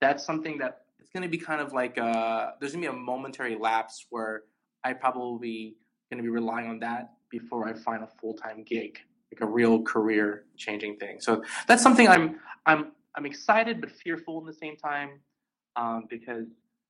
that's 0.00 0.24
something 0.24 0.56
that 0.58 0.72
it's 0.98 1.10
going 1.10 1.24
to 1.24 1.28
be 1.28 1.42
kind 1.50 1.60
of 1.60 1.74
like 1.74 1.98
uh 1.98 2.52
there's 2.58 2.72
going 2.72 2.84
to 2.84 2.90
be 2.90 2.96
a 2.96 3.00
momentary 3.12 3.56
lapse 3.68 4.06
where 4.08 4.44
I 4.82 4.94
probably 4.94 5.76
going 6.08 6.20
to 6.22 6.26
be 6.28 6.34
relying 6.40 6.68
on 6.68 6.78
that 6.78 7.02
before 7.30 7.68
I 7.68 7.74
find 7.74 8.02
a 8.02 8.10
full-time 8.18 8.64
gig, 8.72 8.98
like 9.30 9.40
a 9.42 9.50
real 9.60 9.82
career 9.82 10.44
changing 10.56 10.96
thing. 10.96 11.16
So 11.20 11.42
that's 11.68 11.82
something 11.82 12.08
I'm 12.08 12.40
I'm 12.64 12.92
I'm 13.14 13.26
excited 13.26 13.82
but 13.82 13.90
fearful 13.90 14.40
in 14.40 14.46
the 14.46 14.58
same 14.64 14.76
time 14.76 15.10
um, 15.80 16.04
because 16.08 16.46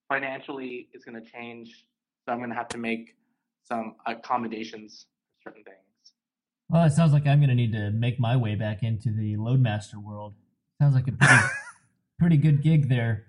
financially 0.09 0.89
it's 0.93 1.05
going 1.05 1.21
to 1.21 1.29
change. 1.37 1.69
So 2.25 2.33
I'm 2.33 2.39
going 2.39 2.51
to 2.51 2.61
have 2.63 2.69
to 2.77 2.79
make 2.79 3.17
some 3.67 3.97
accommodations 4.07 5.07
for 5.43 5.51
certain 5.51 5.65
things. 5.65 5.77
Well, 6.69 6.85
it 6.85 6.93
sounds 6.93 7.13
like 7.13 7.27
I'm 7.27 7.39
going 7.39 7.49
to 7.51 7.55
need 7.55 7.73
to 7.73 7.91
make 7.91 8.19
my 8.19 8.37
way 8.37 8.55
back 8.55 8.83
into 8.83 9.11
the 9.13 9.37
Loadmaster 9.37 10.03
world. 10.03 10.35
Sounds 10.81 10.95
like 10.95 11.09
a 11.09 11.13
pretty, 11.13 11.43
pretty 12.19 12.37
good 12.37 12.63
gig 12.63 12.89
there. 12.89 13.25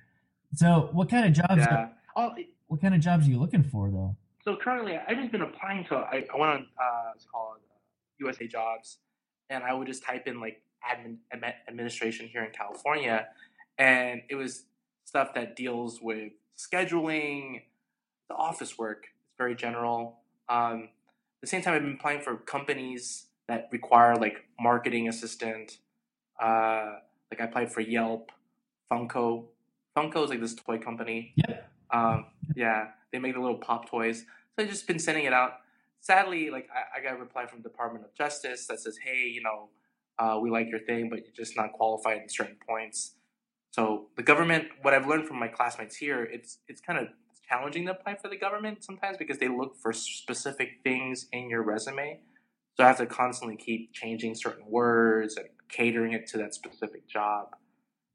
So, 0.54 0.90
what 0.94 1.10
kind 1.10 1.26
of 1.26 1.34
jobs? 1.34 1.58
Yeah. 1.62 1.90
Oh, 2.16 2.34
What 2.68 2.82
kind 2.82 2.96
of 2.96 3.02
jobs 3.02 3.28
are 3.28 3.30
you 3.30 3.40
looking 3.40 3.64
for, 3.64 3.90
though? 3.92 4.16
so 4.44 4.56
currently 4.56 4.98
I've 4.98 5.18
just 5.18 5.34
been 5.34 5.42
applying 5.42 5.84
to 5.88 5.96
I, 5.96 6.26
I 6.34 6.38
went 6.38 6.52
on 6.54 6.68
uh 6.82 7.12
it's 7.14 7.26
called 7.26 7.58
USA 8.20 8.48
Jobs 8.48 9.00
and 9.50 9.62
I 9.62 9.74
would 9.74 9.86
just 9.88 10.04
type 10.06 10.26
in 10.26 10.40
like 10.40 10.62
admin- 10.90 11.18
administration 11.68 12.30
here 12.30 12.46
in 12.46 12.52
California 12.52 13.28
and 13.78 14.22
it 14.30 14.36
was 14.36 14.64
stuff 15.04 15.34
that 15.34 15.58
deals 15.58 16.00
with 16.02 16.32
scheduling 16.58 17.62
the 18.30 18.36
office 18.36 18.78
work 18.78 19.08
it's 19.28 19.36
very 19.38 19.54
general 19.54 20.20
um 20.50 20.90
the 21.42 21.48
same 21.48 21.62
time, 21.62 21.76
I've 21.76 21.82
been 21.82 21.94
applying 21.94 22.22
for 22.22 22.36
companies 22.38 23.28
that 23.48 23.70
require 23.72 24.16
like 24.16 24.46
marketing 24.60 25.08
assistant. 25.08 25.78
Uh, 26.42 26.96
like 27.32 27.42
I 27.42 27.46
applied 27.46 27.72
for 27.72 27.82
Yelp, 27.82 28.32
Funko. 28.92 29.46
Funko 29.96 30.24
is 30.24 30.30
like 30.30 30.42
this 30.42 30.56
toy 30.56 30.78
company. 30.78 31.34
Yeah. 31.36 31.62
Um, 31.92 32.26
yeah, 32.56 32.88
they 33.12 33.20
make 33.20 33.34
the 33.34 33.40
little 33.40 33.58
pop 33.58 33.90
toys. 33.90 34.26
So 34.56 34.64
I've 34.64 34.70
just 34.70 34.88
been 34.88 35.00
sending 35.00 35.26
it 35.26 35.34
out. 35.34 35.54
Sadly, 36.00 36.50
like 36.50 36.68
I, 36.74 37.00
I 37.00 37.04
got 37.04 37.16
a 37.16 37.20
reply 37.20 37.46
from 37.46 37.62
Department 37.62 38.06
of 38.06 38.14
Justice 38.14 38.68
that 38.68 38.80
says, 38.80 38.98
"Hey, 39.04 39.28
you 39.28 39.42
know, 39.42 39.70
uh, 40.20 40.40
we 40.40 40.50
like 40.50 40.68
your 40.70 40.80
thing, 40.80 41.10
but 41.10 41.20
you're 41.20 41.36
just 41.36 41.56
not 41.56 41.74
qualified 41.74 42.18
in 42.18 42.30
certain 42.30 42.58
points." 42.68 43.14
So 43.72 44.08
the 44.16 44.24
government, 44.24 44.66
what 44.82 44.94
I've 44.94 45.08
learned 45.08 45.28
from 45.28 45.40
my 45.40 45.48
classmates 45.48 45.96
here, 45.96 46.24
it's 46.24 46.60
it's 46.68 46.82
kind 46.82 47.00
of 47.00 47.08
challenging 47.50 47.86
to 47.86 47.92
apply 47.92 48.16
for 48.16 48.28
the 48.30 48.38
government 48.38 48.84
sometimes 48.84 49.18
because 49.18 49.38
they 49.38 49.48
look 49.48 49.76
for 49.82 49.94
specific 49.94 50.80
things 50.84 51.28
in 51.32 51.50
your 51.50 51.64
resume. 51.64 52.20
So 52.76 52.84
I 52.84 52.88
have 52.88 52.98
to 52.98 53.06
constantly 53.06 53.56
keep 53.58 53.94
changing 53.94 54.36
certain 54.36 54.66
words 54.70 55.36
and 55.38 55.48
catering 55.70 56.14
it 56.14 56.28
to 56.28 56.38
that 56.38 56.54
specific 56.54 57.08
job. 57.08 57.56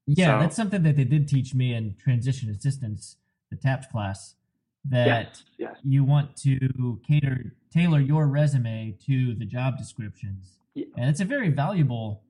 Yeah, 0.06 0.36
So- 0.36 0.40
that's 0.40 0.56
something 0.56 0.82
that 0.82 0.96
they 0.96 1.04
did 1.04 1.28
teach 1.28 1.54
me 1.54 1.74
in 1.74 1.96
transition 1.96 2.50
assistance, 2.50 3.16
the 3.50 3.56
TAPS 3.56 3.86
class, 3.88 4.36
that 4.84 5.06
Yes, 5.06 5.44
yes, 5.58 5.76
you 5.84 6.02
want 6.04 6.36
to 6.38 7.00
cater 7.06 7.54
tailor 7.70 8.00
your 8.00 8.26
resume 8.26 8.96
to 9.06 9.34
the 9.34 9.44
job 9.44 9.78
descriptions. 9.78 10.58
Yeah. 10.74 10.86
And 10.96 11.08
it's 11.08 11.20
a 11.20 11.24
very 11.24 11.50
valuable 11.50 12.24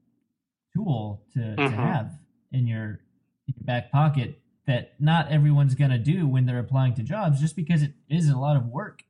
tool 0.75 1.23
to, 1.33 1.57
to 1.57 1.63
Mhm. 1.63 1.73
have 1.75 2.19
in 2.53 2.67
your 2.67 3.01
in 3.49 3.55
your 3.57 3.65
back 3.65 3.91
pocket 3.91 4.41
that 4.67 4.95
not 5.01 5.31
everyone's 5.31 5.75
going 5.75 5.91
to 5.91 5.99
do 5.99 6.27
when 6.27 6.47
they're 6.47 6.59
applying 6.59 6.95
to 6.95 7.03
jobs 7.03 7.41
just 7.41 7.57
because 7.57 7.83
it 7.83 7.95
is 8.09 8.29
a 8.29 8.39
lot 8.39 8.57
of 8.57 8.67
work. 8.67 9.03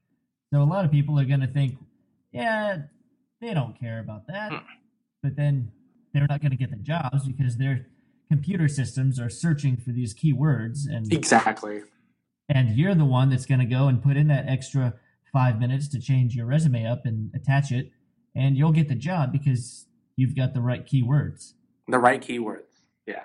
So 0.53 0.62
a 0.62 0.64
lot 0.64 0.84
of 0.84 0.90
people 0.90 1.18
are 1.18 1.24
going 1.24 1.40
to 1.40 1.46
think, 1.46 1.78
yeah, 2.32 2.78
they 3.40 3.55
don't 3.55 3.78
care 3.78 4.00
about 4.00 4.26
that. 4.28 4.53
Hmm. 4.53 4.59
But 5.22 5.36
then 5.36 5.72
they're 6.12 6.26
not 6.28 6.40
going 6.40 6.50
to 6.50 6.57
get 6.57 6.70
the 6.70 6.76
jobs 6.76 7.26
because 7.26 7.57
their 7.57 7.86
computer 8.28 8.68
systems 8.68 9.20
are 9.20 9.28
searching 9.28 9.76
for 9.76 9.90
these 9.90 10.14
keywords 10.14 10.86
and 10.88 11.12
exactly. 11.12 11.82
and 12.48 12.70
you're 12.76 12.94
the 12.94 13.05
one 13.05 13.28
that's 13.28 13.44
going 13.44 13.61
to 13.61 13.66
go 13.66 13.88
and 13.88 14.03
put 14.03 14.16
in 14.16 14.28
that 14.28 14.46
extra 14.48 14.94
five 15.32 15.61
minutes 15.61 15.86
to 15.88 16.00
change 16.00 16.34
your 16.34 16.46
resume 16.46 16.86
up 16.86 17.05
and 17.05 17.30
attach 17.34 17.70
it 17.70 17.90
and 18.34 18.57
you'll 18.57 18.72
get 18.72 18.88
the 18.88 18.94
job 18.94 19.32
because 19.32 19.86
you've 20.16 20.34
got 20.34 20.55
the 20.55 20.62
right 20.62 20.86
keywords 20.86 21.53
The 21.88 21.98
right 21.98 22.22
keywords. 22.22 22.84
Yeah. 23.07 23.24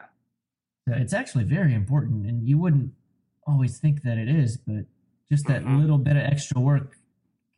It's 0.96 1.14
actually 1.14 1.44
very 1.44 1.74
important 1.74 2.26
and 2.26 2.48
you 2.48 2.58
wouldn't 2.58 2.92
always 3.46 3.80
think 3.80 4.02
that 4.04 4.18
it 4.18 4.28
is 4.30 4.58
but 4.58 4.86
just 5.30 5.46
that 5.48 5.64
Mhm. 5.64 5.82
little 5.82 5.98
bit 5.98 6.16
of 6.16 6.24
extra 6.24 6.60
work 6.60 6.98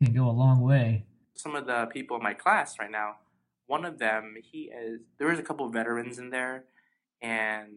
can 0.02 0.12
go 0.12 0.28
a 0.28 0.32
long 0.32 0.60
way 0.60 1.04
some 1.34 1.54
of 1.56 1.66
the 1.66 1.86
people 1.86 2.16
in 2.18 2.22
my 2.22 2.34
class 2.34 2.78
right 2.78 2.90
now, 2.90 3.16
one 3.66 3.84
of 3.86 3.98
them, 3.98 4.34
he 4.42 4.64
is, 4.64 5.00
there 5.18 5.32
is 5.32 5.38
a 5.38 5.42
couple 5.42 5.64
of 5.64 5.72
veterans 5.72 6.18
in 6.18 6.28
there. 6.28 6.64
And 7.22 7.76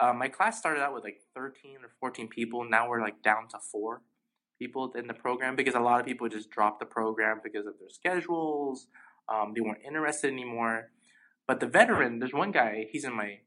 uh, 0.00 0.12
my 0.12 0.28
class 0.28 0.58
started 0.58 0.80
out 0.82 0.94
with 0.94 1.04
like 1.04 1.20
13 1.34 1.76
or 1.84 1.90
14 2.00 2.26
people. 2.28 2.64
Now 2.68 2.88
we're 2.88 3.00
like 3.00 3.22
down 3.22 3.46
to 3.50 3.58
four 3.60 4.02
people 4.58 4.92
in 4.96 5.06
the 5.06 5.14
program 5.14 5.54
because 5.54 5.74
a 5.76 5.80
lot 5.80 6.00
of 6.00 6.06
people 6.06 6.28
just 6.28 6.50
dropped 6.50 6.80
the 6.80 6.86
program 6.86 7.40
because 7.42 7.66
of 7.66 7.74
their 7.78 7.88
schedules. 7.88 8.88
Um, 9.28 9.52
they 9.54 9.60
weren't 9.60 9.82
interested 9.86 10.32
anymore. 10.32 10.90
But 11.46 11.60
the 11.60 11.66
veteran, 11.66 12.18
there's 12.18 12.32
one 12.34 12.50
guy, 12.50 12.86
he's 12.90 13.04
in 13.04 13.12
my, 13.14 13.38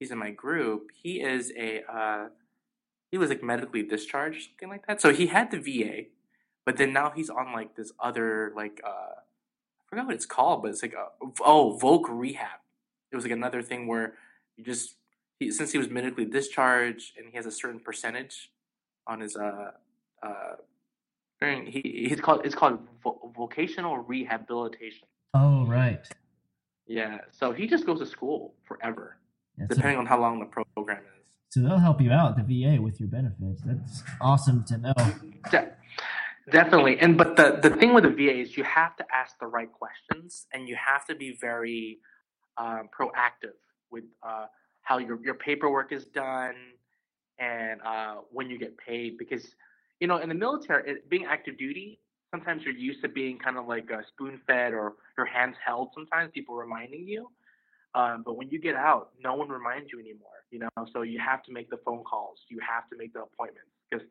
he's 0.00 0.10
in 0.10 0.18
my 0.18 0.30
group. 0.30 0.88
He 1.00 1.20
is 1.20 1.52
a, 1.56 1.82
uh, 1.88 2.28
he 3.12 3.18
was 3.18 3.28
like 3.28 3.42
medically 3.42 3.84
discharged, 3.84 4.48
something 4.50 4.68
like 4.68 4.86
that. 4.88 5.00
So 5.00 5.12
he 5.12 5.28
had 5.28 5.52
the 5.52 5.58
VA, 5.60 6.08
but 6.66 6.76
then 6.76 6.92
now 6.92 7.12
he's 7.14 7.30
on 7.30 7.52
like 7.52 7.76
this 7.76 7.92
other 8.00 8.52
like 8.56 8.80
uh 8.84 9.14
I 9.20 9.82
forgot 9.88 10.06
what 10.06 10.14
it's 10.14 10.26
called, 10.26 10.62
but 10.62 10.70
it's 10.70 10.82
like 10.82 10.94
a, 10.94 11.08
oh 11.44 11.78
Voc 11.80 12.04
rehab. 12.08 12.60
It 13.12 13.16
was 13.16 13.24
like 13.24 13.32
another 13.32 13.62
thing 13.62 13.86
where 13.88 14.14
you 14.56 14.64
just 14.64 14.94
he, 15.38 15.50
since 15.50 15.72
he 15.72 15.78
was 15.78 15.88
medically 15.88 16.24
discharged 16.24 17.18
and 17.18 17.28
he 17.28 17.36
has 17.36 17.46
a 17.46 17.50
certain 17.50 17.80
percentage 17.80 18.50
on 19.06 19.20
his 19.20 19.36
uh 19.36 19.72
uh 20.22 20.54
he 21.40 22.06
he's 22.08 22.20
called 22.20 22.42
it's 22.44 22.54
called 22.54 22.78
vo- 23.02 23.32
vocational 23.36 23.98
rehabilitation. 23.98 25.08
oh 25.34 25.66
right 25.66 26.06
Yeah, 26.86 27.18
so 27.32 27.52
he 27.52 27.66
just 27.66 27.86
goes 27.86 27.98
to 28.00 28.06
school 28.06 28.54
forever, 28.64 29.16
Yeah, 29.60 29.66
so, 29.68 29.74
depending 29.74 29.98
on 29.98 30.06
how 30.06 30.18
long 30.18 30.40
the 30.40 30.46
program 30.46 30.98
is. 30.98 31.24
so 31.50 31.60
they'll 31.60 31.78
help 31.78 32.00
you 32.00 32.10
out 32.10 32.36
the 32.36 32.42
va 32.42 32.80
with 32.80 32.98
your 32.98 33.08
benefits. 33.08 33.62
That's 33.64 34.02
awesome 34.20 34.64
to 34.64 34.78
know. 34.78 34.94
De- 35.50 35.72
definitely. 36.50 36.98
And 36.98 37.18
but 37.18 37.36
the 37.36 37.60
the 37.62 37.70
thing 37.76 37.92
with 37.92 38.04
the 38.04 38.10
va 38.10 38.40
is 38.40 38.56
you 38.56 38.64
have 38.64 38.96
to 38.96 39.04
ask 39.14 39.38
the 39.38 39.46
right 39.46 39.70
questions 39.70 40.46
and 40.54 40.66
you 40.68 40.76
have 40.76 41.04
to 41.06 41.14
be 41.14 41.36
very 41.38 41.98
um, 42.56 42.88
proactive 42.98 43.58
with 43.90 44.04
uh, 44.22 44.46
how 44.82 44.98
your, 44.98 45.22
your 45.22 45.34
paperwork 45.34 45.92
is 45.92 46.06
done 46.06 46.54
and 47.38 47.80
uh, 47.82 48.16
when 48.30 48.48
you 48.48 48.58
get 48.58 48.76
paid. 48.78 49.18
Because 49.18 49.54
you 50.00 50.06
know 50.06 50.16
in 50.16 50.28
the 50.30 50.34
military 50.34 50.90
it, 50.90 51.10
being 51.10 51.26
active 51.26 51.58
duty 51.58 52.00
sometimes 52.30 52.62
you're 52.64 52.74
used 52.74 53.02
to 53.02 53.08
being 53.08 53.38
kind 53.38 53.58
of 53.58 53.66
like 53.66 53.90
uh, 53.92 54.00
spoon 54.08 54.40
fed 54.46 54.72
or 54.72 54.94
your 55.18 55.26
hands 55.26 55.56
held 55.64 55.90
sometimes 55.94 56.30
people 56.32 56.54
reminding 56.54 57.06
you 57.06 57.28
um, 57.94 58.22
but 58.24 58.36
when 58.36 58.48
you 58.50 58.60
get 58.60 58.74
out 58.76 59.10
no 59.22 59.34
one 59.34 59.48
reminds 59.48 59.90
you 59.92 59.98
anymore 59.98 60.38
you 60.50 60.58
know 60.58 60.68
so 60.92 61.02
you 61.02 61.18
have 61.18 61.42
to 61.42 61.52
make 61.52 61.68
the 61.70 61.78
phone 61.84 62.02
calls 62.04 62.38
you 62.48 62.58
have 62.60 62.88
to 62.90 62.96
make 62.96 63.12
the 63.12 63.20
appointments 63.22 63.70
because 63.90 64.06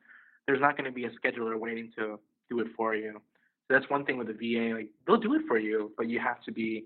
there's 0.47 0.61
not 0.61 0.75
going 0.77 0.85
to 0.85 0.91
be 0.91 1.05
a 1.05 1.09
scheduler 1.11 1.57
waiting 1.59 1.91
to 1.97 2.19
do 2.49 2.59
it 2.59 2.67
for 2.75 2.95
you. 2.95 3.13
So 3.13 3.73
that's 3.75 3.87
one 3.87 4.03
thing 4.03 4.17
with 4.17 4.25
the 4.27 4.33
VA. 4.33 4.73
Like 4.73 4.89
they'll 5.05 5.17
do 5.17 5.35
it 5.35 5.43
for 5.47 5.59
you, 5.59 5.91
but 5.95 6.09
you 6.09 6.19
have 6.19 6.41
to 6.45 6.51
be, 6.51 6.85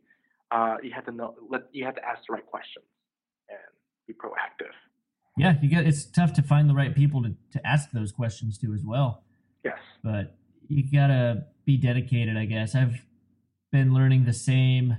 uh, 0.52 0.76
you 0.84 0.92
have 0.94 1.06
to 1.06 1.12
know, 1.14 1.36
let, 1.50 1.62
you 1.72 1.86
have 1.86 1.96
to 1.96 2.04
ask 2.06 2.24
the 2.28 2.34
right 2.34 2.46
questions 2.46 2.84
and 3.48 3.58
be 4.06 4.14
proactive. 4.14 4.74
yeah 5.38 5.54
you 5.62 5.70
get 5.70 5.88
it's 5.88 6.04
tough 6.04 6.34
to 6.34 6.42
find 6.42 6.70
the 6.70 6.74
right 6.74 6.94
people 6.94 7.24
to, 7.24 7.34
to 7.54 7.66
ask 7.66 7.90
those 7.92 8.12
questions 8.12 8.58
to 8.58 8.74
as 8.74 8.84
well 8.84 9.24
Yes. 9.64 9.78
but 10.04 10.36
you 10.68 10.84
gotta 10.92 11.46
be 11.66 11.78
dedicated 11.78 12.36
i 12.38 12.46
guess 12.46 12.76
i've 12.76 13.06
been 13.72 13.94
learning 13.94 14.26
the 14.26 14.34
same 14.34 14.98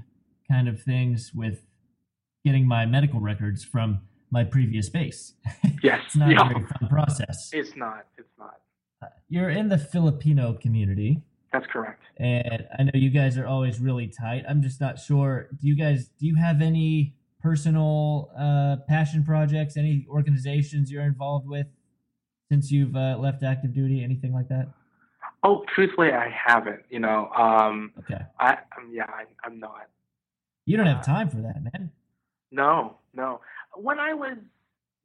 kind 0.50 0.68
of 0.68 0.82
things 0.82 1.32
with 1.34 1.60
getting 2.44 2.66
my 2.66 2.86
medical 2.86 3.20
records 3.20 3.64
from 3.64 4.00
my 4.30 4.44
previous 4.44 4.88
base 4.88 5.34
Yes. 5.82 6.00
it's 6.06 6.16
not 6.16 6.30
Yeah. 6.30 6.46
a 6.46 6.48
very 6.52 6.66
fun 6.66 6.88
process 6.88 7.50
It's 7.52 7.74
not. 7.76 8.06
It's 8.18 8.28
not. 8.38 8.60
you're 9.28 9.50
in 9.50 9.68
the 9.68 9.78
filipino 9.78 10.54
community 10.54 11.22
That's 11.52 11.66
correct. 11.66 12.02
and 12.18 12.66
i 12.78 12.82
know 12.84 12.90
you 12.94 13.10
guys 13.10 13.36
are 13.38 13.46
always 13.46 13.80
really 13.80 14.08
tight 14.08 14.44
i'm 14.48 14.62
just 14.62 14.80
not 14.80 14.98
sure 14.98 15.48
do 15.60 15.66
you 15.68 15.76
guys 15.76 16.08
do 16.18 16.26
you 16.26 16.36
have 16.36 16.60
any 16.62 17.14
personal 17.40 18.30
uh, 18.38 18.76
passion 18.88 19.22
projects 19.24 19.76
any 19.76 20.06
organizations 20.08 20.90
you're 20.90 21.02
involved 21.04 21.46
with 21.46 21.66
since 22.50 22.70
you've 22.70 22.96
uh, 22.96 23.16
left 23.18 23.42
active 23.42 23.72
duty 23.74 24.02
anything 24.04 24.32
like 24.32 24.48
that 24.48 24.68
Oh, 25.46 25.62
truthfully, 25.74 26.10
I 26.10 26.30
haven't. 26.30 26.80
You 26.88 27.00
know, 27.00 27.28
um, 27.36 27.92
okay 27.98 28.22
I, 28.40 28.52
um, 28.78 28.88
yeah, 28.90 29.04
I, 29.10 29.24
I'm 29.44 29.58
not. 29.60 29.88
you 30.64 30.78
don't 30.78 30.86
have 30.86 31.00
Uh, 31.00 31.02
time 31.02 31.28
for 31.28 31.36
that 31.42 31.62
man 31.62 31.90
No, 32.54 32.98
no. 33.12 33.40
When 33.74 33.98
I 33.98 34.14
was, 34.14 34.36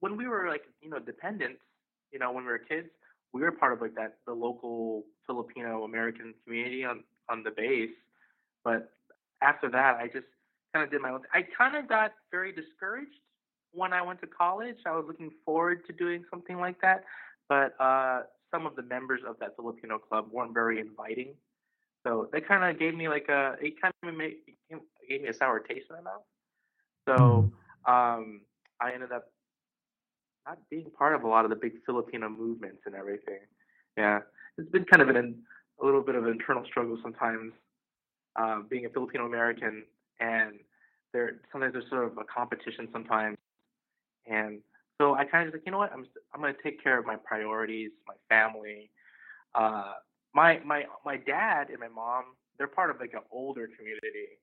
when 0.01 0.15
we 0.15 0.27
were 0.27 0.47
like, 0.47 0.61
you 0.81 0.89
know, 0.89 0.99
dependents, 0.99 1.61
you 2.11 2.19
know, 2.19 2.31
when 2.31 2.43
we 2.43 2.51
were 2.51 2.59
kids, 2.59 2.89
we 3.33 3.41
were 3.41 3.51
part 3.51 3.73
of 3.73 3.81
like 3.81 3.95
that, 3.95 4.17
the 4.27 4.33
local 4.33 5.03
Filipino 5.25 5.83
American 5.83 6.35
community 6.43 6.85
on, 6.85 7.03
on 7.27 7.41
the 7.43 7.49
base. 7.49 7.89
But 8.63 8.91
after 9.41 9.67
that, 9.71 9.95
I 9.95 10.05
just 10.05 10.27
kind 10.73 10.83
of 10.85 10.91
did 10.91 11.01
my 11.01 11.09
own. 11.09 11.21
I 11.33 11.41
kind 11.57 11.75
of 11.75 11.89
got 11.89 12.11
very 12.29 12.51
discouraged 12.51 13.19
when 13.71 13.93
I 13.93 14.01
went 14.03 14.21
to 14.21 14.27
college. 14.27 14.77
I 14.85 14.91
was 14.91 15.05
looking 15.07 15.31
forward 15.43 15.85
to 15.87 15.93
doing 15.93 16.23
something 16.29 16.59
like 16.59 16.79
that, 16.81 17.03
but 17.47 17.73
uh, 17.79 18.23
some 18.51 18.67
of 18.67 18.75
the 18.75 18.83
members 18.83 19.21
of 19.27 19.37
that 19.39 19.55
Filipino 19.55 19.97
club 19.97 20.27
weren't 20.31 20.53
very 20.53 20.79
inviting. 20.79 21.33
So 22.05 22.29
they 22.31 22.41
kind 22.41 22.63
of 22.63 22.79
gave 22.79 22.93
me 22.95 23.09
like 23.09 23.27
a, 23.29 23.55
it 23.59 23.81
kind 23.81 23.93
of 24.03 24.19
gave 25.09 25.21
me 25.21 25.27
a 25.27 25.33
sour 25.33 25.59
taste 25.59 25.87
in 25.89 25.95
my 25.97 26.01
mouth. 26.01 26.21
So 27.09 27.51
um, 27.87 28.41
I 28.79 28.91
ended 28.93 29.11
up 29.11 29.31
not 30.45 30.59
being 30.69 30.91
part 30.97 31.15
of 31.15 31.23
a 31.23 31.27
lot 31.27 31.43
of 31.43 31.49
the 31.49 31.55
big 31.55 31.73
Filipino 31.85 32.29
movements 32.29 32.81
and 32.85 32.93
everything. 32.93 33.39
Yeah, 33.97 34.19
it's 34.57 34.69
been 34.69 34.85
kind 34.85 35.01
of 35.01 35.09
an, 35.09 35.35
a 35.81 35.85
little 35.85 36.01
bit 36.01 36.15
of 36.15 36.25
an 36.25 36.31
internal 36.31 36.63
struggle 36.65 36.97
sometimes, 37.01 37.53
uh, 38.35 38.61
being 38.69 38.85
a 38.85 38.89
Filipino 38.89 39.25
American, 39.25 39.83
and 40.19 40.59
there 41.13 41.41
sometimes 41.51 41.73
there's 41.73 41.89
sort 41.89 42.05
of 42.05 42.17
a 42.17 42.23
competition 42.23 42.87
sometimes, 42.91 43.37
and 44.27 44.59
so 45.01 45.15
I 45.15 45.25
kind 45.25 45.47
of 45.47 45.53
just 45.53 45.61
like, 45.61 45.65
you 45.65 45.71
know 45.71 45.79
what, 45.79 45.91
I'm 45.91 46.05
I'm 46.33 46.41
gonna 46.41 46.53
take 46.63 46.81
care 46.83 46.99
of 46.99 47.05
my 47.05 47.15
priorities, 47.15 47.91
my 48.07 48.15
family. 48.29 48.91
Uh, 49.55 49.93
my 50.35 50.59
my 50.63 50.83
my 51.03 51.17
dad 51.17 51.69
and 51.69 51.79
my 51.79 51.87
mom, 51.87 52.35
they're 52.57 52.67
part 52.67 52.91
of 52.91 52.99
like 52.99 53.13
an 53.13 53.23
older 53.31 53.67
community 53.75 54.37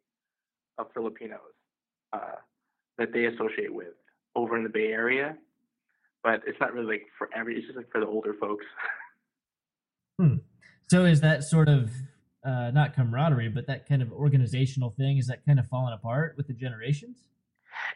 of 0.78 0.88
Filipinos 0.92 1.54
uh, 2.12 2.36
that 2.98 3.12
they 3.12 3.26
associate 3.26 3.72
with 3.72 3.94
over 4.34 4.56
in 4.56 4.62
the 4.62 4.68
Bay 4.68 4.88
Area, 4.88 5.36
but 6.22 6.42
it's 6.46 6.58
not 6.60 6.72
really 6.72 6.86
like 6.86 7.06
for 7.18 7.28
every. 7.34 7.56
It's 7.56 7.66
just 7.66 7.76
like 7.76 7.90
for 7.90 8.00
the 8.00 8.06
older 8.06 8.34
folks. 8.34 8.64
hmm. 10.18 10.36
So 10.88 11.04
is 11.04 11.20
that 11.20 11.44
sort 11.44 11.68
of 11.68 11.90
uh, 12.44 12.70
not 12.70 12.94
camaraderie, 12.94 13.48
but 13.48 13.66
that 13.66 13.88
kind 13.88 14.02
of 14.02 14.12
organizational 14.12 14.90
thing 14.90 15.18
is 15.18 15.26
that 15.26 15.44
kind 15.44 15.58
of 15.58 15.66
fallen 15.66 15.92
apart 15.92 16.34
with 16.36 16.46
the 16.46 16.52
generations? 16.52 17.18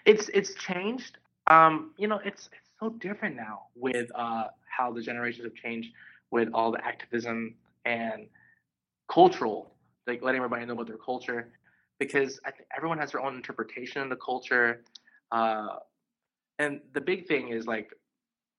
It's 0.05 0.29
it's 0.31 0.55
changed. 0.55 1.19
Um, 1.47 1.93
you 1.97 2.09
know, 2.09 2.21
it's 2.25 2.49
it's 2.53 2.71
so 2.79 2.91
different 2.91 3.37
now 3.37 3.63
with 3.75 4.11
uh, 4.15 4.45
how 4.67 4.93
the 4.93 5.03
generations 5.03 5.45
have 5.45 5.55
changed 5.55 5.91
with 6.31 6.49
all 6.55 6.71
the 6.71 6.85
activism 6.85 7.55
and 7.85 8.27
cultural, 9.09 9.73
like 10.07 10.23
letting 10.23 10.39
everybody 10.39 10.65
know 10.65 10.75
about 10.75 10.87
their 10.87 10.97
culture, 10.97 11.49
because 12.01 12.41
I 12.45 12.51
think 12.51 12.67
everyone 12.77 12.99
has 12.99 13.13
their 13.13 13.21
own 13.21 13.37
interpretation 13.37 14.03
of 14.03 14.09
the 14.09 14.17
culture. 14.17 14.83
Uh, 15.31 15.77
and 16.59 16.81
the 16.95 17.01
big 17.01 17.29
thing 17.29 17.53
is 17.53 17.67
like, 17.67 17.93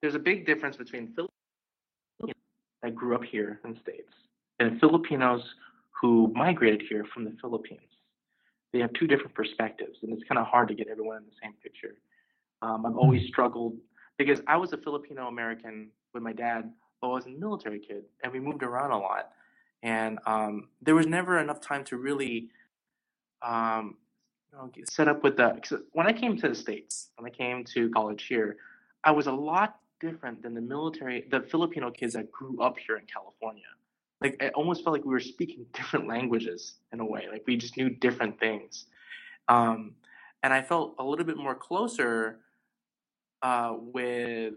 there's 0.01 0.15
a 0.15 0.19
big 0.19 0.45
difference 0.45 0.77
between 0.77 1.07
Filipinos 1.07 1.31
that 2.81 2.95
grew 2.95 3.15
up 3.15 3.23
here 3.23 3.59
in 3.65 3.73
the 3.73 3.79
States 3.79 4.13
and 4.59 4.79
Filipinos 4.79 5.43
who 5.99 6.31
migrated 6.35 6.83
here 6.87 7.05
from 7.13 7.25
the 7.25 7.33
Philippines. 7.41 7.81
They 8.73 8.79
have 8.79 8.93
two 8.93 9.05
different 9.05 9.35
perspectives, 9.35 9.97
and 10.01 10.13
it's 10.13 10.23
kind 10.23 10.39
of 10.39 10.47
hard 10.47 10.69
to 10.69 10.73
get 10.73 10.87
everyone 10.87 11.17
in 11.17 11.25
the 11.25 11.35
same 11.41 11.53
picture. 11.61 11.95
Um, 12.61 12.85
I've 12.85 12.95
always 12.95 13.27
struggled 13.27 13.75
because 14.17 14.39
I 14.47 14.55
was 14.55 14.71
a 14.71 14.77
Filipino 14.77 15.27
American 15.27 15.89
with 16.13 16.23
my 16.23 16.31
dad, 16.31 16.71
but 17.01 17.07
I 17.07 17.11
was 17.11 17.25
a 17.25 17.29
military 17.29 17.79
kid, 17.79 18.03
and 18.23 18.31
we 18.31 18.39
moved 18.39 18.63
around 18.63 18.91
a 18.91 18.97
lot. 18.97 19.31
And 19.83 20.19
um, 20.25 20.69
there 20.81 20.95
was 20.95 21.07
never 21.07 21.39
enough 21.39 21.59
time 21.59 21.83
to 21.85 21.97
really 21.97 22.49
um, 23.41 23.97
you 24.51 24.57
know, 24.57 24.71
set 24.89 25.07
up 25.07 25.23
with 25.23 25.37
the. 25.37 25.79
When 25.93 26.07
I 26.07 26.13
came 26.13 26.37
to 26.37 26.49
the 26.49 26.55
States, 26.55 27.09
when 27.17 27.31
I 27.31 27.35
came 27.35 27.63
to 27.65 27.89
college 27.89 28.23
here, 28.23 28.57
I 29.03 29.11
was 29.11 29.27
a 29.27 29.31
lot 29.31 29.77
different 29.99 30.41
than 30.41 30.53
the 30.53 30.61
military, 30.61 31.27
the 31.29 31.41
Filipino 31.41 31.91
kids 31.91 32.13
that 32.13 32.31
grew 32.31 32.61
up 32.61 32.77
here 32.77 32.97
in 32.97 33.05
California. 33.05 33.63
Like 34.19 34.37
it 34.41 34.53
almost 34.53 34.83
felt 34.83 34.93
like 34.93 35.05
we 35.05 35.11
were 35.11 35.19
speaking 35.19 35.65
different 35.73 36.07
languages 36.07 36.75
in 36.91 36.99
a 36.99 37.05
way. 37.05 37.27
Like 37.31 37.43
we 37.47 37.55
just 37.55 37.77
knew 37.77 37.89
different 37.89 38.39
things. 38.39 38.85
Um, 39.47 39.95
and 40.43 40.53
I 40.53 40.61
felt 40.61 40.95
a 40.99 41.03
little 41.03 41.25
bit 41.25 41.37
more 41.37 41.55
closer 41.55 42.39
uh, 43.41 43.75
with 43.77 44.53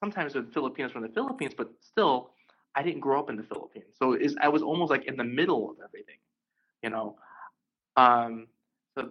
sometimes 0.00 0.34
with 0.34 0.52
Filipinos 0.52 0.92
from 0.92 1.02
the 1.02 1.08
Philippines, 1.08 1.54
but 1.56 1.70
still, 1.80 2.30
I 2.74 2.82
didn't 2.82 3.00
grow 3.00 3.20
up 3.20 3.30
in 3.30 3.36
the 3.36 3.42
Philippines, 3.42 3.94
so 3.98 4.18
I 4.40 4.48
was 4.48 4.62
almost 4.62 4.90
like 4.90 5.04
in 5.04 5.16
the 5.16 5.24
middle 5.24 5.70
of 5.70 5.76
everything, 5.84 6.16
you 6.82 6.90
know. 6.90 7.16
Um, 7.96 8.46
so 8.96 9.10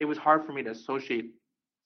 it 0.00 0.04
was 0.04 0.18
hard 0.18 0.44
for 0.44 0.52
me 0.52 0.62
to 0.62 0.70
associate 0.70 1.30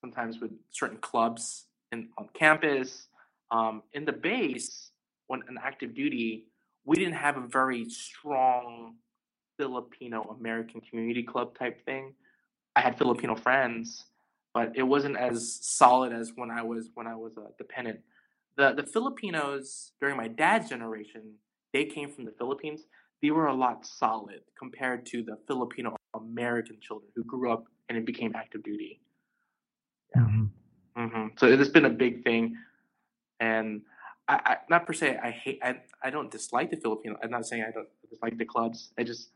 sometimes 0.01 0.41
with 0.41 0.51
certain 0.71 0.99
clubs 0.99 1.67
in 1.93 2.09
on 2.19 2.29
campus. 2.35 3.09
Um, 3.51 3.83
in 3.93 4.05
the 4.05 4.13
base, 4.13 4.91
when 5.27 5.43
an 5.49 5.59
active 5.63 5.95
duty, 5.95 6.47
we 6.85 6.97
didn't 6.97 7.15
have 7.15 7.37
a 7.37 7.47
very 7.47 7.89
strong 7.89 8.95
Filipino 9.59 10.37
American 10.39 10.81
community 10.81 11.23
club 11.23 11.57
type 11.59 11.85
thing. 11.85 12.15
I 12.77 12.81
had 12.81 12.97
Filipino 12.97 13.35
friends, 13.35 14.07
but 14.55 14.73
it 14.75 14.83
wasn't 14.83 15.17
as 15.17 15.59
solid 15.61 16.13
as 16.13 16.33
when 16.37 16.51
I 16.51 16.63
was 16.63 16.89
when 16.95 17.07
I 17.07 17.15
was 17.15 17.37
a 17.37 17.49
dependent. 17.59 18.01
The 18.57 18.73
the 18.73 18.85
Filipinos 18.85 19.93
during 20.01 20.17
my 20.17 20.29
dad's 20.29 20.69
generation, 20.69 21.35
they 21.73 21.85
came 21.85 22.11
from 22.11 22.25
the 22.25 22.33
Philippines. 22.33 22.87
They 23.23 23.31
were 23.31 23.49
a 23.49 23.55
lot 23.55 23.85
solid 23.85 24.41
compared 24.59 25.05
to 25.07 25.23
the 25.23 25.37
Filipino 25.47 25.95
American 26.15 26.77
children 26.81 27.11
who 27.15 27.25
grew 27.25 27.53
up 27.53 27.65
and 27.89 27.99
it 27.99 28.07
became 28.07 28.33
active 28.35 28.63
duty. 28.63 29.01
Yeah. 30.15 30.23
Mm-hmm. 30.23 30.45
Mm-hmm. 31.01 31.27
So 31.39 31.47
it 31.47 31.59
has 31.59 31.69
been 31.69 31.85
a 31.85 31.91
big 31.91 32.25
thing, 32.25 32.57
and 33.39 33.83
I, 34.29 34.41
I, 34.45 34.57
not 34.69 34.87
per 34.87 34.93
se 34.93 35.19
I 35.23 35.31
hate 35.31 35.61
I, 35.63 35.77
I 36.03 36.11
don't 36.11 36.31
dislike 36.31 36.71
the 36.71 36.77
Filipino. 36.77 37.17
I'm 37.23 37.31
not 37.31 37.47
saying 37.47 37.65
I 37.67 37.71
don't 37.71 37.89
dislike 38.09 38.37
the 38.39 38.45
clubs. 38.45 38.93
I 38.99 39.05
just 39.05 39.31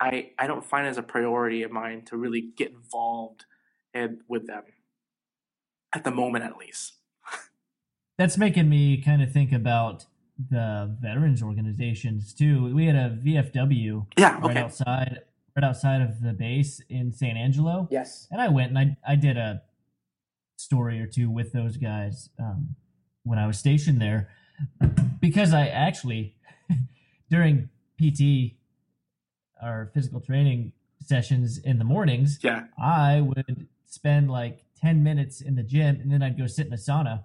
I 0.00 0.30
I 0.38 0.46
don't 0.46 0.64
find 0.64 0.86
it 0.86 0.90
as 0.90 0.98
a 0.98 1.02
priority 1.02 1.62
of 1.62 1.70
mine 1.70 2.02
to 2.06 2.16
really 2.16 2.52
get 2.56 2.70
involved 2.70 3.44
and 3.92 4.20
with 4.28 4.46
them 4.46 4.62
at 5.94 6.04
the 6.04 6.10
moment 6.10 6.44
at 6.44 6.56
least. 6.56 6.94
That's 8.18 8.38
making 8.38 8.68
me 8.68 9.02
kind 9.02 9.22
of 9.22 9.32
think 9.32 9.52
about 9.52 10.06
the 10.50 10.96
veterans 11.00 11.42
organizations 11.42 12.32
too. 12.32 12.74
We 12.74 12.86
had 12.86 12.96
a 12.96 13.18
VFW 13.24 14.06
yeah, 14.16 14.38
okay. 14.38 14.46
right 14.46 14.56
outside 14.56 15.20
right 15.56 15.64
outside 15.64 16.00
of 16.00 16.20
the 16.20 16.32
base 16.32 16.80
in 16.88 17.12
San 17.12 17.36
Angelo. 17.36 17.88
Yes. 17.90 18.26
And 18.30 18.40
I 18.40 18.48
went 18.48 18.70
and 18.70 18.78
I 18.78 18.96
I 19.06 19.16
did 19.16 19.36
a 19.36 19.62
story 20.56 21.00
or 21.00 21.06
two 21.06 21.30
with 21.30 21.52
those 21.52 21.76
guys 21.76 22.30
um, 22.38 22.76
when 23.24 23.38
I 23.38 23.46
was 23.46 23.58
stationed 23.58 24.00
there 24.00 24.30
because 25.20 25.52
I 25.52 25.66
actually 25.66 26.36
during 27.30 27.68
PT 28.00 28.56
our 29.62 29.90
physical 29.94 30.20
training 30.20 30.72
sessions 31.00 31.58
in 31.58 31.78
the 31.78 31.84
mornings, 31.84 32.38
yeah, 32.42 32.64
I 32.78 33.20
would 33.20 33.68
spend 33.86 34.30
like 34.30 34.64
10 34.80 35.02
minutes 35.02 35.40
in 35.40 35.54
the 35.54 35.62
gym 35.62 36.00
and 36.00 36.10
then 36.10 36.22
I'd 36.22 36.36
go 36.36 36.46
sit 36.46 36.66
in 36.66 36.70
the 36.70 36.76
sauna. 36.76 37.24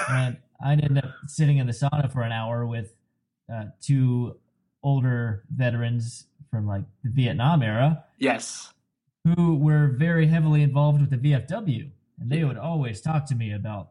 and 0.10 0.36
I'd 0.62 0.82
end 0.84 0.98
up 0.98 1.12
sitting 1.26 1.58
in 1.58 1.66
the 1.66 1.72
sauna 1.72 2.12
for 2.12 2.22
an 2.22 2.32
hour 2.32 2.66
with 2.66 2.94
uh, 3.52 3.64
two 3.80 4.36
older 4.82 5.44
veterans 5.50 6.27
from 6.50 6.66
like 6.66 6.84
the 7.04 7.10
Vietnam 7.10 7.62
era. 7.62 8.04
Yes. 8.18 8.72
Who 9.24 9.56
were 9.56 9.94
very 9.98 10.26
heavily 10.26 10.62
involved 10.62 11.00
with 11.00 11.10
the 11.10 11.16
VFW. 11.16 11.90
And 12.20 12.30
they 12.30 12.44
would 12.44 12.56
always 12.56 13.00
talk 13.00 13.26
to 13.26 13.34
me 13.34 13.52
about 13.52 13.90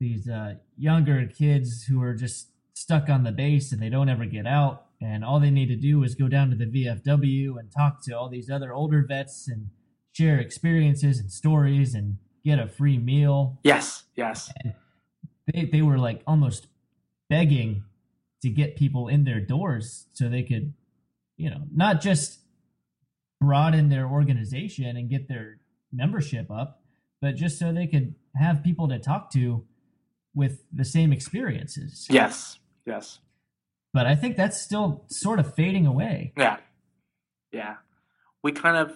these 0.00 0.28
uh, 0.28 0.54
younger 0.76 1.26
kids 1.26 1.84
who 1.84 2.02
are 2.02 2.14
just 2.14 2.48
stuck 2.74 3.08
on 3.08 3.24
the 3.24 3.32
base 3.32 3.72
and 3.72 3.82
they 3.82 3.88
don't 3.88 4.08
ever 4.08 4.24
get 4.24 4.46
out 4.46 4.88
and 5.00 5.24
all 5.24 5.38
they 5.38 5.50
need 5.50 5.68
to 5.68 5.76
do 5.76 6.02
is 6.02 6.14
go 6.14 6.28
down 6.28 6.50
to 6.50 6.56
the 6.56 6.66
VFW 6.66 7.58
and 7.58 7.70
talk 7.70 8.02
to 8.04 8.12
all 8.12 8.28
these 8.28 8.50
other 8.50 8.72
older 8.72 9.04
vets 9.06 9.48
and 9.48 9.68
share 10.12 10.38
experiences 10.38 11.20
and 11.20 11.30
stories 11.30 11.94
and 11.94 12.18
get 12.44 12.58
a 12.58 12.66
free 12.66 12.98
meal. 12.98 13.58
Yes, 13.62 14.04
yes. 14.16 14.52
And 14.62 14.74
they 15.52 15.66
they 15.66 15.82
were 15.82 15.98
like 15.98 16.22
almost 16.26 16.66
begging 17.30 17.84
to 18.42 18.48
get 18.48 18.76
people 18.76 19.08
in 19.08 19.24
their 19.24 19.40
doors 19.40 20.06
so 20.12 20.28
they 20.28 20.42
could, 20.42 20.72
you 21.38 21.48
know, 21.48 21.62
not 21.74 22.02
just 22.02 22.40
broaden 23.40 23.88
their 23.88 24.06
organization 24.06 24.96
and 24.96 25.08
get 25.08 25.28
their 25.28 25.58
membership 25.90 26.50
up, 26.50 26.82
but 27.22 27.34
just 27.36 27.58
so 27.58 27.72
they 27.72 27.86
could 27.86 28.14
have 28.36 28.62
people 28.62 28.88
to 28.88 28.98
talk 28.98 29.32
to 29.32 29.64
with 30.34 30.62
the 30.72 30.84
same 30.84 31.12
experiences. 31.12 32.06
Yes. 32.10 32.58
Yes 32.84 33.20
but 33.92 34.06
I 34.06 34.14
think 34.14 34.36
that's 34.36 34.60
still 34.60 35.04
sort 35.08 35.38
of 35.38 35.54
fading 35.54 35.86
away. 35.86 36.32
Yeah, 36.36 36.58
yeah. 37.52 37.76
We 38.42 38.52
kind 38.52 38.76
of, 38.76 38.90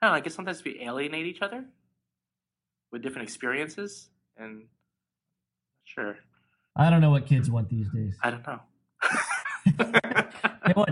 I 0.00 0.06
don't 0.06 0.10
know. 0.12 0.16
I 0.16 0.20
guess 0.20 0.34
sometimes 0.34 0.62
we 0.64 0.80
alienate 0.82 1.26
each 1.26 1.42
other 1.42 1.64
with 2.92 3.02
different 3.02 3.28
experiences, 3.28 4.08
and 4.36 4.64
sure. 5.84 6.16
I 6.76 6.90
don't 6.90 7.00
know 7.00 7.10
what 7.10 7.26
kids 7.26 7.50
want 7.50 7.68
these 7.68 7.88
days. 7.90 8.16
I 8.22 8.30
don't 8.30 8.46
know. 8.46 8.60
they 10.66 10.72
want 10.74 10.90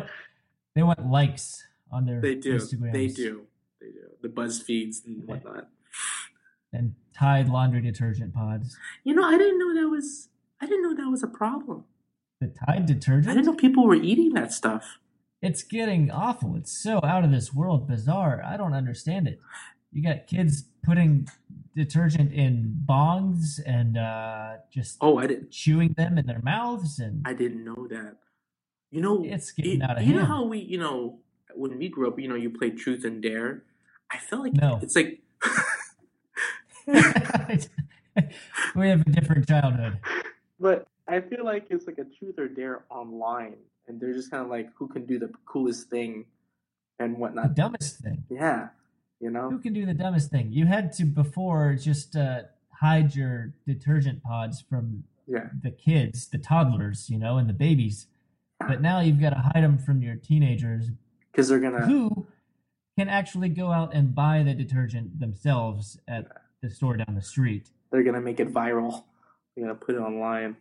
they 0.74 0.82
want 0.82 1.06
likes 1.10 1.64
on 1.90 2.06
their 2.06 2.20
they 2.20 2.34
do 2.34 2.58
Instagrams. 2.58 2.92
they 2.92 3.06
do 3.08 3.46
they 3.80 3.88
do 3.88 4.08
the 4.22 4.28
BuzzFeeds 4.28 5.04
and 5.06 5.26
whatnot 5.26 5.68
and 6.72 6.94
Tide 7.14 7.48
laundry 7.48 7.82
detergent 7.82 8.32
pods. 8.32 8.76
You 9.04 9.14
know, 9.14 9.22
I 9.22 9.36
didn't 9.36 9.58
know 9.58 9.74
that 9.80 9.88
was 9.88 10.28
I 10.60 10.66
didn't 10.66 10.82
know 10.82 10.94
that 10.94 11.10
was 11.10 11.22
a 11.22 11.28
problem. 11.28 11.84
The 12.40 12.48
Tide 12.48 12.86
detergent? 12.86 13.28
I 13.30 13.34
didn't 13.34 13.46
know 13.46 13.54
people 13.54 13.86
were 13.86 13.94
eating 13.94 14.32
that 14.34 14.52
stuff. 14.52 14.98
It's 15.40 15.62
getting 15.62 16.10
awful. 16.10 16.56
It's 16.56 16.72
so 16.72 17.00
out 17.04 17.24
of 17.24 17.30
this 17.30 17.52
world 17.52 17.88
bizarre. 17.88 18.42
I 18.44 18.56
don't 18.56 18.74
understand 18.74 19.28
it. 19.28 19.40
You 19.92 20.02
got 20.02 20.26
kids 20.26 20.64
putting 20.82 21.28
detergent 21.76 22.32
in 22.32 22.82
bongs 22.88 23.60
and 23.66 23.98
uh, 23.98 24.54
just 24.72 24.96
oh, 25.00 25.18
I 25.18 25.26
didn't 25.26 25.50
chewing 25.50 25.94
them 25.96 26.16
in 26.16 26.26
their 26.26 26.40
mouths 26.42 26.98
and 26.98 27.22
I 27.26 27.34
didn't 27.34 27.64
know 27.64 27.86
that. 27.90 28.16
You 28.92 29.00
know, 29.00 29.24
it's 29.24 29.50
getting 29.50 29.80
it, 29.80 29.90
out 29.90 29.96
of 29.96 30.04
You 30.04 30.12
hand. 30.12 30.18
know 30.18 30.26
how 30.26 30.44
we, 30.44 30.58
you 30.58 30.78
know, 30.78 31.18
when 31.54 31.78
we 31.78 31.88
grew 31.88 32.06
up, 32.08 32.20
you 32.20 32.28
know, 32.28 32.34
you 32.34 32.50
played 32.50 32.76
Truth 32.78 33.04
and 33.04 33.22
Dare. 33.22 33.64
I 34.10 34.18
felt 34.18 34.42
like 34.42 34.52
no. 34.52 34.78
it's 34.82 34.94
like 34.94 35.22
we 38.76 38.88
have 38.88 39.00
a 39.00 39.10
different 39.10 39.48
childhood. 39.48 39.98
But 40.60 40.86
I 41.08 41.20
feel 41.20 41.44
like 41.44 41.66
it's 41.70 41.86
like 41.86 41.98
a 41.98 42.04
truth 42.04 42.38
or 42.38 42.48
dare 42.48 42.84
online, 42.90 43.56
and 43.88 43.98
they're 43.98 44.12
just 44.12 44.30
kind 44.30 44.42
of 44.42 44.50
like 44.50 44.68
who 44.76 44.88
can 44.88 45.06
do 45.06 45.18
the 45.18 45.30
coolest 45.46 45.88
thing 45.88 46.26
and 46.98 47.16
whatnot. 47.16 47.56
The 47.56 47.62
dumbest 47.62 48.00
thing. 48.00 48.24
Yeah, 48.30 48.68
you 49.20 49.30
know. 49.30 49.48
Who 49.48 49.58
can 49.58 49.72
do 49.72 49.86
the 49.86 49.94
dumbest 49.94 50.30
thing? 50.30 50.52
You 50.52 50.66
had 50.66 50.92
to 50.94 51.04
before 51.04 51.74
just 51.74 52.14
uh, 52.14 52.42
hide 52.80 53.14
your 53.14 53.54
detergent 53.66 54.22
pods 54.22 54.60
from 54.60 55.04
yeah. 55.26 55.46
the 55.62 55.70
kids, 55.70 56.26
the 56.28 56.38
toddlers, 56.38 57.08
you 57.08 57.18
know, 57.18 57.38
and 57.38 57.48
the 57.48 57.54
babies. 57.54 58.06
But 58.68 58.80
now 58.80 59.00
you've 59.00 59.20
got 59.20 59.30
to 59.30 59.36
hide 59.52 59.62
them 59.64 59.78
from 59.78 60.02
your 60.02 60.16
teenagers 60.16 60.90
because 61.30 61.48
they're 61.48 61.60
gonna 61.60 61.86
who 61.86 62.26
can 62.98 63.08
actually 63.08 63.48
go 63.48 63.70
out 63.70 63.94
and 63.94 64.14
buy 64.14 64.42
the 64.42 64.54
detergent 64.54 65.18
themselves 65.20 65.98
at 66.06 66.26
the 66.62 66.70
store 66.70 66.96
down 66.96 67.14
the 67.14 67.22
street. 67.22 67.70
They're 67.90 68.02
gonna 68.02 68.20
make 68.20 68.40
it 68.40 68.52
viral. 68.52 69.04
They're 69.56 69.64
gonna 69.66 69.78
put 69.78 69.94
it 69.94 69.98
online. 69.98 70.56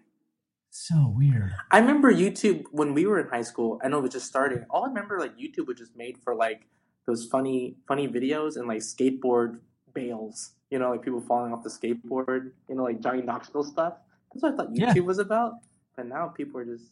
So 0.70 1.14
weird. 1.16 1.54
I 1.70 1.80
remember 1.80 2.12
YouTube 2.14 2.64
when 2.72 2.94
we 2.94 3.06
were 3.06 3.20
in 3.20 3.28
high 3.28 3.42
school. 3.42 3.80
I 3.84 3.90
know 3.90 4.00
it 4.00 4.04
was 4.04 4.12
just 4.12 4.28
starting. 4.28 4.66
All 4.70 4.86
I 4.86 4.88
remember 4.88 5.20
like 5.20 5.38
YouTube 5.38 5.68
was 5.68 5.78
just 5.78 5.96
made 5.98 6.18
for 6.24 6.34
like 6.34 6.62
those 7.08 7.26
funny 7.26 7.76
funny 7.88 8.08
videos 8.08 8.56
and 8.56 8.68
like 8.68 8.80
skateboard 8.80 9.60
bails. 9.94 10.52
You 10.70 10.80
know, 10.80 10.92
like 10.92 11.02
people 11.02 11.20
falling 11.20 11.52
off 11.52 11.64
the 11.64 11.70
skateboard. 11.70 12.52
You 12.70 12.76
know, 12.76 12.84
like 12.84 13.02
Johnny 13.02 13.22
Knoxville 13.22 13.66
stuff. 13.66 13.96
That's 14.34 14.44
what 14.44 14.54
I 14.54 14.56
thought 14.56 14.72
YouTube 14.72 14.96
Yeah. 14.96 15.02
was 15.02 15.20
about. 15.20 15.56
But 15.98 16.08
now 16.08 16.28
people 16.30 16.62
are 16.62 16.66
just 16.66 16.86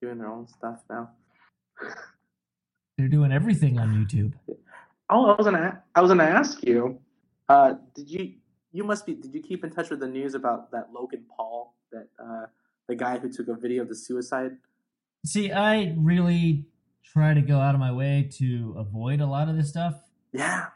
doing 0.00 0.18
their 0.18 0.28
own 0.28 0.48
stuff 0.48 0.80
now. 0.88 1.10
They're 2.98 3.08
doing 3.08 3.32
everything 3.32 3.78
on 3.78 3.94
YouTube. 3.94 4.34
Oh, 5.08 5.26
I 5.26 5.36
was 5.36 5.44
gonna 5.44 5.82
I 5.94 6.00
was 6.00 6.10
gonna 6.10 6.24
ask 6.24 6.62
you. 6.64 6.98
Uh, 7.48 7.74
did 7.94 8.08
you 8.08 8.34
you 8.72 8.84
must 8.84 9.06
be 9.06 9.14
did 9.14 9.34
you 9.34 9.42
keep 9.42 9.64
in 9.64 9.70
touch 9.70 9.90
with 9.90 10.00
the 10.00 10.06
news 10.06 10.34
about 10.34 10.70
that 10.72 10.88
Logan 10.92 11.24
Paul 11.36 11.74
that 11.92 12.08
uh, 12.22 12.46
the 12.88 12.94
guy 12.94 13.18
who 13.18 13.30
took 13.30 13.48
a 13.48 13.54
video 13.54 13.82
of 13.82 13.88
the 13.88 13.94
suicide? 13.94 14.52
See, 15.24 15.50
I 15.50 15.94
really 15.98 16.66
try 17.12 17.34
to 17.34 17.42
go 17.42 17.58
out 17.58 17.74
of 17.74 17.80
my 17.80 17.92
way 17.92 18.30
to 18.38 18.74
avoid 18.78 19.20
a 19.20 19.26
lot 19.26 19.48
of 19.48 19.56
this 19.56 19.68
stuff 19.68 19.94
Yeah, 20.32 20.66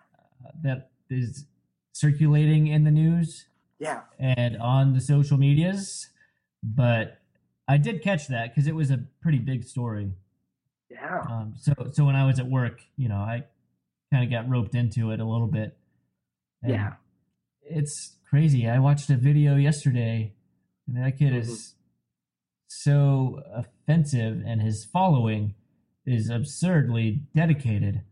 uh, 0.45 0.51
that 0.63 0.91
is 1.09 1.47
circulating 1.93 2.67
in 2.67 2.85
the 2.85 2.91
news 2.91 3.47
yeah. 3.79 4.01
and 4.19 4.57
on 4.57 4.95
the 4.95 5.01
social 5.01 5.39
medias. 5.39 6.09
But 6.63 7.19
I 7.67 7.77
did 7.79 8.03
catch 8.03 8.29
that 8.29 8.51
because 8.55 8.67
it 8.67 8.75
was 8.75 8.91
a 8.91 8.99
pretty 9.23 9.39
big 9.39 9.65
story. 9.65 10.13
Yeah. 10.91 11.21
Um, 11.29 11.55
so, 11.61 11.73
so 11.93 12.05
when 12.05 12.15
I 12.17 12.27
was 12.27 12.39
at 12.39 12.47
work, 12.47 12.81
you 12.97 13.09
know, 13.09 13.17
I 13.17 13.45
kind 14.13 14.25
of 14.25 14.31
got 14.31 14.49
roped 14.49 14.75
into 14.75 15.11
it 15.11 15.21
a 15.21 15.25
little 15.25 15.47
bit. 15.49 15.77
Yeah. 16.67 16.95
it's 17.63 18.17
crazy. 18.29 18.69
I 18.69 18.79
watched 18.79 19.11
a 19.11 19.17
video 19.17 19.57
yesterday, 19.57 20.33
and 20.87 20.97
that 20.97 21.19
kid 21.19 21.35
is 21.35 21.75
so 22.67 23.43
offensive, 23.55 24.43
and 24.47 24.63
his 24.63 24.85
following 24.91 25.55
is 26.07 26.31
absurdly 26.31 27.23
dedicated. 27.35 28.03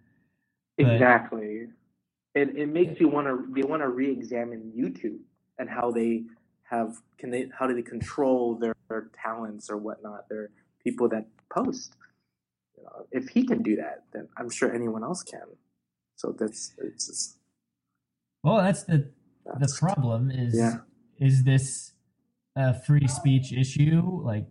But- 0.77 0.87
Exactly. 0.95 1.67
It 2.35 2.57
it 2.57 2.69
makes 2.69 2.99
you 2.99 3.09
want 3.09 3.27
to 3.27 3.47
they 3.55 3.63
want 3.63 3.83
to 3.83 3.89
re-examine 3.89 4.73
YouTube 4.75 5.19
and 5.59 5.69
how 5.69 5.91
they 5.91 6.23
have 6.73 7.03
can 7.19 7.31
they 7.31 7.49
how 7.59 7.69
do 7.69 7.75
they 7.75 7.83
control 7.83 8.57
their, 8.57 8.75
their 8.91 9.11
talents 9.15 9.71
or 9.71 9.79
whatnot 9.79 10.29
their 10.31 10.51
people 10.85 11.09
that 11.11 11.27
post. 11.55 11.97
You 12.79 12.85
know, 12.85 13.07
if 13.13 13.31
he 13.31 13.45
can 13.47 13.63
do 13.63 13.77
that, 13.77 14.05
then 14.15 14.29
I'm 14.39 14.51
sure 14.51 14.75
anyone 14.75 15.05
else 15.05 15.23
can. 15.25 15.49
So 16.17 16.35
that's 16.39 16.73
it's, 16.79 17.09
it's 17.11 17.39
Well, 18.45 18.59
that's 18.59 18.85
the 18.85 19.11
the 19.61 19.75
problem. 19.81 20.31
Is 20.33 20.55
Yeah. 20.57 20.79
is 21.21 21.45
this 21.45 21.93
a 22.57 22.75
free 22.75 23.09
speech 23.09 23.53
issue? 23.53 24.03
Like, 24.25 24.47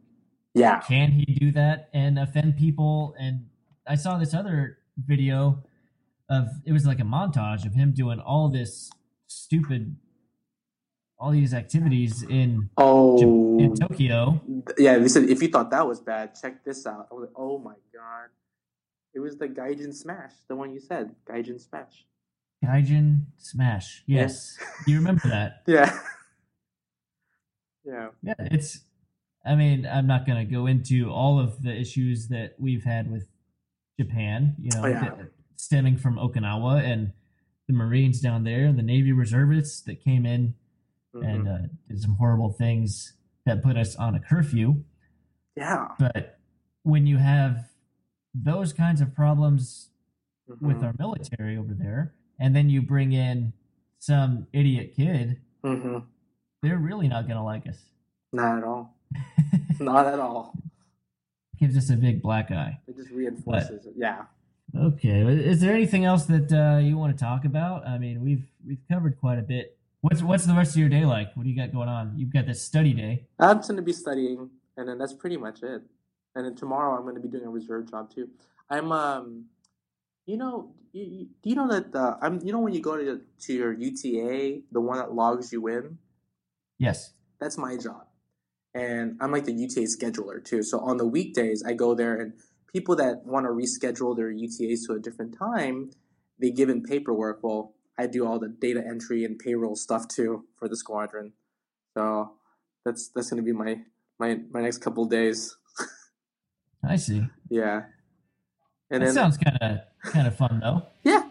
yeah 0.56 0.82
can 0.82 1.12
he 1.12 1.26
do 1.26 1.52
that 1.54 1.90
and 1.94 2.20
offend 2.20 2.58
people? 2.58 3.16
And 3.20 3.48
I 3.88 3.96
saw 3.96 4.18
this 4.20 4.34
other 4.36 4.80
video 4.98 5.64
of 6.30 6.50
it 6.66 6.74
was 6.74 6.86
like 6.86 7.00
a 7.02 7.06
montage 7.06 7.66
of 7.66 7.74
him 7.76 7.94
doing 7.94 8.20
all 8.20 8.50
this 8.50 8.92
stupid, 9.28 9.98
all 11.22 11.32
these 11.32 11.54
activities 11.54 12.24
in 12.24 12.70
oh 12.78 13.60
in 13.60 13.76
Tokyo. 13.76 14.42
yeah 14.78 15.06
said 15.08 15.30
if 15.30 15.42
you 15.42 15.48
thought 15.48 15.70
that 15.72 15.88
was 15.88 16.00
bad 16.02 16.34
check 16.42 16.66
this 16.66 16.86
out 16.88 17.08
I 17.12 17.14
was 17.14 17.28
like 17.28 17.36
oh 17.38 17.60
my 17.60 17.76
god 17.94 18.30
it 19.14 19.20
was 19.20 19.38
the 19.38 19.48
Gaijin 19.48 19.94
Smash 19.94 20.34
the 20.50 20.56
one 20.56 20.74
you 20.74 20.80
said 20.80 21.16
Gaijin 21.30 21.60
Smash 21.62 22.06
Gaijin 22.64 23.26
Smash. 23.38 24.04
Yes, 24.06 24.58
you 24.86 24.98
remember 24.98 25.28
that? 25.30 25.64
yeah 25.68 25.98
yeah 27.86 28.10
Yeah, 28.22 28.34
it's. 28.40 28.82
I 29.44 29.56
mean, 29.56 29.88
I'm 29.92 30.06
not 30.06 30.28
going 30.28 30.38
to 30.38 30.52
go 30.52 30.68
into 30.68 31.10
all 31.10 31.40
of 31.40 31.64
the 31.64 31.74
issues 31.76 32.28
that 32.28 32.54
we've 32.60 32.84
had 32.84 33.10
with 33.12 33.26
Japan. 34.00 34.56
You 34.60 34.70
know, 34.76 34.84
Oh, 34.86 34.88
yeah. 34.88 35.16
stemming 35.56 35.98
from 35.98 36.18
Okinawa 36.18 36.84
and 36.84 37.14
the 37.68 37.74
Marines 37.74 38.22
down 38.22 38.44
there, 38.44 38.72
the 38.72 38.84
Navy 38.84 39.12
reservists 39.12 39.82
that 39.88 40.04
came 40.04 40.28
in 40.28 40.54
Mhm. 41.14 41.26
and 41.28 41.48
uh, 41.48 41.58
did 41.88 42.00
some 42.02 42.16
horrible 42.16 42.52
things 42.52 43.14
that 43.46 43.62
put 43.62 43.78
us 43.78 43.96
on 43.96 44.16
a 44.16 44.20
curfew. 44.20 44.84
yeah 45.56 45.90
But 46.00 46.40
when 46.84 47.06
you 47.08 47.18
have 47.18 47.70
those 48.34 48.72
kinds 48.74 49.02
of 49.02 49.14
problems 49.14 49.90
with 50.48 50.78
Mhm. 50.78 50.84
our 50.84 50.94
military 50.98 51.58
over 51.58 51.74
there, 51.74 52.14
and 52.40 52.56
then 52.56 52.70
you 52.70 52.82
bring 52.82 53.12
in 53.12 53.54
some 54.00 54.48
idiot 54.54 54.94
kid, 54.96 55.42
Mhm. 55.64 56.06
they're 56.62 56.78
really 56.78 57.08
not 57.08 57.24
going 57.28 57.36
to 57.38 57.44
like 57.44 57.68
us. 57.68 57.90
Not 58.32 58.58
at 58.60 58.64
all. 58.64 58.96
Not 59.80 60.06
at 60.08 60.20
all. 60.20 60.56
Gives 61.58 61.76
us 61.78 61.90
a 61.90 61.98
big 61.98 62.22
black 62.22 62.50
eye. 62.52 62.80
It 62.88 62.96
just 62.96 63.12
reinforces 63.12 63.86
it. 63.86 63.94
Yeah. 63.98 64.26
Okay. 64.76 65.22
Is 65.28 65.60
there 65.60 65.74
anything 65.74 66.06
else 66.06 66.26
that 66.28 66.52
uh, 66.54 66.78
you 66.80 66.98
want 66.98 67.16
to 67.18 67.22
talk 67.24 67.44
about? 67.46 67.86
I 67.86 67.98
mean, 67.98 68.22
we've 68.22 68.48
we've 68.66 68.82
covered 68.88 69.20
quite 69.20 69.38
a 69.38 69.42
bit. 69.44 69.78
What's 70.02 70.24
what's 70.24 70.46
the 70.46 70.54
rest 70.54 70.72
of 70.72 70.78
your 70.78 70.90
day 70.90 71.06
like? 71.06 71.36
What 71.36 71.44
do 71.44 71.50
you 71.50 71.56
got 71.56 71.72
going 71.72 71.88
on? 71.88 72.14
You've 72.18 72.34
got 72.34 72.48
this 72.48 72.62
study 72.62 72.94
day. 72.94 73.28
I'm 73.40 73.62
going 73.62 73.76
to 73.76 73.82
be 73.84 73.94
studying, 73.94 74.50
and 74.76 74.90
then 74.90 74.98
that's 74.98 75.14
pretty 75.14 75.38
much 75.38 75.62
it. 75.62 75.84
And 76.36 76.46
then 76.46 76.56
tomorrow 76.56 76.96
I'm 76.98 77.04
going 77.04 77.16
to 77.16 77.22
be 77.22 77.28
doing 77.28 77.46
a 77.46 77.50
reserve 77.50 77.90
job 77.90 78.12
too. 78.14 78.30
I'm 78.70 78.92
um, 78.92 79.46
you 80.26 80.38
know, 80.38 80.74
you, 80.92 81.04
you, 81.04 81.28
do 81.44 81.50
you 81.50 81.56
know 81.56 81.68
that 81.70 81.96
uh, 81.96 82.18
I'm 82.22 82.42
you 82.44 82.52
know 82.52 82.60
when 82.60 82.74
you 82.74 82.82
go 82.82 82.98
to 82.98 83.22
to 83.42 83.54
your 83.54 83.74
UTA, 83.74 84.62
the 84.72 84.82
one 84.82 84.98
that 84.98 85.14
logs 85.14 85.54
you 85.54 85.68
in, 85.68 86.00
Yes. 86.80 87.14
that's 87.40 87.58
my 87.58 87.78
job. 87.78 88.08
And 88.74 89.18
I'm 89.22 89.32
like 89.32 89.46
the 89.46 89.54
UTA 89.54 89.82
scheduler 89.82 90.44
too. 90.44 90.64
So 90.64 90.80
on 90.80 90.98
the 90.98 91.06
weekdays, 91.06 91.64
I 91.64 91.74
go 91.74 91.94
there, 91.94 92.20
and 92.20 92.34
people 92.74 92.96
that 92.96 93.24
want 93.26 93.46
to 93.46 93.52
reschedule 93.52 94.16
their 94.16 94.32
UTAs 94.34 94.88
to 94.88 94.94
a 94.94 95.00
different 95.00 95.38
time, 95.38 95.92
they 96.40 96.50
give 96.50 96.70
in 96.70 96.82
paperwork. 96.82 97.40
Well, 97.44 97.76
I 98.02 98.08
do 98.08 98.26
all 98.26 98.40
the 98.40 98.48
data 98.48 98.84
entry 98.86 99.26
and 99.26 99.38
payroll 99.38 99.76
stuff 99.76 100.08
too 100.08 100.46
for 100.58 100.68
the 100.68 100.76
squadron. 100.76 101.34
So 101.96 102.32
that's 102.84 103.10
that's 103.10 103.30
going 103.30 103.44
to 103.44 103.46
be 103.46 103.56
my 103.56 103.80
my 104.20 104.40
my 104.52 104.62
next 104.62 104.80
couple 104.80 105.06
days. 105.06 105.56
I 106.84 106.96
see. 106.96 107.28
Yeah. 107.50 107.84
And 108.90 109.02
that 109.02 109.08
then 109.08 109.14
sounds 109.14 109.38
kind 109.38 109.58
of 109.62 109.80
kind 110.12 110.28
of 110.28 110.36
fun 110.36 110.60
though. 110.62 110.84
yeah, 111.04 111.24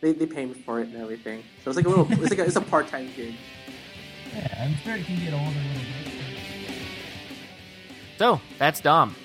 they, 0.00 0.12
they 0.12 0.26
pay 0.26 0.46
me 0.46 0.54
for 0.54 0.80
it 0.80 0.88
and 0.88 0.96
everything. 0.96 1.42
So 1.64 1.70
it's 1.70 1.76
like 1.76 1.86
a 1.86 1.88
little 1.88 2.06
it's 2.12 2.30
like 2.30 2.38
a, 2.38 2.44
it's 2.44 2.56
a 2.56 2.60
part 2.60 2.86
time 2.86 3.10
gig. 3.16 3.34
Yeah, 4.34 4.64
I'm 4.64 4.74
sure 4.76 4.94
it 4.94 5.04
can 5.04 5.16
get 5.16 5.32
older 5.32 5.46
little 5.46 5.82
bit. 5.82 6.14
So, 8.16 8.40
that's 8.58 8.80
Dom. 8.80 9.16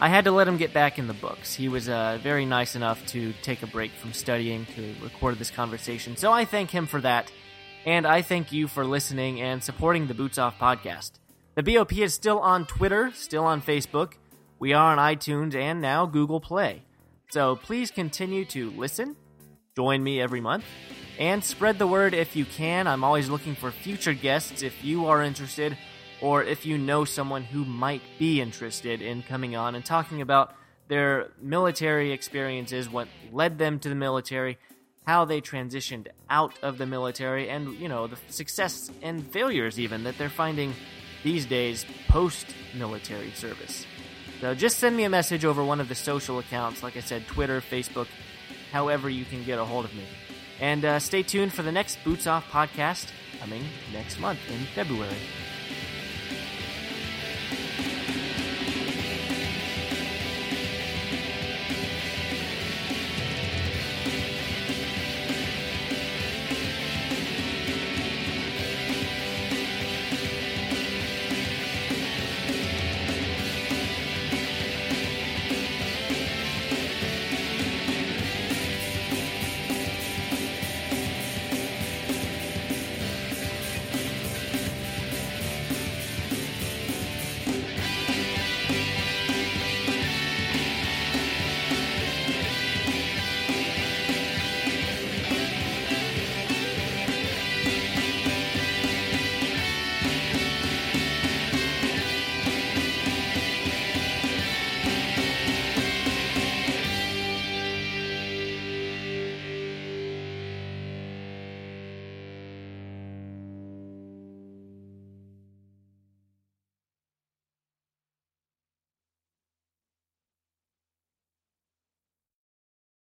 I 0.00 0.08
had 0.08 0.24
to 0.24 0.32
let 0.32 0.48
him 0.48 0.56
get 0.56 0.72
back 0.72 0.98
in 0.98 1.06
the 1.06 1.14
books. 1.14 1.54
He 1.54 1.68
was 1.68 1.88
uh, 1.88 2.18
very 2.22 2.44
nice 2.44 2.74
enough 2.74 3.04
to 3.06 3.32
take 3.42 3.62
a 3.62 3.66
break 3.66 3.92
from 3.92 4.12
studying 4.12 4.66
to 4.74 4.94
record 5.02 5.38
this 5.38 5.50
conversation, 5.50 6.16
so 6.16 6.32
I 6.32 6.44
thank 6.44 6.70
him 6.70 6.86
for 6.86 7.00
that. 7.00 7.30
And 7.86 8.06
I 8.06 8.22
thank 8.22 8.50
you 8.50 8.66
for 8.66 8.84
listening 8.84 9.40
and 9.40 9.62
supporting 9.62 10.06
the 10.06 10.14
Boots 10.14 10.38
Off 10.38 10.58
podcast. 10.58 11.12
The 11.54 11.62
BOP 11.62 11.92
is 11.98 12.14
still 12.14 12.40
on 12.40 12.66
Twitter, 12.66 13.12
still 13.12 13.44
on 13.44 13.60
Facebook. 13.60 14.14
We 14.58 14.72
are 14.72 14.96
on 14.96 14.98
iTunes 14.98 15.54
and 15.54 15.80
now 15.80 16.06
Google 16.06 16.40
Play. 16.40 16.82
So 17.30 17.56
please 17.56 17.90
continue 17.90 18.44
to 18.46 18.70
listen, 18.70 19.16
join 19.76 20.02
me 20.02 20.20
every 20.20 20.40
month, 20.40 20.64
and 21.18 21.44
spread 21.44 21.78
the 21.78 21.86
word 21.86 22.14
if 22.14 22.34
you 22.34 22.44
can. 22.44 22.86
I'm 22.86 23.04
always 23.04 23.28
looking 23.28 23.54
for 23.54 23.70
future 23.70 24.14
guests 24.14 24.62
if 24.62 24.82
you 24.82 25.06
are 25.06 25.22
interested 25.22 25.76
or 26.20 26.42
if 26.42 26.66
you 26.66 26.78
know 26.78 27.04
someone 27.04 27.42
who 27.42 27.64
might 27.64 28.02
be 28.18 28.40
interested 28.40 29.02
in 29.02 29.22
coming 29.22 29.56
on 29.56 29.74
and 29.74 29.84
talking 29.84 30.20
about 30.20 30.54
their 30.88 31.28
military 31.40 32.12
experiences, 32.12 32.88
what 32.88 33.08
led 33.32 33.58
them 33.58 33.78
to 33.80 33.88
the 33.88 33.94
military, 33.94 34.58
how 35.06 35.24
they 35.24 35.40
transitioned 35.40 36.08
out 36.28 36.54
of 36.62 36.78
the 36.78 36.86
military, 36.86 37.48
and 37.48 37.78
you 37.78 37.88
know 37.88 38.06
the 38.06 38.18
success 38.28 38.90
and 39.02 39.26
failures 39.32 39.78
even 39.78 40.04
that 40.04 40.16
they're 40.18 40.28
finding 40.28 40.74
these 41.22 41.46
days 41.46 41.84
post 42.08 42.46
military 42.74 43.30
service. 43.32 43.86
So 44.40 44.54
just 44.54 44.78
send 44.78 44.96
me 44.96 45.04
a 45.04 45.10
message 45.10 45.44
over 45.44 45.64
one 45.64 45.80
of 45.80 45.88
the 45.88 45.94
social 45.94 46.38
accounts, 46.38 46.82
like 46.82 46.96
I 46.96 47.00
said, 47.00 47.26
Twitter, 47.26 47.60
Facebook, 47.60 48.08
however 48.72 49.08
you 49.08 49.24
can 49.24 49.42
get 49.44 49.58
a 49.58 49.64
hold 49.64 49.84
of 49.86 49.94
me. 49.94 50.04
And 50.60 50.84
uh, 50.84 50.98
stay 50.98 51.22
tuned 51.22 51.52
for 51.52 51.62
the 51.62 51.72
next 51.72 51.98
Boots 52.04 52.26
Off 52.26 52.50
podcast 52.50 53.08
coming 53.40 53.64
next 53.92 54.20
month 54.20 54.40
in 54.50 54.60
February. 54.74 55.16